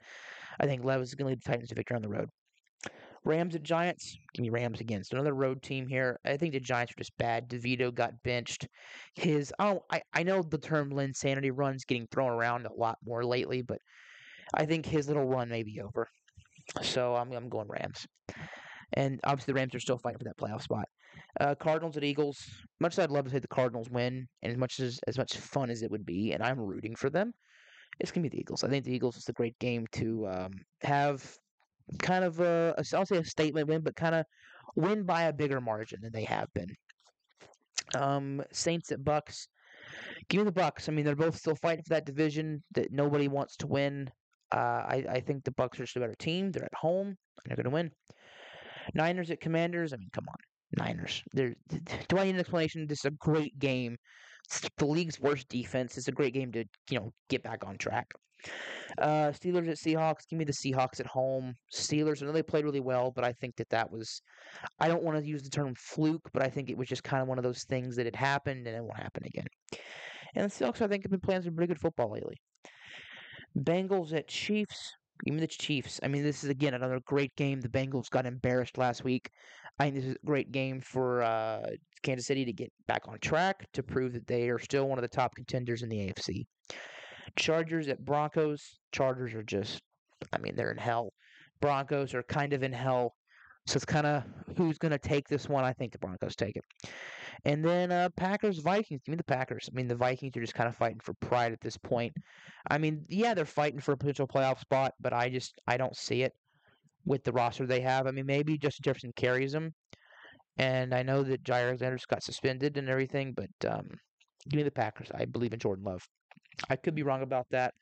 I 0.60 0.66
think 0.66 0.84
Levis 0.84 1.10
is 1.10 1.16
going 1.16 1.28
to 1.28 1.30
lead 1.30 1.42
the 1.42 1.50
Titans 1.50 1.70
to 1.70 1.76
victory 1.76 1.96
on 1.96 2.02
the 2.02 2.10
road. 2.10 2.30
Rams 3.26 3.56
at 3.56 3.64
Giants. 3.64 4.18
Give 4.34 4.44
me 4.44 4.50
Rams 4.50 4.82
against 4.82 5.14
another 5.14 5.34
road 5.34 5.62
team 5.62 5.88
here. 5.88 6.20
I 6.26 6.38
think 6.38 6.54
the 6.54 6.60
Giants 6.60 6.94
are 6.94 7.00
just 7.00 7.18
bad. 7.18 7.50
DeVito 7.50 7.94
got 7.94 8.12
benched. 8.24 8.68
His 9.16 9.54
oh, 9.60 9.82
I, 9.92 10.02
I 10.14 10.24
know 10.24 10.42
the 10.42 10.58
term 10.58 10.92
Linsanity 10.92 11.52
run's 11.54 11.86
getting 11.86 12.08
thrown 12.08 12.32
around 12.32 12.66
a 12.66 12.74
lot 12.74 12.98
more 13.06 13.24
lately, 13.24 13.62
but 13.62 13.78
I 14.54 14.66
think 14.66 14.86
his 14.86 15.08
little 15.08 15.26
run 15.26 15.50
may 15.50 15.64
be 15.64 15.82
over. 15.82 16.08
So 16.82 17.16
I'm 17.16 17.32
I'm 17.32 17.50
going 17.50 17.68
Rams. 17.68 18.06
And 18.94 19.20
obviously 19.24 19.54
the 19.54 19.60
Rams 19.60 19.74
are 19.76 19.80
still 19.80 19.98
fighting 19.98 20.20
for 20.20 20.26
that 20.26 20.38
playoff 20.38 20.62
spot. 20.62 20.88
Uh, 21.40 21.56
Cardinals 21.56 21.98
at 21.98 22.04
Eagles. 22.04 22.38
Much 22.80 22.94
as 22.94 23.00
I'd 23.00 23.12
love 23.12 23.26
to 23.26 23.32
see 23.32 23.40
the 23.40 23.48
Cardinals 23.48 23.90
win, 23.90 24.28
and 24.42 24.52
as 24.52 24.58
much 24.58 24.80
as 24.80 25.00
as 25.08 25.18
much 25.18 25.38
fun 25.38 25.70
as 25.70 25.82
it 25.82 25.92
would 25.92 26.06
be, 26.06 26.34
and 26.34 26.44
I'm 26.44 26.60
rooting 26.60 26.96
for 26.96 27.10
them, 27.10 27.34
it's 28.00 28.12
gonna 28.12 28.24
be 28.24 28.30
the 28.30 28.40
Eagles. 28.40 28.64
I 28.64 28.70
think 28.70 28.86
the 28.86 28.94
Eagles 28.94 29.18
is 29.18 29.30
a 29.30 29.34
great 29.34 29.58
game 29.60 29.86
to 29.94 30.28
um, 30.28 30.52
have 30.84 31.38
kind 32.00 32.24
of 32.24 32.40
a, 32.40 32.76
I'll 32.94 33.06
say 33.06 33.18
a 33.18 33.26
statement 33.26 33.68
win, 33.68 33.82
but 33.82 33.96
kind 33.96 34.16
of 34.16 34.26
win 34.76 35.04
by 35.04 35.24
a 35.24 35.34
bigger 35.34 35.62
margin 35.62 36.00
than 36.02 36.12
they 36.12 36.24
have 36.24 36.48
been. 36.54 36.76
Um, 37.96 38.42
Saints 38.52 38.92
at 38.92 39.04
Bucks. 39.04 39.48
Give 40.30 40.40
me 40.40 40.46
the 40.46 40.52
Bucks. 40.52 40.90
I 40.90 40.92
mean, 40.92 41.06
they're 41.06 41.16
both 41.16 41.38
still 41.38 41.56
fighting 41.56 41.84
for 41.84 41.94
that 41.94 42.06
division 42.06 42.64
that 42.74 42.92
nobody 42.92 43.28
wants 43.28 43.58
to 43.58 43.68
win. 43.68 44.10
Uh, 44.52 44.86
I, 44.88 45.06
I 45.10 45.20
think 45.20 45.44
the 45.44 45.52
Bucks 45.52 45.80
are 45.80 45.84
just 45.84 45.98
a 45.98 46.00
better 46.00 46.16
team. 46.16 46.52
They're 46.52 46.66
at 46.66 46.74
home. 46.76 47.18
They're 47.46 47.56
going 47.56 47.66
to 47.66 47.70
win. 47.70 47.92
Niners 48.94 49.32
at 49.32 49.42
Commanders. 49.42 49.94
I 49.94 49.98
mean, 49.98 50.10
come 50.14 50.26
on, 50.30 50.86
Niners. 50.86 51.24
They're, 51.34 51.56
do 52.08 52.18
I 52.18 52.26
need 52.26 52.36
an 52.36 52.40
explanation? 52.40 52.88
This 52.88 53.00
is 53.00 53.06
a 53.06 53.12
great 53.12 53.58
game. 53.60 53.98
It's 54.46 54.62
the 54.78 54.86
league's 54.86 55.20
worst 55.20 55.48
defense. 55.50 55.98
It's 55.98 56.10
a 56.10 56.12
great 56.12 56.34
game 56.34 56.52
to 56.52 56.66
you 56.90 57.00
know 57.00 57.14
get 57.30 57.44
back 57.44 57.66
on 57.66 57.78
track. 57.78 58.12
Uh, 58.98 59.32
Steelers 59.32 59.70
at 59.70 59.78
Seahawks. 59.78 60.28
Give 60.30 60.38
me 60.38 60.46
the 60.46 60.54
Seahawks 60.54 61.00
at 61.00 61.08
home. 61.08 61.56
Steelers. 61.74 62.22
I 62.22 62.26
know 62.26 62.32
they 62.32 62.44
played 62.44 62.66
really 62.66 62.80
well, 62.80 63.12
but 63.12 63.24
I 63.24 63.34
think 63.34 63.56
that 63.58 63.70
that 63.70 63.92
was. 63.92 64.22
I 64.80 64.88
don't 64.88 65.04
want 65.04 65.18
to 65.18 65.26
use 65.26 65.44
the 65.44 65.50
term 65.50 65.74
fluke, 65.78 66.30
but 66.34 66.44
I 66.44 66.50
think 66.50 66.70
it 66.70 66.78
was 66.78 66.88
just 66.88 67.04
kind 67.04 67.22
of 67.22 67.28
one 67.28 67.38
of 67.38 67.44
those 67.44 67.64
things 67.64 67.96
that 67.96 68.06
had 68.06 68.16
happened 68.16 68.68
and 68.68 68.76
it 68.76 68.84
won't 68.84 68.98
happen 68.98 69.24
again. 69.26 69.48
And 70.36 70.50
the 70.50 70.54
Seahawks, 70.54 70.82
I 70.82 70.88
think, 70.88 71.04
have 71.04 71.12
been 71.12 71.20
playing 71.20 71.44
some 71.44 71.56
pretty 71.56 71.68
good 71.68 71.82
football 71.82 72.12
lately. 72.12 72.38
Bengals 73.58 74.14
at 74.14 74.28
Chiefs. 74.28 74.94
Give 75.26 75.36
me 75.36 75.42
the 75.42 75.48
Chiefs. 75.48 76.00
I 76.04 76.08
mean, 76.08 76.24
this 76.24 76.44
is 76.44 76.50
again 76.50 76.74
another 76.74 77.00
great 77.06 77.36
game. 77.36 77.62
The 77.62 77.70
Bengals 77.70 78.10
got 78.10 78.26
embarrassed 78.26 78.78
last 78.78 79.04
week. 79.04 79.30
I 79.80 79.86
think 79.86 79.96
this 79.96 80.06
is 80.06 80.16
a 80.16 80.26
great 80.26 80.52
game 80.52 80.82
for 80.82 81.24
uh, 81.24 81.68
Kansas 82.04 82.28
City 82.28 82.46
to 82.46 82.54
get 82.54 82.72
back 82.88 83.04
on 83.08 83.18
track 83.20 83.66
to 83.74 83.84
prove 83.84 84.14
that 84.14 84.28
they 84.28 84.50
are 84.50 84.60
still 84.60 84.88
one 84.88 84.98
of 84.98 85.02
the 85.04 85.08
top 85.08 85.34
contenders 85.36 85.82
in 85.82 85.90
the 85.90 85.98
AFC. 85.98 86.46
Chargers 87.36 87.88
at 87.88 88.04
Broncos. 88.04 88.80
Chargers 88.92 89.34
are 89.34 89.44
just, 89.44 89.82
I 90.32 90.38
mean, 90.38 90.56
they're 90.56 90.72
in 90.72 90.78
hell. 90.78 91.14
Broncos 91.62 92.14
are 92.14 92.24
kind 92.24 92.54
of 92.54 92.64
in 92.64 92.74
hell. 92.74 93.16
So 93.66 93.78
it's 93.78 93.86
kind 93.86 94.06
of 94.06 94.24
who's 94.58 94.78
going 94.78 94.92
to 94.92 94.98
take 94.98 95.28
this 95.30 95.48
one. 95.48 95.64
I 95.64 95.72
think 95.72 95.94
the 95.94 95.98
Broncos 95.98 96.36
take 96.36 96.58
it. 96.58 96.66
And 97.46 97.64
then 97.64 97.92
uh, 97.92 98.10
Packers 98.16 98.60
Vikings. 98.60 99.02
Give 99.06 99.14
me 99.14 99.18
the 99.18 99.24
Packers. 99.24 99.70
I 99.72 99.76
mean, 99.76 99.88
the 99.88 99.96
Vikings 99.96 100.36
are 100.36 100.42
just 100.42 100.54
kind 100.54 100.68
of 100.68 100.76
fighting 100.76 101.00
for 101.02 101.14
pride 101.16 101.54
at 101.54 101.62
this 101.62 101.78
point. 101.78 102.14
I 102.70 102.78
mean, 102.78 103.06
yeah, 103.08 103.34
they're 103.34 103.46
fighting 103.46 103.80
for 103.80 103.94
a 103.94 103.98
potential 103.98 104.28
playoff 104.28 104.60
spot, 104.60 104.94
but 105.00 105.14
I 105.14 105.30
just 105.30 105.60
I 105.68 105.78
don't 105.78 105.96
see 105.96 106.24
it 106.24 106.34
with 107.06 107.24
the 107.24 107.32
roster 107.32 107.66
they 107.66 107.82
have. 107.82 108.08
I 108.08 108.12
mean, 108.12 108.26
maybe 108.26 108.58
Justin 108.58 108.84
Jefferson 108.84 109.14
carries 109.16 109.52
them, 109.52 109.74
and 110.58 110.94
I 110.94 111.04
know 111.04 111.24
that 111.24 111.44
Jaire 111.44 111.68
Alexander's 111.68 112.06
got 112.06 112.24
suspended 112.24 112.78
and 112.78 112.90
everything, 112.90 113.34
but 113.34 113.70
um, 113.70 113.90
give 114.50 114.58
me 114.58 114.64
the 114.64 114.72
Packers. 114.72 115.10
I 115.14 115.26
believe 115.26 115.54
in 115.54 115.60
Jordan 115.60 115.86
Love. 115.86 116.08
I 116.70 116.76
could 116.76 116.96
be 116.96 117.04
wrong 117.04 117.22
about 117.22 117.48
that, 117.52 117.74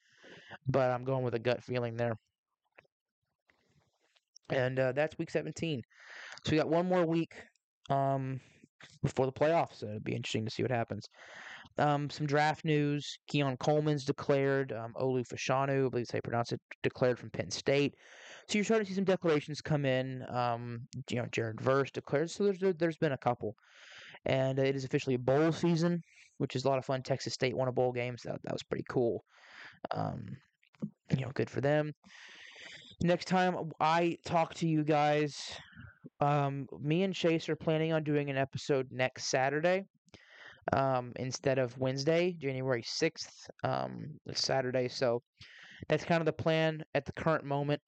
but 0.67 0.91
I'm 0.91 1.03
going 1.03 1.23
with 1.23 1.35
a 1.35 1.39
gut 1.39 1.63
feeling 1.63 1.95
there. 1.95 2.15
And 4.49 4.79
uh, 4.79 4.91
that's 4.91 5.17
week 5.17 5.29
17. 5.29 5.81
So 6.43 6.51
we 6.51 6.57
got 6.57 6.69
one 6.69 6.87
more 6.87 7.05
week 7.05 7.33
um, 7.89 8.39
before 9.01 9.25
the 9.25 9.31
playoffs. 9.31 9.79
So 9.79 9.87
it'll 9.87 9.99
be 9.99 10.15
interesting 10.15 10.45
to 10.45 10.51
see 10.51 10.63
what 10.63 10.71
happens. 10.71 11.07
Um, 11.77 12.09
some 12.09 12.27
draft 12.27 12.65
news. 12.65 13.17
Keon 13.27 13.57
Coleman's 13.57 14.05
declared. 14.05 14.73
Um, 14.73 14.93
Olu 14.99 15.25
Fashanu, 15.27 15.85
I 15.85 15.89
believe 15.89 16.07
you 16.13 16.21
pronounce 16.21 16.51
it, 16.51 16.59
declared 16.83 17.17
from 17.17 17.29
Penn 17.29 17.49
State. 17.49 17.95
So 18.47 18.57
you're 18.57 18.65
starting 18.65 18.85
to 18.85 18.91
see 18.91 18.95
some 18.95 19.05
declarations 19.05 19.61
come 19.61 19.85
in. 19.85 20.23
Um, 20.29 20.81
you 21.09 21.17
know, 21.17 21.25
Jared 21.31 21.61
Verse 21.61 21.91
declared. 21.91 22.29
So 22.29 22.43
there's 22.43 22.75
there's 22.77 22.97
been 22.97 23.13
a 23.13 23.17
couple, 23.17 23.55
and 24.25 24.59
uh, 24.59 24.63
it 24.63 24.75
is 24.75 24.83
officially 24.83 25.15
a 25.15 25.19
bowl 25.19 25.51
season, 25.51 26.01
which 26.41 26.55
is 26.55 26.65
a 26.65 26.67
lot 26.67 26.79
of 26.79 26.85
fun. 26.85 27.03
Texas 27.03 27.35
State 27.35 27.55
won 27.55 27.67
a 27.67 27.71
bowl 27.71 27.91
game, 27.91 28.17
so 28.17 28.29
that, 28.29 28.41
that 28.43 28.53
was 28.53 28.63
pretty 28.63 28.83
cool. 28.89 29.23
Um, 29.91 30.25
you 31.15 31.21
know, 31.21 31.31
good 31.35 31.49
for 31.49 31.61
them. 31.61 31.93
Next 33.03 33.25
time 33.25 33.71
I 33.79 34.17
talk 34.25 34.55
to 34.55 34.67
you 34.67 34.83
guys, 34.83 35.37
um, 36.19 36.67
me 36.79 37.03
and 37.03 37.13
Chase 37.13 37.47
are 37.47 37.55
planning 37.55 37.93
on 37.93 38.03
doing 38.03 38.31
an 38.31 38.37
episode 38.37 38.87
next 38.91 39.25
Saturday 39.25 39.85
um, 40.73 41.13
instead 41.17 41.59
of 41.59 41.77
Wednesday, 41.77 42.35
January 42.39 42.81
6th, 42.81 43.47
um, 43.63 44.19
Saturday. 44.33 44.87
So 44.87 45.21
that's 45.89 46.05
kind 46.05 46.21
of 46.21 46.25
the 46.25 46.33
plan 46.33 46.83
at 46.95 47.05
the 47.05 47.11
current 47.11 47.43
moment. 47.43 47.81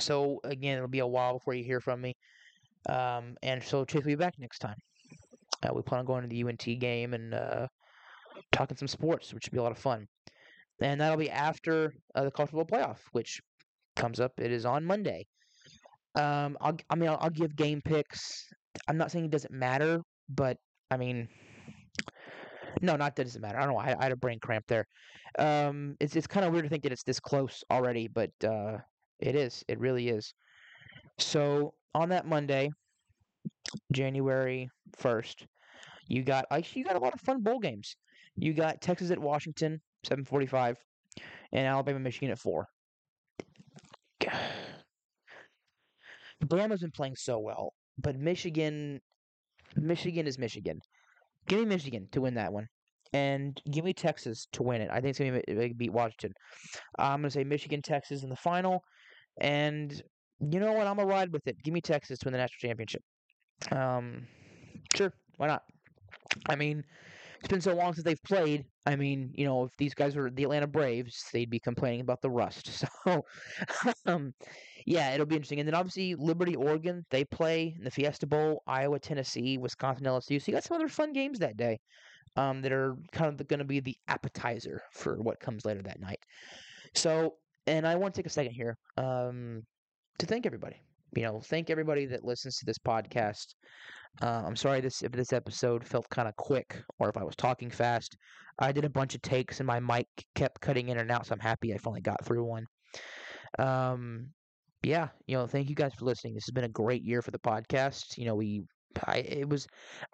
So 0.00 0.40
again, 0.44 0.76
it'll 0.76 0.88
be 0.88 0.98
a 0.98 1.06
while 1.06 1.34
before 1.34 1.54
you 1.54 1.64
hear 1.64 1.80
from 1.80 2.02
me. 2.02 2.14
Um, 2.90 3.36
and 3.42 3.62
so 3.62 3.86
Chase 3.86 4.02
will 4.02 4.08
be 4.08 4.14
back 4.16 4.34
next 4.38 4.58
time. 4.58 4.76
Uh, 5.64 5.72
we 5.74 5.82
plan 5.82 6.00
on 6.00 6.04
going 6.04 6.22
to 6.22 6.28
the 6.28 6.44
UNT 6.44 6.80
game 6.80 7.14
and 7.14 7.34
uh, 7.34 7.66
talking 8.52 8.76
some 8.76 8.88
sports, 8.88 9.32
which 9.32 9.44
should 9.44 9.52
be 9.52 9.58
a 9.58 9.62
lot 9.62 9.72
of 9.72 9.78
fun. 9.78 10.06
And 10.80 11.00
that'll 11.00 11.16
be 11.16 11.30
after 11.30 11.94
uh, 12.14 12.24
the 12.24 12.30
college 12.30 12.50
football 12.50 12.78
playoff, 12.78 12.98
which 13.12 13.40
comes 13.96 14.20
up. 14.20 14.32
It 14.38 14.52
is 14.52 14.66
on 14.66 14.84
Monday. 14.84 15.26
Um, 16.16 16.56
I'll, 16.60 16.76
I 16.90 16.96
mean, 16.96 17.08
I'll, 17.08 17.18
I'll 17.20 17.30
give 17.30 17.56
game 17.56 17.80
picks. 17.84 18.44
I'm 18.88 18.96
not 18.96 19.10
saying 19.10 19.26
it 19.26 19.30
doesn't 19.30 19.52
matter, 19.52 20.02
but 20.28 20.56
I 20.90 20.96
mean, 20.96 21.28
no, 22.82 22.96
not 22.96 23.16
that 23.16 23.22
it 23.22 23.24
doesn't 23.26 23.40
matter. 23.40 23.58
I 23.58 23.64
don't 23.64 23.74
know. 23.74 23.80
I, 23.80 23.96
I 23.98 24.02
had 24.04 24.12
a 24.12 24.16
brain 24.16 24.38
cramp 24.40 24.64
there. 24.68 24.86
Um, 25.38 25.96
it's 26.00 26.14
it's 26.16 26.26
kind 26.26 26.46
of 26.46 26.52
weird 26.52 26.64
to 26.64 26.68
think 26.68 26.82
that 26.84 26.92
it's 26.92 27.02
this 27.02 27.20
close 27.20 27.64
already, 27.70 28.08
but 28.08 28.30
uh, 28.44 28.78
it 29.20 29.34
is. 29.34 29.64
It 29.68 29.78
really 29.80 30.08
is. 30.08 30.34
So 31.18 31.74
on 31.94 32.08
that 32.10 32.26
Monday, 32.26 32.70
January 33.92 34.68
first, 34.96 35.46
you 36.06 36.22
got 36.22 36.46
actually 36.50 36.80
you 36.80 36.86
got 36.86 36.96
a 36.96 37.00
lot 37.00 37.14
of 37.14 37.20
fun 37.20 37.42
bowl 37.42 37.58
games. 37.58 37.96
You 38.36 38.52
got 38.52 38.80
Texas 38.80 39.10
at 39.10 39.18
Washington, 39.18 39.80
seven 40.04 40.24
forty 40.24 40.46
five, 40.46 40.76
and 41.52 41.66
Alabama 41.66 42.00
Michigan 42.00 42.30
at 42.30 42.38
four. 42.38 42.66
Bama's 46.44 46.80
been 46.80 46.90
playing 46.90 47.16
so 47.16 47.38
well, 47.38 47.72
but 47.98 48.16
Michigan, 48.16 49.00
Michigan 49.76 50.26
is 50.26 50.38
Michigan. 50.38 50.78
Give 51.46 51.60
me 51.60 51.64
Michigan 51.64 52.08
to 52.12 52.20
win 52.20 52.34
that 52.34 52.52
one, 52.52 52.66
and 53.12 53.58
give 53.70 53.84
me 53.84 53.92
Texas 53.92 54.46
to 54.52 54.62
win 54.62 54.80
it. 54.82 54.90
I 54.90 55.00
think 55.00 55.10
it's 55.10 55.18
gonna 55.18 55.40
be, 55.46 55.72
beat 55.72 55.92
Washington. 55.92 56.32
I'm 56.98 57.20
gonna 57.20 57.30
say 57.30 57.44
Michigan, 57.44 57.82
Texas 57.82 58.24
in 58.24 58.30
the 58.30 58.36
final, 58.36 58.82
and 59.40 59.92
you 60.40 60.60
know 60.60 60.72
what? 60.72 60.86
I'm 60.86 60.96
gonna 60.96 61.08
ride 61.08 61.32
with 61.32 61.46
it. 61.46 61.56
Give 61.62 61.72
me 61.72 61.80
Texas 61.80 62.18
to 62.18 62.26
win 62.26 62.32
the 62.32 62.38
national 62.38 62.68
championship. 62.68 63.02
Um, 63.70 64.26
sure, 64.94 65.12
why 65.36 65.46
not? 65.46 65.62
I 66.48 66.56
mean, 66.56 66.84
it's 67.38 67.48
been 67.48 67.60
so 67.60 67.74
long 67.74 67.92
since 67.92 68.04
they've 68.04 68.22
played. 68.22 68.64
I 68.86 68.96
mean, 68.96 69.30
you 69.34 69.44
know, 69.44 69.64
if 69.64 69.76
these 69.76 69.94
guys 69.94 70.16
were 70.16 70.30
the 70.30 70.44
Atlanta 70.44 70.66
Braves, 70.66 71.24
they'd 71.32 71.50
be 71.50 71.60
complaining 71.60 72.00
about 72.00 72.22
the 72.22 72.30
rust. 72.30 72.84
So, 73.04 73.22
um, 74.06 74.32
yeah, 74.86 75.12
it'll 75.12 75.26
be 75.26 75.36
interesting. 75.36 75.60
And 75.60 75.68
then 75.68 75.74
obviously 75.74 76.14
Liberty, 76.14 76.56
Oregon, 76.56 77.04
they 77.10 77.24
play 77.24 77.74
in 77.76 77.84
the 77.84 77.90
Fiesta 77.90 78.26
Bowl. 78.26 78.62
Iowa, 78.66 78.98
Tennessee, 78.98 79.58
Wisconsin, 79.58 80.06
LSU. 80.06 80.40
So 80.40 80.50
you 80.50 80.54
got 80.54 80.64
some 80.64 80.76
other 80.76 80.88
fun 80.88 81.12
games 81.12 81.38
that 81.40 81.56
day 81.56 81.78
um, 82.36 82.62
that 82.62 82.72
are 82.72 82.96
kind 83.12 83.38
of 83.38 83.46
going 83.46 83.58
to 83.58 83.64
be 83.64 83.80
the 83.80 83.96
appetizer 84.08 84.80
for 84.92 85.20
what 85.22 85.40
comes 85.40 85.64
later 85.64 85.82
that 85.82 86.00
night. 86.00 86.18
So, 86.94 87.34
and 87.66 87.86
I 87.86 87.96
want 87.96 88.14
to 88.14 88.18
take 88.18 88.26
a 88.26 88.30
second 88.30 88.52
here 88.52 88.78
um, 88.96 89.62
to 90.18 90.26
thank 90.26 90.46
everybody. 90.46 90.76
You 91.16 91.22
know, 91.22 91.40
thank 91.40 91.70
everybody 91.70 92.06
that 92.06 92.24
listens 92.24 92.56
to 92.58 92.66
this 92.66 92.78
podcast. 92.78 93.54
Uh, 94.22 94.42
I'm 94.46 94.56
sorry 94.56 94.80
this 94.80 95.02
if 95.02 95.12
this 95.12 95.32
episode 95.32 95.86
felt 95.86 96.08
kind 96.08 96.28
of 96.28 96.36
quick 96.36 96.82
or 96.98 97.08
if 97.08 97.16
I 97.16 97.24
was 97.24 97.36
talking 97.36 97.70
fast. 97.70 98.16
I 98.58 98.70
did 98.70 98.84
a 98.84 98.90
bunch 98.90 99.14
of 99.14 99.22
takes 99.22 99.58
and 99.58 99.66
my 99.66 99.80
mic 99.80 100.06
kept 100.34 100.60
cutting 100.60 100.88
in 100.88 100.98
and 100.98 101.10
out, 101.10 101.26
so 101.26 101.32
I'm 101.32 101.40
happy 101.40 101.74
I 101.74 101.78
finally 101.78 102.00
got 102.00 102.24
through 102.24 102.44
one. 102.44 102.66
Um, 103.58 104.28
yeah, 104.82 105.08
you 105.26 105.36
know, 105.36 105.46
thank 105.46 105.68
you 105.68 105.74
guys 105.74 105.94
for 105.94 106.04
listening. 106.04 106.34
This 106.34 106.44
has 106.46 106.52
been 106.52 106.64
a 106.64 106.68
great 106.68 107.02
year 107.02 107.22
for 107.22 107.30
the 107.30 107.38
podcast. 107.38 108.16
You 108.16 108.26
know, 108.26 108.34
we 108.36 108.62
I 109.06 109.18
it 109.18 109.48
was 109.48 109.66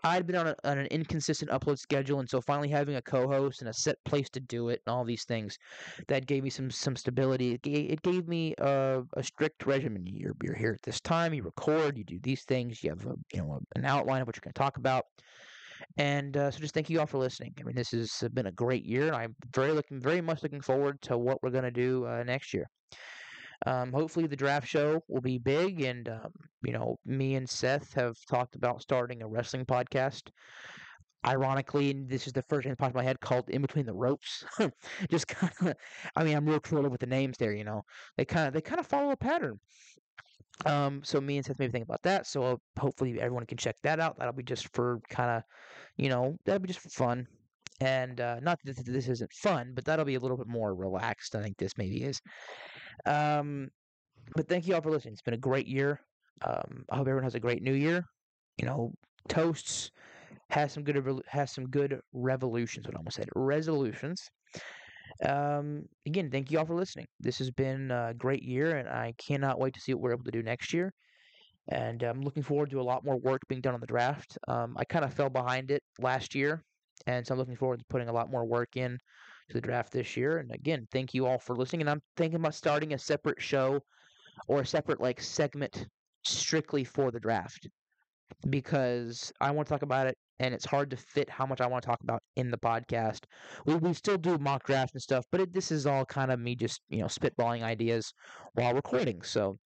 I'd 0.04 0.26
been 0.26 0.36
on, 0.36 0.48
a, 0.48 0.56
on 0.64 0.78
an 0.78 0.86
inconsistent 0.86 1.50
upload 1.50 1.78
schedule, 1.78 2.20
and 2.20 2.28
so 2.28 2.40
finally 2.40 2.68
having 2.68 2.96
a 2.96 3.02
co-host 3.02 3.60
and 3.60 3.68
a 3.68 3.72
set 3.72 3.96
place 4.04 4.28
to 4.30 4.40
do 4.40 4.68
it, 4.68 4.82
and 4.86 4.94
all 4.94 5.04
these 5.04 5.24
things, 5.24 5.58
that 6.08 6.26
gave 6.26 6.44
me 6.44 6.50
some 6.50 6.70
some 6.70 6.96
stability. 6.96 7.52
It 7.52 7.62
gave, 7.62 7.90
it 7.90 8.02
gave 8.02 8.28
me 8.28 8.54
a, 8.58 9.02
a 9.14 9.22
strict 9.22 9.66
regimen. 9.66 10.06
You're 10.06 10.36
you're 10.42 10.54
here 10.54 10.72
at 10.72 10.82
this 10.82 11.00
time. 11.00 11.34
You 11.34 11.42
record. 11.42 11.98
You 11.98 12.04
do 12.04 12.18
these 12.22 12.44
things. 12.44 12.82
You 12.82 12.90
have 12.90 13.06
a, 13.06 13.14
you 13.32 13.40
know 13.40 13.60
an 13.76 13.84
outline 13.84 14.22
of 14.22 14.26
what 14.26 14.36
you're 14.36 14.42
going 14.42 14.54
to 14.54 14.58
talk 14.58 14.76
about. 14.76 15.04
And 15.96 16.36
uh, 16.36 16.50
so, 16.50 16.60
just 16.60 16.74
thank 16.74 16.90
you 16.90 17.00
all 17.00 17.06
for 17.06 17.18
listening. 17.18 17.54
I 17.58 17.62
mean, 17.62 17.74
this 17.74 17.90
has 17.90 18.22
been 18.32 18.46
a 18.46 18.52
great 18.52 18.84
year, 18.84 19.06
and 19.06 19.16
I'm 19.16 19.34
very 19.54 19.72
looking, 19.72 20.00
very 20.00 20.20
much 20.20 20.42
looking 20.42 20.60
forward 20.60 21.00
to 21.02 21.18
what 21.18 21.42
we're 21.42 21.50
going 21.50 21.64
to 21.64 21.70
do 21.70 22.06
uh, 22.06 22.22
next 22.24 22.52
year. 22.54 22.68
Um, 23.66 23.92
hopefully, 23.92 24.26
the 24.26 24.36
draft 24.36 24.66
show 24.66 25.02
will 25.08 25.20
be 25.20 25.38
big, 25.38 25.82
and 25.82 26.08
um, 26.08 26.32
you 26.62 26.72
know, 26.72 26.98
me 27.04 27.34
and 27.34 27.48
Seth 27.48 27.92
have 27.94 28.16
talked 28.28 28.56
about 28.56 28.82
starting 28.82 29.22
a 29.22 29.28
wrestling 29.28 29.66
podcast. 29.66 30.30
Ironically, 31.26 31.92
this 31.92 32.26
is 32.26 32.32
the 32.32 32.42
first 32.42 32.64
thing 32.64 32.72
that 32.72 32.78
popped 32.78 32.94
in 32.94 32.98
my 32.98 33.04
head 33.04 33.20
called 33.20 33.50
"In 33.50 33.60
Between 33.60 33.84
the 33.84 33.94
Ropes." 33.94 34.44
Just 35.10 35.28
kind 35.28 35.52
of, 35.60 35.74
I 36.16 36.24
mean, 36.24 36.36
I'm 36.36 36.48
real 36.48 36.60
creative 36.60 36.90
with 36.90 37.00
the 37.00 37.06
names 37.06 37.36
there. 37.36 37.52
You 37.52 37.64
know, 37.64 37.82
they 38.16 38.24
kind 38.24 38.48
of 38.48 38.54
they 38.54 38.62
kind 38.62 38.80
of 38.80 38.86
follow 38.86 39.10
a 39.10 39.16
pattern. 39.16 39.60
Um, 40.66 41.02
so 41.04 41.20
me 41.20 41.36
and 41.36 41.44
Seth 41.44 41.58
maybe 41.58 41.72
think 41.72 41.84
about 41.84 42.02
that. 42.02 42.26
So 42.26 42.42
uh, 42.42 42.56
hopefully 42.78 43.20
everyone 43.20 43.46
can 43.46 43.58
check 43.58 43.76
that 43.82 44.00
out. 44.00 44.18
That'll 44.18 44.32
be 44.32 44.42
just 44.42 44.74
for 44.74 45.00
kind 45.08 45.30
of, 45.30 45.42
you 45.96 46.08
know, 46.08 46.36
that'll 46.44 46.60
be 46.60 46.68
just 46.68 46.80
for 46.80 46.90
fun. 46.90 47.26
And 47.80 48.20
uh, 48.20 48.40
not 48.40 48.58
that 48.64 48.84
this 48.84 49.08
isn't 49.08 49.32
fun, 49.32 49.72
but 49.74 49.86
that'll 49.86 50.04
be 50.04 50.16
a 50.16 50.20
little 50.20 50.36
bit 50.36 50.46
more 50.46 50.74
relaxed. 50.74 51.34
I 51.34 51.42
think 51.42 51.56
this 51.56 51.78
maybe 51.78 52.02
is. 52.02 52.20
Um, 53.06 53.68
but 54.34 54.48
thank 54.48 54.66
you 54.66 54.74
all 54.74 54.80
for 54.80 54.90
listening. 54.90 55.14
It's 55.14 55.22
been 55.22 55.34
a 55.34 55.38
great 55.38 55.66
year. 55.66 56.00
Um, 56.42 56.84
I 56.90 56.96
hope 56.96 57.06
everyone 57.08 57.24
has 57.24 57.34
a 57.34 57.40
great 57.40 57.62
new 57.62 57.72
year. 57.72 58.04
You 58.58 58.66
know, 58.66 58.92
toasts 59.28 59.90
has 60.50 60.72
some 60.72 60.84
good 60.84 61.22
has 61.26 61.52
some 61.52 61.68
good 61.68 62.00
revolutions. 62.12 62.86
What 62.86 62.94
I 62.94 62.98
almost 62.98 63.16
said 63.16 63.28
resolutions. 63.34 64.28
Um, 65.24 65.84
again, 66.06 66.30
thank 66.30 66.50
you 66.50 66.58
all 66.58 66.66
for 66.66 66.74
listening. 66.74 67.06
This 67.18 67.38
has 67.38 67.50
been 67.50 67.90
a 67.90 68.14
great 68.16 68.42
year, 68.42 68.76
and 68.76 68.88
I 68.88 69.14
cannot 69.18 69.58
wait 69.58 69.74
to 69.74 69.80
see 69.80 69.92
what 69.92 70.02
we're 70.02 70.12
able 70.12 70.24
to 70.24 70.30
do 70.30 70.42
next 70.42 70.72
year. 70.72 70.92
And 71.68 72.02
I'm 72.02 72.22
looking 72.22 72.42
forward 72.42 72.70
to 72.70 72.80
a 72.80 72.82
lot 72.82 73.04
more 73.04 73.16
work 73.16 73.42
being 73.48 73.60
done 73.60 73.74
on 73.74 73.80
the 73.80 73.86
draft. 73.86 74.38
Um, 74.48 74.76
I 74.76 74.84
kind 74.84 75.04
of 75.04 75.12
fell 75.12 75.30
behind 75.30 75.70
it 75.70 75.82
last 75.98 76.34
year, 76.34 76.64
and 77.06 77.26
so 77.26 77.34
I'm 77.34 77.38
looking 77.38 77.56
forward 77.56 77.80
to 77.80 77.84
putting 77.88 78.08
a 78.08 78.12
lot 78.12 78.30
more 78.30 78.44
work 78.44 78.76
in 78.76 78.98
to 79.50 79.54
the 79.54 79.60
draft 79.60 79.92
this 79.92 80.16
year. 80.16 80.38
And 80.38 80.52
again, 80.52 80.86
thank 80.90 81.14
you 81.14 81.26
all 81.26 81.38
for 81.38 81.54
listening. 81.54 81.82
And 81.82 81.90
I'm 81.90 82.02
thinking 82.16 82.36
about 82.36 82.54
starting 82.54 82.94
a 82.94 82.98
separate 82.98 83.40
show 83.40 83.80
or 84.48 84.60
a 84.60 84.66
separate 84.66 85.00
like 85.00 85.20
segment 85.20 85.86
strictly 86.24 86.84
for 86.84 87.10
the 87.10 87.20
draft 87.20 87.68
because 88.48 89.32
I 89.40 89.50
want 89.50 89.68
to 89.68 89.74
talk 89.74 89.82
about 89.82 90.06
it 90.06 90.16
and 90.38 90.54
it's 90.54 90.64
hard 90.64 90.90
to 90.90 90.96
fit 90.96 91.28
how 91.28 91.44
much 91.44 91.60
I 91.60 91.66
want 91.66 91.82
to 91.82 91.86
talk 91.86 92.00
about 92.02 92.22
in 92.36 92.50
the 92.50 92.56
podcast. 92.56 93.24
We, 93.66 93.74
we 93.74 93.92
still 93.92 94.16
do 94.16 94.38
mock 94.38 94.64
drafts 94.64 94.94
and 94.94 95.02
stuff, 95.02 95.24
but 95.30 95.40
it, 95.40 95.52
this 95.52 95.70
is 95.70 95.86
all 95.86 96.04
kind 96.06 96.32
of 96.32 96.40
me 96.40 96.54
just, 96.56 96.80
you 96.88 97.00
know, 97.00 97.06
spitballing 97.06 97.62
ideas 97.62 98.12
while 98.54 98.72
recording. 98.72 99.20
So, 99.22 99.58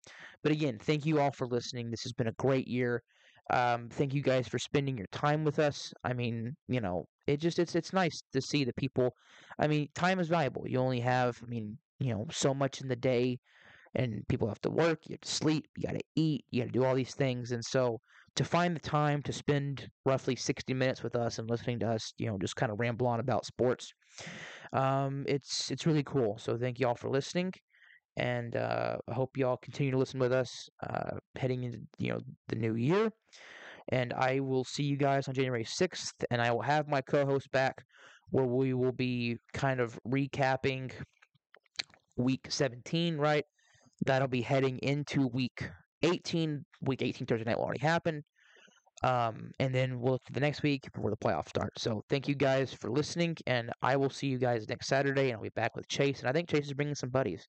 but 0.42 0.50
again, 0.50 0.78
thank 0.80 1.06
you 1.06 1.20
all 1.20 1.30
for 1.30 1.46
listening. 1.46 1.90
This 1.90 2.02
has 2.02 2.12
been 2.12 2.26
a 2.26 2.32
great 2.32 2.66
year. 2.66 3.02
Um, 3.50 3.88
thank 3.90 4.14
you 4.14 4.22
guys 4.22 4.48
for 4.48 4.58
spending 4.58 4.98
your 4.98 5.06
time 5.12 5.44
with 5.44 5.58
us. 5.58 5.92
I 6.02 6.12
mean, 6.12 6.56
you 6.66 6.80
know, 6.80 7.06
it 7.26 7.38
just 7.40 7.58
it's 7.58 7.74
it's 7.74 7.92
nice 7.92 8.22
to 8.32 8.40
see 8.40 8.64
the 8.64 8.74
people. 8.74 9.14
I 9.58 9.66
mean, 9.66 9.88
time 9.94 10.20
is 10.20 10.28
valuable. 10.28 10.64
You 10.66 10.78
only 10.78 11.00
have, 11.00 11.40
I 11.42 11.46
mean, 11.46 11.78
you 12.00 12.12
know, 12.14 12.26
so 12.30 12.54
much 12.54 12.80
in 12.80 12.88
the 12.88 12.96
day, 12.96 13.38
and 13.94 14.22
people 14.28 14.48
have 14.48 14.60
to 14.62 14.70
work. 14.70 15.00
You 15.06 15.14
have 15.14 15.20
to 15.22 15.30
sleep. 15.30 15.66
You 15.76 15.84
got 15.88 15.94
to 15.94 16.04
eat. 16.16 16.44
You 16.50 16.62
got 16.62 16.72
to 16.72 16.78
do 16.78 16.84
all 16.84 16.94
these 16.94 17.14
things, 17.14 17.52
and 17.52 17.64
so 17.64 18.00
to 18.36 18.44
find 18.44 18.74
the 18.74 18.80
time 18.80 19.22
to 19.22 19.32
spend 19.32 19.88
roughly 20.04 20.36
60 20.36 20.74
minutes 20.74 21.02
with 21.02 21.14
us 21.16 21.38
and 21.38 21.48
listening 21.48 21.78
to 21.80 21.88
us, 21.88 22.12
you 22.18 22.26
know, 22.26 22.36
just 22.38 22.56
kind 22.56 22.72
of 22.72 22.80
ramble 22.80 23.06
on 23.06 23.20
about 23.20 23.46
sports. 23.46 23.92
Um, 24.72 25.24
it's 25.28 25.70
it's 25.70 25.86
really 25.86 26.02
cool. 26.02 26.38
So 26.38 26.56
thank 26.58 26.80
you 26.80 26.88
all 26.88 26.96
for 26.96 27.10
listening, 27.10 27.52
and 28.16 28.56
uh, 28.56 28.98
I 29.08 29.14
hope 29.14 29.36
you 29.36 29.46
all 29.46 29.56
continue 29.56 29.92
to 29.92 29.98
listen 29.98 30.20
with 30.20 30.32
us 30.32 30.68
uh, 30.82 31.18
heading 31.36 31.64
into 31.64 31.80
you 31.98 32.12
know 32.12 32.20
the 32.48 32.56
new 32.56 32.74
year. 32.74 33.10
And 33.90 34.12
I 34.12 34.40
will 34.40 34.64
see 34.64 34.84
you 34.84 34.96
guys 34.96 35.28
on 35.28 35.34
January 35.34 35.64
6th, 35.64 36.12
and 36.30 36.40
I 36.40 36.50
will 36.50 36.62
have 36.62 36.88
my 36.88 37.00
co-host 37.00 37.50
back, 37.50 37.84
where 38.30 38.46
we 38.46 38.74
will 38.74 38.92
be 38.92 39.36
kind 39.52 39.80
of 39.80 39.98
recapping 40.06 40.90
week 42.16 42.46
17. 42.48 43.16
Right, 43.16 43.44
that'll 44.06 44.28
be 44.28 44.42
heading 44.42 44.78
into 44.78 45.26
week 45.28 45.68
18, 46.02 46.64
week 46.82 47.02
18 47.02 47.26
Thursday 47.26 47.44
night 47.44 47.58
will 47.58 47.64
already 47.64 47.80
happen. 47.80 48.24
Um, 49.02 49.50
and 49.58 49.74
then 49.74 50.00
we'll 50.00 50.12
look 50.12 50.24
to 50.24 50.32
the 50.32 50.40
next 50.40 50.62
week 50.62 50.90
before 50.94 51.10
the 51.10 51.16
playoffs 51.16 51.48
start. 51.48 51.72
So 51.76 52.02
thank 52.08 52.26
you 52.28 52.34
guys 52.34 52.72
for 52.72 52.90
listening, 52.90 53.36
and 53.46 53.70
I 53.82 53.96
will 53.96 54.08
see 54.08 54.28
you 54.28 54.38
guys 54.38 54.68
next 54.68 54.86
Saturday, 54.86 55.28
and 55.28 55.36
I'll 55.36 55.42
be 55.42 55.50
back 55.50 55.76
with 55.76 55.88
Chase. 55.88 56.20
And 56.20 56.28
I 56.28 56.32
think 56.32 56.48
Chase 56.48 56.66
is 56.66 56.72
bringing 56.72 56.94
some 56.94 57.10
buddies, 57.10 57.46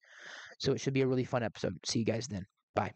so 0.58 0.72
it 0.72 0.80
should 0.80 0.94
be 0.94 1.02
a 1.02 1.06
really 1.06 1.24
fun 1.24 1.42
episode. 1.42 1.78
See 1.86 2.00
you 2.00 2.04
guys 2.04 2.26
then. 2.26 2.44
Bye. 2.74 2.92